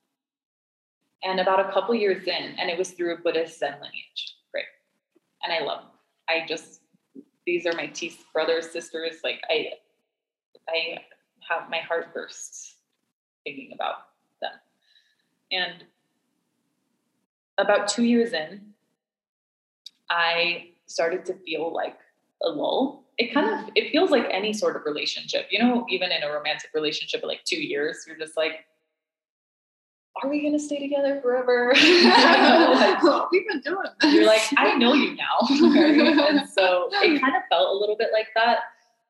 And 1.21 1.39
about 1.41 1.59
a 1.59 1.71
couple 1.71 1.93
years 1.93 2.23
in, 2.23 2.55
and 2.57 2.69
it 2.69 2.77
was 2.77 2.91
through 2.91 3.13
a 3.13 3.17
Buddhist 3.17 3.59
Zen 3.59 3.73
lineage. 3.73 4.35
Great. 4.51 4.65
And 5.43 5.51
I 5.51 5.65
love. 5.65 5.83
I 6.29 6.45
just, 6.47 6.79
these 7.45 7.65
are 7.65 7.73
my 7.73 7.87
tea 7.87 8.17
brothers, 8.33 8.71
sisters. 8.71 9.17
Like 9.21 9.41
I, 9.49 9.67
I 10.69 10.99
have 11.49 11.69
my 11.69 11.79
heart 11.79 12.13
bursts 12.13 12.77
thinking 13.43 13.71
about 13.73 13.95
them. 14.41 14.53
And 15.51 15.83
about 17.57 17.89
two 17.89 18.03
years 18.03 18.31
in, 18.31 18.61
I 20.09 20.69
started 20.85 21.25
to 21.25 21.33
feel 21.33 21.73
like 21.73 21.97
a 22.41 22.49
lull. 22.49 23.02
It 23.17 23.33
kind 23.33 23.47
of 23.47 23.69
it 23.75 23.91
feels 23.91 24.09
like 24.09 24.25
any 24.31 24.53
sort 24.53 24.75
of 24.75 24.83
relationship, 24.85 25.47
you 25.51 25.59
know, 25.59 25.85
even 25.89 26.11
in 26.11 26.23
a 26.23 26.31
romantic 26.31 26.71
relationship 26.73 27.21
like 27.23 27.43
two 27.45 27.61
years, 27.61 28.03
you're 28.07 28.17
just 28.17 28.35
like, 28.35 28.65
are 30.21 30.29
we 30.29 30.43
gonna 30.43 30.59
stay 30.59 30.79
together 30.79 31.19
forever? 31.21 31.73
Like, 31.73 33.03
we've 33.31 33.47
been 33.47 33.61
doing 33.61 33.87
this 34.01 34.13
you're 34.13 34.25
like, 34.25 34.41
I 34.57 34.75
know 34.75 34.93
you 34.93 35.15
now. 35.15 35.37
And 35.49 36.47
so 36.49 36.89
it 36.91 37.21
kind 37.21 37.35
of 37.35 37.43
felt 37.49 37.69
a 37.69 37.77
little 37.77 37.95
bit 37.95 38.09
like 38.13 38.27
that. 38.35 38.59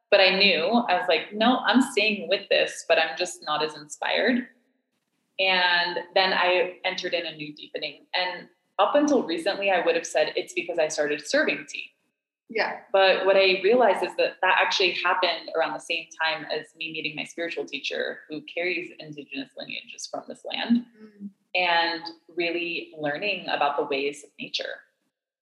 But 0.10 0.20
I 0.20 0.38
knew 0.38 0.66
I 0.66 0.96
was 0.96 1.06
like, 1.08 1.34
no, 1.34 1.60
I'm 1.66 1.82
staying 1.82 2.30
with 2.30 2.48
this, 2.50 2.86
but 2.88 3.00
I'm 3.00 3.18
just 3.18 3.44
not 3.44 3.64
as 3.64 3.76
inspired. 3.76 4.48
And 5.40 5.98
then 6.14 6.34
I 6.34 6.76
entered 6.86 7.14
in 7.14 7.26
a 7.26 7.36
new 7.36 7.54
deepening. 7.56 8.06
And 8.14 8.48
up 8.80 8.96
until 8.96 9.24
recently, 9.24 9.72
I 9.72 9.84
would 9.84 9.96
have 9.96 10.06
said 10.06 10.34
it's 10.36 10.54
because 10.54 10.78
I 10.78 10.88
started 10.88 11.26
serving 11.26 11.66
tea. 11.68 11.86
Yeah 12.50 12.80
But 12.92 13.26
what 13.26 13.36
I 13.36 13.60
realized 13.64 14.04
is 14.04 14.16
that 14.18 14.34
that 14.42 14.58
actually 14.62 14.92
happened 15.04 15.50
around 15.56 15.74
the 15.74 15.80
same 15.80 16.06
time 16.22 16.46
as 16.46 16.76
me 16.76 16.92
meeting 16.92 17.16
my 17.16 17.24
spiritual 17.24 17.66
teacher 17.66 18.20
who 18.30 18.42
carries 18.54 18.92
indigenous 19.00 19.52
lineages 19.58 20.08
from 20.10 20.24
this 20.28 20.44
land 20.46 20.86
Mm, 21.02 21.30
and 21.56 22.02
really 22.36 22.94
learning 23.00 23.48
about 23.48 23.78
the 23.78 23.84
ways 23.86 24.24
of 24.24 24.32
nature. 24.40 24.82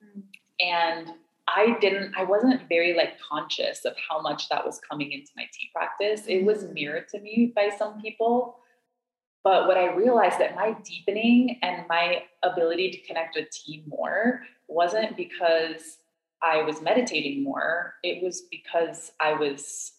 mm, 0.04 0.24
And 0.60 1.14
I 1.48 1.78
didn't, 1.82 2.14
I 2.18 2.24
wasn't 2.24 2.68
very 2.70 2.94
like 2.96 3.20
conscious 3.20 3.84
of 3.86 3.94
how 4.10 4.22
much 4.22 4.48
that 4.50 4.66
was 4.66 4.80
coming 4.80 5.12
into 5.12 5.32
my 5.36 5.44
tea 5.54 5.70
practice. 5.74 6.28
It 6.28 6.46
was 6.46 6.66
mirrored 6.72 7.08
to 7.10 7.20
me 7.20 7.52
by 7.56 7.70
some 7.78 8.02
people. 8.02 8.58
But 9.44 9.68
what 9.68 9.78
I 9.78 9.94
realized 9.96 10.40
that 10.40 10.56
my 10.56 10.76
deepening 10.84 11.58
and 11.64 11.88
my 11.88 12.24
ability 12.44 12.92
to 12.92 13.02
connect 13.08 13.36
with 13.36 13.50
tea 13.50 13.84
more 13.88 14.42
wasn't 14.68 15.18
because 15.18 15.98
I 16.44 16.64
was 16.64 16.82
meditating 16.82 17.44
more. 17.44 17.96
It 18.04 18.24
was 18.24 18.42
because 18.50 19.12
I 19.20 19.34
was 19.34 19.94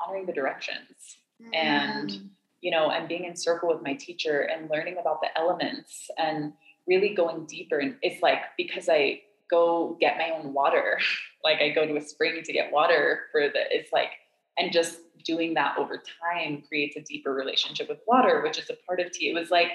honoring 0.00 0.26
the 0.26 0.32
directions 0.32 1.18
and 1.54 2.10
mm, 2.10 2.28
you 2.60 2.70
know 2.70 2.90
and 2.90 3.08
being 3.08 3.24
in 3.24 3.36
circle 3.36 3.68
with 3.68 3.82
my 3.82 3.94
teacher 3.94 4.42
and 4.42 4.70
learning 4.70 4.96
about 5.00 5.20
the 5.20 5.28
elements 5.38 6.10
and 6.18 6.52
really 6.86 7.14
going 7.14 7.44
deeper 7.46 7.78
and 7.78 7.96
it's 8.02 8.22
like 8.22 8.40
because 8.56 8.88
i 8.88 9.20
go 9.50 9.96
get 10.00 10.18
my 10.18 10.30
own 10.30 10.52
water 10.52 10.98
like 11.44 11.60
i 11.60 11.70
go 11.70 11.86
to 11.86 11.96
a 11.96 12.00
spring 12.00 12.42
to 12.42 12.52
get 12.52 12.72
water 12.72 13.22
for 13.32 13.42
the 13.42 13.60
it's 13.70 13.92
like 13.92 14.10
and 14.56 14.72
just 14.72 15.00
doing 15.24 15.54
that 15.54 15.76
over 15.78 16.02
time 16.22 16.62
creates 16.68 16.96
a 16.96 17.00
deeper 17.00 17.32
relationship 17.32 17.88
with 17.88 17.98
water 18.06 18.42
which 18.42 18.58
is 18.58 18.70
a 18.70 18.74
part 18.86 19.00
of 19.00 19.10
tea 19.12 19.30
it 19.30 19.34
was 19.34 19.50
like 19.50 19.70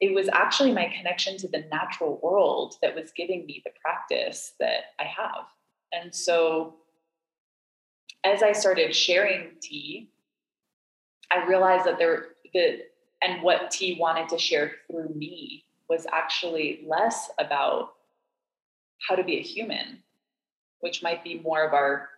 it 0.00 0.14
was 0.14 0.28
actually 0.32 0.72
my 0.72 0.92
connection 0.96 1.36
to 1.38 1.48
the 1.48 1.64
natural 1.70 2.20
world 2.22 2.76
that 2.82 2.94
was 2.94 3.12
giving 3.16 3.46
me 3.46 3.62
the 3.64 3.70
practice 3.80 4.54
that 4.60 4.94
i 4.98 5.04
have. 5.04 5.46
And 5.92 6.14
so 6.14 6.76
as 8.24 8.42
i 8.42 8.52
started 8.52 8.94
sharing 8.94 9.50
tea 9.60 10.10
I 11.30 11.46
realized 11.46 11.86
that 11.86 11.98
there 11.98 12.26
that 12.52 12.78
and 13.22 13.42
what 13.42 13.70
tea 13.70 13.96
wanted 13.98 14.28
to 14.28 14.38
share 14.38 14.72
through 14.86 15.08
me 15.14 15.64
was 15.88 16.06
actually 16.12 16.84
less 16.86 17.30
about 17.38 17.94
how 19.08 19.16
to 19.16 19.24
be 19.24 19.38
a 19.38 19.42
human, 19.42 20.02
which 20.80 21.02
might 21.02 21.24
be 21.24 21.40
more 21.40 21.66
of 21.66 21.74
our 21.74 22.10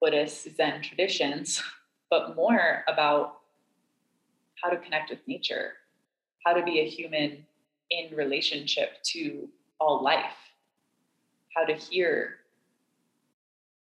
Buddhist 0.00 0.48
Zen 0.56 0.82
traditions, 0.82 1.62
but 2.10 2.34
more 2.36 2.84
about 2.88 3.40
how 4.62 4.70
to 4.70 4.76
connect 4.78 5.10
with 5.10 5.20
nature, 5.26 5.72
how 6.44 6.52
to 6.52 6.62
be 6.62 6.80
a 6.80 6.88
human 6.88 7.44
in 7.90 8.14
relationship 8.14 9.02
to 9.04 9.48
all 9.80 10.02
life, 10.02 10.36
how 11.54 11.64
to 11.64 11.74
hear 11.74 12.36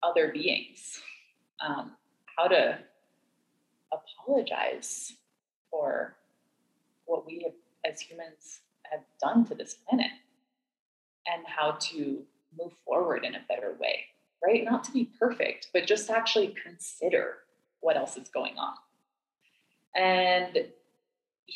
other 0.02 0.32
beings, 0.32 1.00
um, 1.60 1.92
how 2.36 2.48
to 2.48 2.78
apologize 3.92 5.14
for 5.70 6.16
what 7.06 7.26
we 7.26 7.42
have, 7.44 7.52
as 7.90 8.00
humans 8.00 8.60
have 8.90 9.00
done 9.22 9.44
to 9.44 9.54
this 9.54 9.74
planet 9.88 10.10
and 11.26 11.44
how 11.46 11.72
to 11.80 12.22
move 12.58 12.72
forward 12.84 13.24
in 13.24 13.34
a 13.34 13.40
better 13.48 13.74
way 13.80 14.04
right? 14.44 14.64
Not 14.64 14.84
to 14.84 14.92
be 14.92 15.08
perfect 15.18 15.68
but 15.72 15.86
just 15.86 16.10
actually 16.10 16.54
consider 16.62 17.38
what 17.80 17.96
else 17.96 18.16
is 18.16 18.28
going 18.28 18.54
on. 18.58 18.74
And 19.94 20.66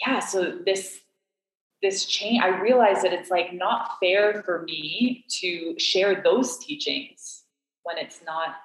yeah 0.00 0.18
so 0.18 0.58
this 0.64 1.00
this 1.82 2.04
change 2.06 2.42
i 2.42 2.48
realized 2.48 3.02
that 3.02 3.12
it's 3.12 3.30
like 3.30 3.52
not 3.52 3.98
fair 4.00 4.42
for 4.42 4.62
me 4.62 5.24
to 5.28 5.78
share 5.78 6.22
those 6.22 6.58
teachings 6.58 7.44
when 7.82 7.98
it's 7.98 8.20
not 8.26 8.56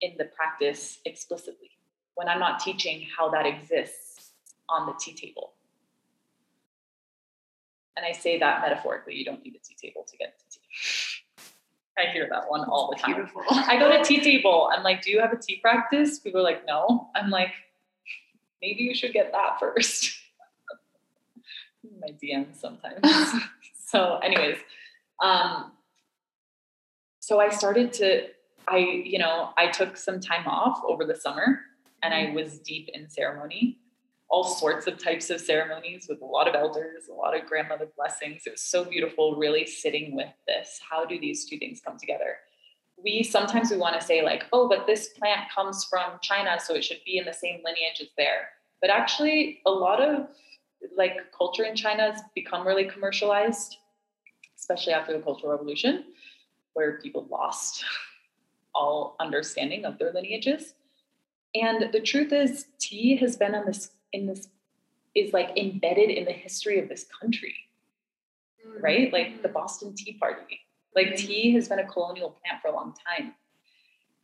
in 0.00 0.14
the 0.18 0.24
practice 0.24 0.98
explicitly 1.04 1.70
when 2.14 2.28
I'm 2.28 2.38
not 2.38 2.60
teaching 2.60 3.06
how 3.16 3.28
that 3.30 3.46
exists 3.46 4.32
on 4.68 4.86
the 4.86 4.94
tea 4.98 5.14
table. 5.14 5.52
And 7.96 8.04
I 8.04 8.12
say 8.12 8.38
that 8.38 8.60
metaphorically, 8.60 9.14
you 9.14 9.24
don't 9.24 9.42
need 9.44 9.54
a 9.54 9.58
tea 9.64 9.76
table 9.80 10.04
to 10.08 10.16
get 10.16 10.38
to 10.38 10.44
tea. 10.58 10.60
I 11.98 12.10
hear 12.10 12.26
that 12.28 12.50
one 12.50 12.64
all 12.64 12.90
the 12.90 13.00
time. 13.00 13.14
beautiful 13.14 13.42
I 13.50 13.78
go 13.78 13.90
to 13.90 14.02
tea 14.02 14.20
table. 14.20 14.68
I'm 14.72 14.82
like, 14.82 15.02
do 15.02 15.12
you 15.12 15.20
have 15.20 15.32
a 15.32 15.36
tea 15.36 15.60
practice? 15.60 16.18
People 16.18 16.40
are 16.40 16.44
like, 16.44 16.66
no. 16.66 17.08
I'm 17.14 17.30
like, 17.30 17.52
maybe 18.64 18.82
you 18.82 18.94
should 18.94 19.12
get 19.12 19.30
that 19.32 19.60
first. 19.60 20.16
My 22.00 22.08
DM 22.22 22.56
sometimes. 22.58 23.00
so, 23.86 24.16
anyways, 24.22 24.56
um, 25.22 25.72
so 27.20 27.40
I 27.40 27.50
started 27.50 27.92
to, 27.94 28.28
I, 28.66 28.78
you 28.78 29.18
know, 29.18 29.50
I 29.58 29.68
took 29.68 29.98
some 29.98 30.18
time 30.18 30.46
off 30.46 30.80
over 30.86 31.04
the 31.04 31.14
summer 31.14 31.60
and 32.02 32.14
I 32.14 32.32
was 32.34 32.58
deep 32.58 32.88
in 32.94 33.08
ceremony, 33.10 33.78
all 34.30 34.44
sorts 34.44 34.86
of 34.86 35.02
types 35.02 35.28
of 35.28 35.40
ceremonies 35.40 36.06
with 36.08 36.22
a 36.22 36.24
lot 36.24 36.48
of 36.48 36.54
elders, 36.54 37.08
a 37.10 37.14
lot 37.14 37.38
of 37.38 37.46
grandmother 37.46 37.88
blessings. 37.96 38.42
It 38.46 38.52
was 38.52 38.62
so 38.62 38.84
beautiful, 38.84 39.36
really 39.36 39.66
sitting 39.66 40.16
with 40.16 40.32
this. 40.48 40.80
How 40.90 41.04
do 41.04 41.20
these 41.20 41.44
two 41.44 41.58
things 41.58 41.82
come 41.84 41.98
together? 41.98 42.36
We 43.04 43.22
sometimes 43.22 43.70
we 43.70 43.76
want 43.76 43.98
to 44.00 44.04
say 44.04 44.22
like, 44.22 44.44
oh, 44.52 44.68
but 44.68 44.86
this 44.86 45.08
plant 45.08 45.50
comes 45.54 45.84
from 45.84 46.18
China, 46.22 46.58
so 46.58 46.74
it 46.74 46.84
should 46.84 47.00
be 47.04 47.18
in 47.18 47.26
the 47.26 47.32
same 47.32 47.60
lineage 47.64 48.00
as 48.00 48.08
there. 48.16 48.48
But 48.80 48.90
actually, 48.90 49.60
a 49.66 49.70
lot 49.70 50.00
of 50.00 50.26
like 50.96 51.32
culture 51.36 51.64
in 51.64 51.76
China 51.76 52.12
has 52.12 52.22
become 52.34 52.66
really 52.66 52.84
commercialized, 52.84 53.76
especially 54.58 54.92
after 54.92 55.12
the 55.12 55.22
Cultural 55.22 55.52
Revolution, 55.52 56.04
where 56.72 56.98
people 57.00 57.26
lost 57.30 57.84
all 58.74 59.16
understanding 59.20 59.84
of 59.84 59.98
their 59.98 60.12
lineages. 60.12 60.74
And 61.54 61.92
the 61.92 62.00
truth 62.00 62.32
is, 62.32 62.66
tea 62.80 63.16
has 63.16 63.36
been 63.36 63.54
on 63.54 63.66
this 63.66 63.90
in 64.12 64.26
this 64.26 64.48
is 65.14 65.32
like 65.32 65.56
embedded 65.56 66.10
in 66.10 66.24
the 66.24 66.32
history 66.32 66.80
of 66.80 66.88
this 66.88 67.06
country, 67.20 67.54
mm. 68.66 68.82
right? 68.82 69.12
Like 69.12 69.42
the 69.42 69.48
mm. 69.48 69.54
Boston 69.54 69.94
Tea 69.94 70.14
Party. 70.14 70.60
Like 70.94 71.16
tea 71.16 71.52
has 71.54 71.68
been 71.68 71.80
a 71.80 71.86
colonial 71.86 72.30
plant 72.42 72.62
for 72.62 72.68
a 72.68 72.74
long 72.74 72.94
time. 73.06 73.34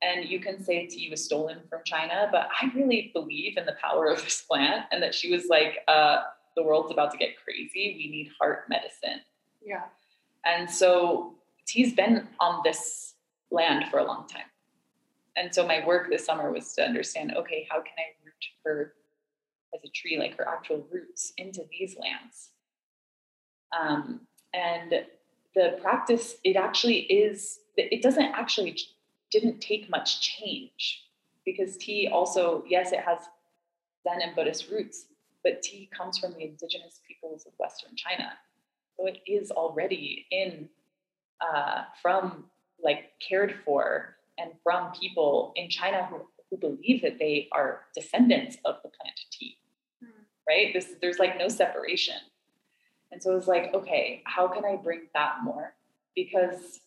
And 0.03 0.29
you 0.29 0.41
can 0.41 0.63
say 0.63 0.87
tea 0.87 1.11
was 1.11 1.25
stolen 1.25 1.59
from 1.69 1.81
China, 1.85 2.29
but 2.33 2.49
I 2.61 2.71
really 2.75 3.11
believe 3.13 3.59
in 3.59 3.67
the 3.67 3.77
power 3.83 4.07
of 4.07 4.23
this 4.25 4.43
plant 4.43 4.87
and 4.91 5.03
that 5.03 5.15
she 5.15 5.31
was 5.31 5.47
like, 5.49 5.79
uh, 5.89 6.23
the 6.57 6.63
world's 6.63 6.91
about 6.91 7.11
to 7.13 7.19
get 7.19 7.31
crazy. 7.43 7.97
We 7.99 8.11
need 8.11 8.31
heart 8.39 8.65
medicine. 8.69 9.21
yeah 9.65 9.85
And 10.45 10.71
so 10.71 11.35
tea's 11.67 11.93
been 11.93 12.29
on 12.41 12.63
this 12.65 13.15
land 13.51 13.87
for 13.91 13.99
a 13.99 14.05
long 14.05 14.27
time. 14.27 14.49
And 15.37 15.55
so 15.55 15.67
my 15.67 15.85
work 15.87 16.11
this 16.11 16.25
summer 16.25 16.51
was 16.51 16.73
to 16.75 16.83
understand 16.83 17.35
okay, 17.37 17.67
how 17.71 17.81
can 17.81 17.95
I 17.99 18.13
root 18.25 18.45
her 18.65 18.95
as 19.75 19.81
a 19.85 19.89
tree, 19.89 20.19
like 20.19 20.37
her 20.37 20.49
actual 20.49 20.87
roots, 20.91 21.33
into 21.37 21.63
these 21.71 21.97
lands? 21.99 22.51
Um, 23.79 24.23
and 24.53 25.05
the 25.55 25.79
practice, 25.81 26.37
it 26.45 26.57
actually 26.57 27.01
is, 27.01 27.61
it 27.77 28.03
doesn't 28.03 28.33
actually, 28.35 28.77
didn't 29.31 29.61
take 29.61 29.89
much 29.89 30.21
change 30.21 31.05
because 31.45 31.77
tea 31.77 32.09
also, 32.13 32.65
yes, 32.69 32.93
it 32.93 33.01
has 33.01 33.19
Zen 34.03 34.23
and 34.23 34.35
Buddhist 34.35 34.71
roots, 34.71 35.07
but 35.43 35.63
tea 35.63 35.89
comes 35.97 36.19
from 36.19 36.33
the 36.33 36.43
indigenous 36.43 37.01
peoples 37.07 37.47
of 37.47 37.53
Western 37.59 37.97
China. 37.97 38.33
So 38.97 39.07
it 39.07 39.21
is 39.27 39.51
already 39.51 40.27
in, 40.31 40.69
uh, 41.41 41.85
from 42.03 42.45
like 42.83 43.13
cared 43.27 43.55
for 43.65 44.17
and 44.39 44.53
from 44.63 44.93
people 44.93 45.53
in 45.57 45.69
China 45.69 46.07
who, 46.07 46.23
who 46.51 46.57
believe 46.57 47.03
that 47.03 47.19
they 47.19 47.49
are 47.53 47.83
descendants 47.95 48.57
of 48.65 48.77
the 48.83 48.89
plant 48.89 49.21
tea, 49.31 49.57
mm. 50.03 50.09
right? 50.49 50.73
This, 50.73 50.95
there's 51.01 51.19
like 51.19 51.39
no 51.39 51.49
separation. 51.49 52.17
And 53.13 53.23
so 53.23 53.33
it 53.33 53.35
was 53.35 53.49
like, 53.49 53.75
okay, 53.75 54.23
how 54.25 54.49
can 54.49 54.65
I 54.65 54.77
bring 54.77 55.09
that 55.15 55.39
more? 55.43 55.75
Because 56.15 56.81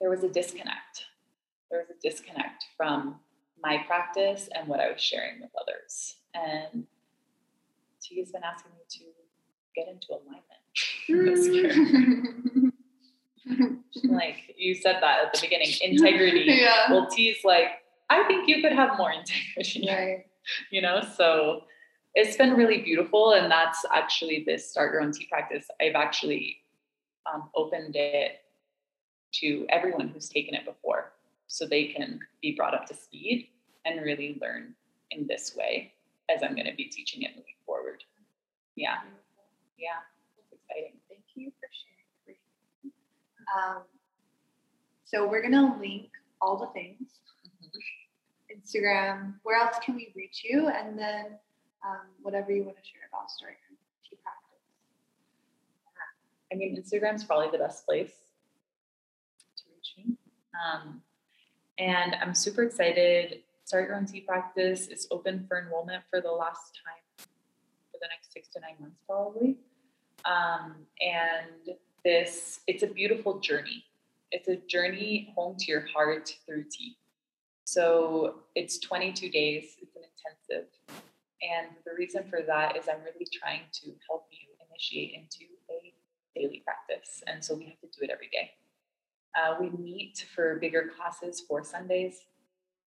there 0.00 0.10
was 0.10 0.22
a 0.22 0.28
disconnect. 0.28 1.06
There 1.70 1.80
was 1.80 1.90
a 1.90 2.00
disconnect 2.08 2.64
from 2.76 3.16
my 3.62 3.82
practice 3.86 4.48
and 4.54 4.68
what 4.68 4.80
I 4.80 4.90
was 4.90 5.00
sharing 5.00 5.40
with 5.40 5.50
others. 5.60 6.16
And 6.34 6.86
Tea 8.00 8.20
has 8.20 8.30
been 8.30 8.42
asking 8.44 8.72
me 8.72 8.84
to 8.88 9.04
get 9.74 9.88
into 9.88 10.08
alignment 10.12 10.44
like 14.04 14.54
you 14.56 14.74
said 14.74 14.96
that 15.00 15.24
at 15.24 15.32
the 15.32 15.40
beginning, 15.40 15.72
integrity. 15.82 16.44
Yeah. 16.48 16.90
Well, 16.90 17.08
Tea's 17.08 17.38
like, 17.44 17.68
I 18.10 18.24
think 18.24 18.48
you 18.48 18.62
could 18.62 18.72
have 18.72 18.98
more 18.98 19.12
integrity. 19.12 19.88
Right. 19.88 20.24
You 20.70 20.80
know, 20.80 21.02
so 21.14 21.64
it's 22.14 22.36
been 22.36 22.54
really 22.54 22.78
beautiful. 22.78 23.32
And 23.32 23.50
that's 23.50 23.84
actually 23.92 24.44
this 24.46 24.70
start 24.70 24.92
your 24.92 25.02
own 25.02 25.12
tea 25.12 25.26
practice. 25.30 25.66
I've 25.80 25.94
actually 25.94 26.58
um, 27.32 27.50
opened 27.54 27.96
it 27.96 28.40
to 29.34 29.66
everyone 29.68 30.08
who's 30.08 30.28
taken 30.28 30.54
it 30.54 30.64
before 30.64 31.12
so 31.46 31.66
they 31.66 31.86
can 31.86 32.20
be 32.42 32.54
brought 32.54 32.74
up 32.74 32.86
to 32.86 32.94
speed 32.94 33.48
and 33.84 34.02
really 34.02 34.38
learn 34.40 34.74
in 35.10 35.26
this 35.26 35.54
way 35.56 35.92
as 36.30 36.42
I'm 36.42 36.54
going 36.54 36.66
to 36.66 36.74
be 36.74 36.84
teaching 36.84 37.22
it 37.22 37.30
moving 37.30 37.54
forward. 37.64 38.04
Yeah. 38.76 38.96
Yeah. 39.78 40.00
It's 40.38 40.52
exciting. 40.52 40.98
Thank 41.08 41.22
you 41.34 41.52
for 41.58 41.68
sharing. 41.72 42.38
Um, 43.56 43.82
so 45.04 45.26
we're 45.26 45.40
going 45.40 45.52
to 45.52 45.78
link 45.80 46.10
all 46.40 46.58
the 46.58 46.66
things 46.78 47.08
mm-hmm. 47.64 48.58
Instagram. 48.58 49.34
Where 49.42 49.58
else 49.58 49.76
can 49.84 49.96
we 49.96 50.12
reach 50.14 50.42
you? 50.44 50.68
And 50.68 50.98
then 50.98 51.38
um, 51.86 52.06
whatever 52.22 52.52
you 52.52 52.64
want 52.64 52.76
to 52.76 52.82
share 52.82 53.08
about 53.12 53.30
starting 53.30 53.56
tea 54.08 54.16
practice. 54.22 54.48
I 56.52 56.56
mean, 56.56 56.80
Instagram's 56.80 57.24
probably 57.24 57.50
the 57.50 57.58
best 57.58 57.84
place 57.86 58.12
to 59.56 59.64
reach 59.74 60.06
me. 60.06 60.16
Um, 60.54 61.02
and 61.78 62.16
I'm 62.20 62.34
super 62.34 62.62
excited. 62.62 63.42
Start 63.64 63.88
Your 63.88 63.96
Own 63.96 64.06
Tea 64.06 64.20
Practice 64.20 64.88
is 64.88 65.06
open 65.10 65.44
for 65.46 65.60
enrollment 65.60 66.02
for 66.10 66.20
the 66.20 66.30
last 66.30 66.80
time 66.84 67.26
for 67.92 67.98
the 68.00 68.08
next 68.08 68.32
six 68.32 68.48
to 68.48 68.60
nine 68.60 68.76
months, 68.80 68.96
probably. 69.06 69.58
Um, 70.24 70.76
and 71.00 71.76
this, 72.04 72.60
it's 72.66 72.82
a 72.82 72.86
beautiful 72.86 73.38
journey. 73.40 73.84
It's 74.32 74.48
a 74.48 74.56
journey 74.56 75.32
home 75.36 75.56
to 75.58 75.70
your 75.70 75.86
heart 75.86 76.34
through 76.46 76.64
tea. 76.70 76.96
So 77.64 78.36
it's 78.54 78.78
22 78.78 79.28
days, 79.28 79.76
it's 79.82 79.94
an 79.94 80.02
intensive. 80.48 80.68
And 81.42 81.68
the 81.84 81.92
reason 81.96 82.24
for 82.28 82.40
that 82.46 82.76
is 82.76 82.88
I'm 82.88 83.00
really 83.00 83.26
trying 83.32 83.62
to 83.72 83.92
help 84.08 84.26
you 84.30 84.48
initiate 84.68 85.14
into 85.14 85.46
a 85.70 85.94
daily 86.34 86.62
practice. 86.64 87.22
And 87.26 87.44
so 87.44 87.54
we 87.54 87.64
have 87.66 87.80
to 87.80 87.86
do 87.86 88.04
it 88.04 88.10
every 88.10 88.28
day. 88.28 88.50
Uh, 89.36 89.56
we 89.60 89.70
meet 89.70 90.26
for 90.34 90.56
bigger 90.56 90.90
classes 90.96 91.42
for 91.46 91.62
Sundays, 91.62 92.22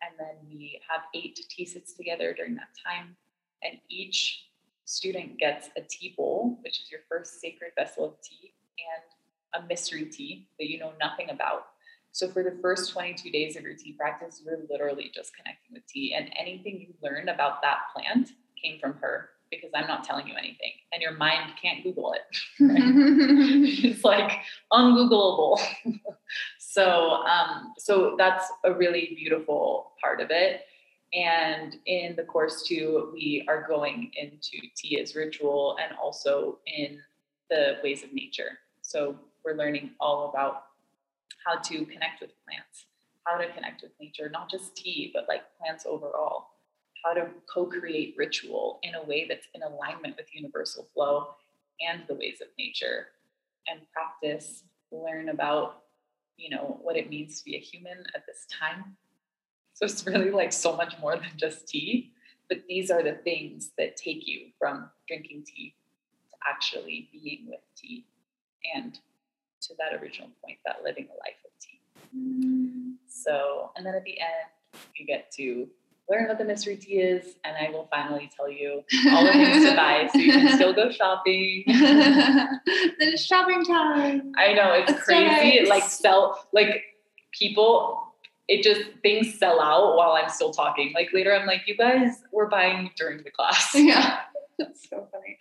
and 0.01 0.11
then 0.19 0.35
we 0.49 0.81
have 0.89 1.01
eight 1.13 1.39
tea 1.49 1.65
sits 1.65 1.93
together 1.93 2.33
during 2.33 2.55
that 2.55 2.69
time. 2.85 3.15
And 3.63 3.77
each 3.89 4.47
student 4.85 5.37
gets 5.37 5.69
a 5.77 5.81
tea 5.81 6.13
bowl, 6.17 6.59
which 6.63 6.81
is 6.81 6.91
your 6.91 7.01
first 7.07 7.39
sacred 7.39 7.71
vessel 7.77 8.05
of 8.05 8.21
tea, 8.21 8.53
and 8.77 9.63
a 9.63 9.67
mystery 9.67 10.05
tea 10.05 10.47
that 10.59 10.69
you 10.69 10.79
know 10.79 10.93
nothing 10.99 11.29
about. 11.29 11.67
So 12.11 12.27
for 12.27 12.43
the 12.43 12.57
first 12.61 12.91
22 12.91 13.29
days 13.29 13.55
of 13.55 13.63
your 13.63 13.75
tea 13.75 13.93
practice, 13.93 14.41
you're 14.43 14.59
literally 14.69 15.11
just 15.13 15.35
connecting 15.35 15.73
with 15.73 15.87
tea, 15.87 16.15
and 16.17 16.29
anything 16.37 16.81
you 16.81 16.93
learn 17.01 17.29
about 17.29 17.61
that 17.61 17.77
plant 17.95 18.31
came 18.61 18.79
from 18.79 18.93
her 19.01 19.29
because 19.51 19.69
I'm 19.75 19.87
not 19.87 20.03
telling 20.03 20.27
you 20.27 20.33
anything, 20.37 20.71
and 20.93 21.01
your 21.01 21.11
mind 21.11 21.51
can't 21.61 21.83
Google 21.83 22.13
it. 22.13 22.21
Right? 22.59 22.81
it's 23.83 24.03
like 24.03 24.31
ungoogleable. 24.71 25.59
so, 26.59 27.11
um, 27.11 27.73
so 27.77 28.15
that's 28.17 28.45
a 28.63 28.73
really 28.73 29.13
beautiful 29.17 29.91
part 30.01 30.21
of 30.21 30.31
it. 30.31 30.61
And 31.13 31.75
in 31.85 32.15
the 32.15 32.23
course 32.23 32.63
too, 32.63 33.11
we 33.13 33.45
are 33.49 33.67
going 33.67 34.11
into 34.15 34.65
tea 34.77 34.99
as 35.01 35.15
ritual 35.15 35.77
and 35.83 35.97
also 36.01 36.59
in 36.65 36.99
the 37.49 37.75
ways 37.83 38.03
of 38.03 38.13
nature. 38.13 38.59
So 38.81 39.17
we're 39.43 39.55
learning 39.55 39.91
all 39.99 40.29
about 40.29 40.63
how 41.45 41.59
to 41.59 41.85
connect 41.85 42.21
with 42.21 42.31
plants, 42.45 42.85
how 43.25 43.37
to 43.37 43.51
connect 43.51 43.81
with 43.81 43.91
nature, 43.99 44.29
not 44.29 44.49
just 44.49 44.77
tea, 44.77 45.11
but 45.13 45.25
like 45.27 45.41
plants 45.59 45.85
overall 45.85 46.50
how 47.03 47.13
to 47.13 47.27
co-create 47.51 48.15
ritual 48.17 48.79
in 48.83 48.95
a 48.95 49.03
way 49.03 49.25
that's 49.27 49.47
in 49.53 49.63
alignment 49.63 50.15
with 50.17 50.33
universal 50.33 50.87
flow 50.93 51.35
and 51.81 52.03
the 52.07 52.15
ways 52.15 52.41
of 52.41 52.47
nature 52.57 53.07
and 53.67 53.81
practice 53.91 54.63
learn 54.91 55.29
about 55.29 55.83
you 56.37 56.49
know 56.49 56.79
what 56.81 56.97
it 56.97 57.09
means 57.09 57.39
to 57.39 57.45
be 57.45 57.55
a 57.55 57.59
human 57.59 58.03
at 58.15 58.25
this 58.25 58.45
time 58.59 58.95
so 59.73 59.85
it's 59.85 60.05
really 60.05 60.31
like 60.31 60.51
so 60.51 60.75
much 60.75 60.95
more 60.99 61.15
than 61.15 61.31
just 61.37 61.67
tea 61.67 62.11
but 62.49 62.59
these 62.67 62.91
are 62.91 63.03
the 63.03 63.13
things 63.23 63.71
that 63.77 63.95
take 63.95 64.27
you 64.27 64.47
from 64.59 64.89
drinking 65.07 65.43
tea 65.45 65.73
to 66.29 66.37
actually 66.49 67.09
being 67.11 67.45
with 67.47 67.61
tea 67.75 68.05
and 68.75 68.99
to 69.61 69.73
that 69.77 70.01
original 70.01 70.29
point 70.43 70.57
that 70.65 70.83
living 70.83 71.05
a 71.05 71.17
life 71.19 71.39
of 71.45 71.51
tea 71.59 71.79
mm. 72.15 72.93
so 73.07 73.71
and 73.75 73.85
then 73.85 73.95
at 73.95 74.03
the 74.03 74.19
end 74.19 74.81
you 74.95 75.05
get 75.05 75.31
to 75.31 75.67
learn 76.11 76.27
what 76.27 76.37
the 76.37 76.43
mystery 76.43 76.75
tea 76.75 76.99
is, 76.99 77.35
and 77.43 77.55
I 77.55 77.71
will 77.71 77.87
finally 77.89 78.29
tell 78.35 78.51
you 78.51 78.83
all 79.09 79.25
the 79.25 79.31
things 79.31 79.65
to 79.65 79.75
buy 79.75 80.09
so 80.11 80.19
you 80.19 80.31
can 80.31 80.55
still 80.55 80.73
go 80.73 80.91
shopping. 80.91 81.63
then 81.67 82.59
it's 82.99 83.23
shopping 83.23 83.63
time. 83.63 84.33
I 84.37 84.53
know 84.53 84.73
it's 84.73 84.91
That's 84.91 85.03
crazy. 85.03 85.59
Nice. 85.59 85.69
Like 85.69 85.83
sell 85.83 86.47
like 86.51 86.83
people, 87.31 88.13
it 88.47 88.61
just 88.61 88.81
things 89.01 89.39
sell 89.39 89.61
out 89.61 89.95
while 89.95 90.11
I'm 90.11 90.29
still 90.29 90.51
talking. 90.51 90.91
Like 90.93 91.09
later, 91.13 91.33
I'm 91.33 91.47
like, 91.47 91.61
you 91.65 91.77
guys 91.77 92.21
were 92.31 92.47
buying 92.47 92.91
during 92.97 93.23
the 93.23 93.31
class. 93.31 93.73
Yeah. 93.73 94.19
That's 94.61 94.87
so 94.89 95.07
funny. 95.11 95.37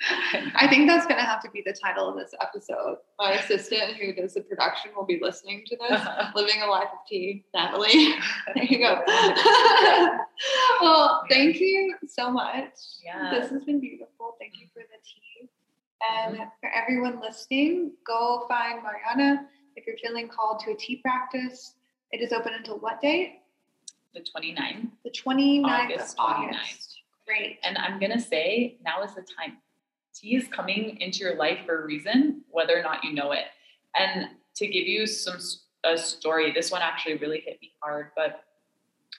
I 0.55 0.67
think 0.69 0.89
that's 0.89 1.07
going 1.07 1.19
to 1.19 1.25
have 1.25 1.43
to 1.43 1.51
be 1.51 1.63
the 1.65 1.73
title 1.73 2.09
of 2.09 2.17
this 2.17 2.35
episode. 2.41 2.97
My 3.19 3.33
assistant 3.33 3.97
who 3.97 4.15
does 4.15 4.35
the 4.35 4.41
production 4.41 4.93
will 4.97 5.05
be 5.05 5.21
listening 5.21 5.63
to 5.67 5.77
this. 5.77 5.93
Uh-huh. 5.93 6.31
Living 6.35 6.63
a 6.63 6.67
Life 6.67 6.89
of 6.93 7.07
Tea, 7.09 7.45
Natalie. 7.55 8.15
there 8.55 8.65
you 8.65 8.79
go. 8.79 9.03
well, 10.81 11.25
thank 11.29 11.61
you 11.61 11.95
so 12.09 12.31
much. 12.31 12.73
Yeah. 13.05 13.31
This 13.31 13.51
has 13.51 13.65
been 13.65 13.81
beautiful. 13.81 14.37
Thank 14.39 14.55
you 14.59 14.67
for 14.73 14.81
the 14.81 14.99
tea. 15.05 15.49
And 16.25 16.37
mm-hmm. 16.37 16.45
for 16.61 16.71
everyone 16.71 17.21
listening, 17.21 17.93
go 18.07 18.47
find 18.49 18.81
Mariana 18.83 19.47
if 19.77 19.87
you're 19.87 19.99
feeling 20.03 20.29
called 20.29 20.61
to 20.61 20.73
a 20.73 20.77
tea 20.77 20.97
practice. 20.97 21.75
It 22.11 22.23
is 22.23 22.33
open 22.33 22.55
until 22.55 22.79
what 22.79 23.01
date? 23.01 23.41
The 24.15 24.21
29th. 24.21 24.91
The 25.05 25.11
29th 25.11 25.65
August 25.65 26.19
of 26.19 26.25
August. 26.25 26.90
Great. 27.31 27.59
And 27.63 27.79
I'm 27.79 28.01
going 28.01 28.11
to 28.11 28.21
say 28.21 28.77
now 28.85 29.05
is 29.05 29.15
the 29.15 29.23
time. 29.23 29.59
Tea 30.13 30.35
is 30.35 30.49
coming 30.49 31.01
into 31.01 31.21
your 31.21 31.37
life 31.37 31.61
for 31.65 31.83
a 31.83 31.87
reason, 31.87 32.43
whether 32.51 32.77
or 32.77 32.83
not 32.83 33.05
you 33.05 33.13
know 33.13 33.31
it. 33.31 33.45
And 33.95 34.31
to 34.57 34.67
give 34.67 34.89
you 34.89 35.07
some 35.07 35.39
a 35.85 35.97
story, 35.97 36.53
this 36.53 36.73
one 36.73 36.83
actually 36.83 37.19
really 37.19 37.41
hit 37.47 37.59
me 37.63 37.71
hard. 37.81 38.09
But 38.17 38.43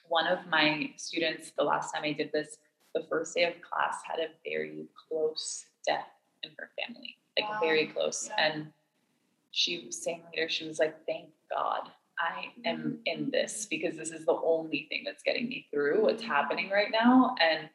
one 0.10 0.28
of 0.28 0.40
my 0.50 0.92
students, 0.98 1.54
the 1.58 1.64
last 1.64 1.94
time 1.94 2.04
I 2.04 2.12
did 2.12 2.32
this, 2.34 2.58
the 2.94 3.06
first 3.10 3.34
day 3.34 3.46
of 3.46 3.54
class 3.62 4.00
had 4.04 4.20
a 4.20 4.28
very 4.44 4.88
close 5.08 5.66
death 5.88 6.10
in 6.44 6.52
her 6.58 6.70
family, 6.78 7.16
like 7.40 7.50
wow. 7.50 7.60
very 7.62 7.88
close. 7.88 8.28
Yeah. 8.28 8.52
And 8.52 8.68
she 9.52 9.86
was 9.86 10.04
saying 10.04 10.24
later, 10.36 10.50
she 10.50 10.68
was 10.68 10.80
like, 10.80 11.06
"Thank 11.06 11.30
God 11.50 11.90
I 12.20 12.48
am 12.68 12.78
mm-hmm. 12.78 12.96
in 13.06 13.32
this 13.32 13.68
because 13.70 13.96
this 13.96 14.12
is 14.12 14.26
the 14.26 14.38
only 14.44 14.88
thing 14.90 15.04
that's 15.06 15.24
getting 15.24 15.48
me 15.48 15.68
through 15.72 16.04
what's 16.04 16.24
happening 16.24 16.70
right 16.70 16.92
now." 16.92 17.36
And 17.40 17.70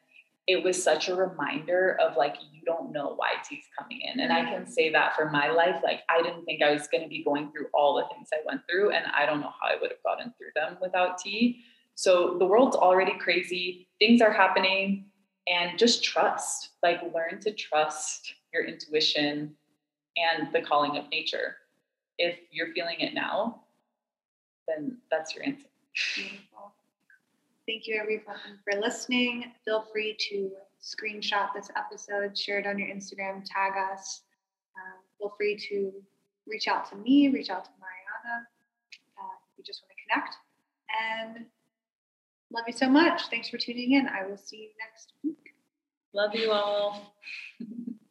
it 0.47 0.63
was 0.63 0.81
such 0.81 1.09
a 1.09 1.15
reminder 1.15 1.97
of 2.01 2.15
like 2.15 2.35
you 2.53 2.61
don't 2.65 2.91
know 2.91 3.13
why 3.15 3.33
tea's 3.47 3.65
coming 3.77 4.01
in. 4.01 4.19
And 4.19 4.31
i 4.31 4.43
can 4.43 4.63
mm-hmm. 4.63 4.71
say 4.71 4.91
that 4.91 5.15
for 5.15 5.29
my 5.29 5.49
life 5.49 5.75
like 5.83 6.01
i 6.09 6.21
didn't 6.21 6.45
think 6.45 6.61
i 6.61 6.71
was 6.71 6.87
going 6.87 7.03
to 7.03 7.09
be 7.09 7.23
going 7.23 7.51
through 7.51 7.67
all 7.73 7.95
the 7.95 8.03
things 8.13 8.29
i 8.33 8.37
went 8.45 8.61
through 8.69 8.91
and 8.91 9.05
i 9.17 9.25
don't 9.25 9.41
know 9.41 9.51
how 9.61 9.67
i 9.67 9.75
would 9.79 9.91
have 9.91 10.03
gotten 10.03 10.33
through 10.37 10.51
them 10.55 10.77
without 10.81 11.17
tea 11.17 11.63
so 11.97 12.35
the 12.37 12.45
world's 12.45 12.75
already 12.75 13.17
crazy. 13.17 13.87
Things 13.97 14.21
are 14.21 14.31
happening. 14.31 15.05
And 15.47 15.79
just 15.79 16.03
trust. 16.03 16.69
Like 16.83 17.01
learn 17.13 17.39
to 17.41 17.51
trust 17.51 18.33
your 18.53 18.65
intuition 18.65 19.55
and 20.15 20.53
the 20.53 20.61
calling 20.61 20.97
of 20.97 21.09
nature. 21.09 21.55
If 22.19 22.37
you're 22.51 22.71
feeling 22.73 22.99
it 22.99 23.13
now, 23.13 23.61
then 24.67 24.97
that's 25.09 25.33
your 25.33 25.43
answer. 25.43 25.67
Beautiful. 26.15 26.73
Thank 27.67 27.85
you, 27.85 27.99
everyone, 28.01 28.37
for 28.63 28.79
listening. 28.79 29.51
Feel 29.65 29.81
free 29.91 30.15
to 30.29 30.51
screenshot 30.81 31.53
this 31.53 31.69
episode, 31.75 32.37
share 32.37 32.59
it 32.59 32.65
on 32.65 32.79
your 32.79 32.87
Instagram, 32.87 33.43
tag 33.43 33.73
us. 33.91 34.21
Um, 34.77 34.99
feel 35.19 35.33
free 35.37 35.57
to 35.69 35.91
reach 36.47 36.69
out 36.69 36.89
to 36.91 36.95
me, 36.95 37.27
reach 37.27 37.49
out 37.49 37.65
to 37.65 37.71
Mariana. 37.77 38.47
Uh, 39.19 39.35
if 39.51 39.57
you 39.57 39.65
just 39.65 39.83
want 39.83 39.91
to 39.97 40.03
connect. 40.07 40.35
And 41.35 41.45
love 42.53 42.63
you 42.67 42.73
so 42.73 42.87
much. 42.87 43.23
Thanks 43.29 43.49
for 43.49 43.57
tuning 43.57 43.91
in. 43.91 44.07
I 44.07 44.25
will 44.25 44.37
see 44.37 44.57
you 44.57 44.69
next 44.79 45.11
week. 45.21 45.53
Love 46.13 46.35
you 46.35 46.53
all. 46.53 47.13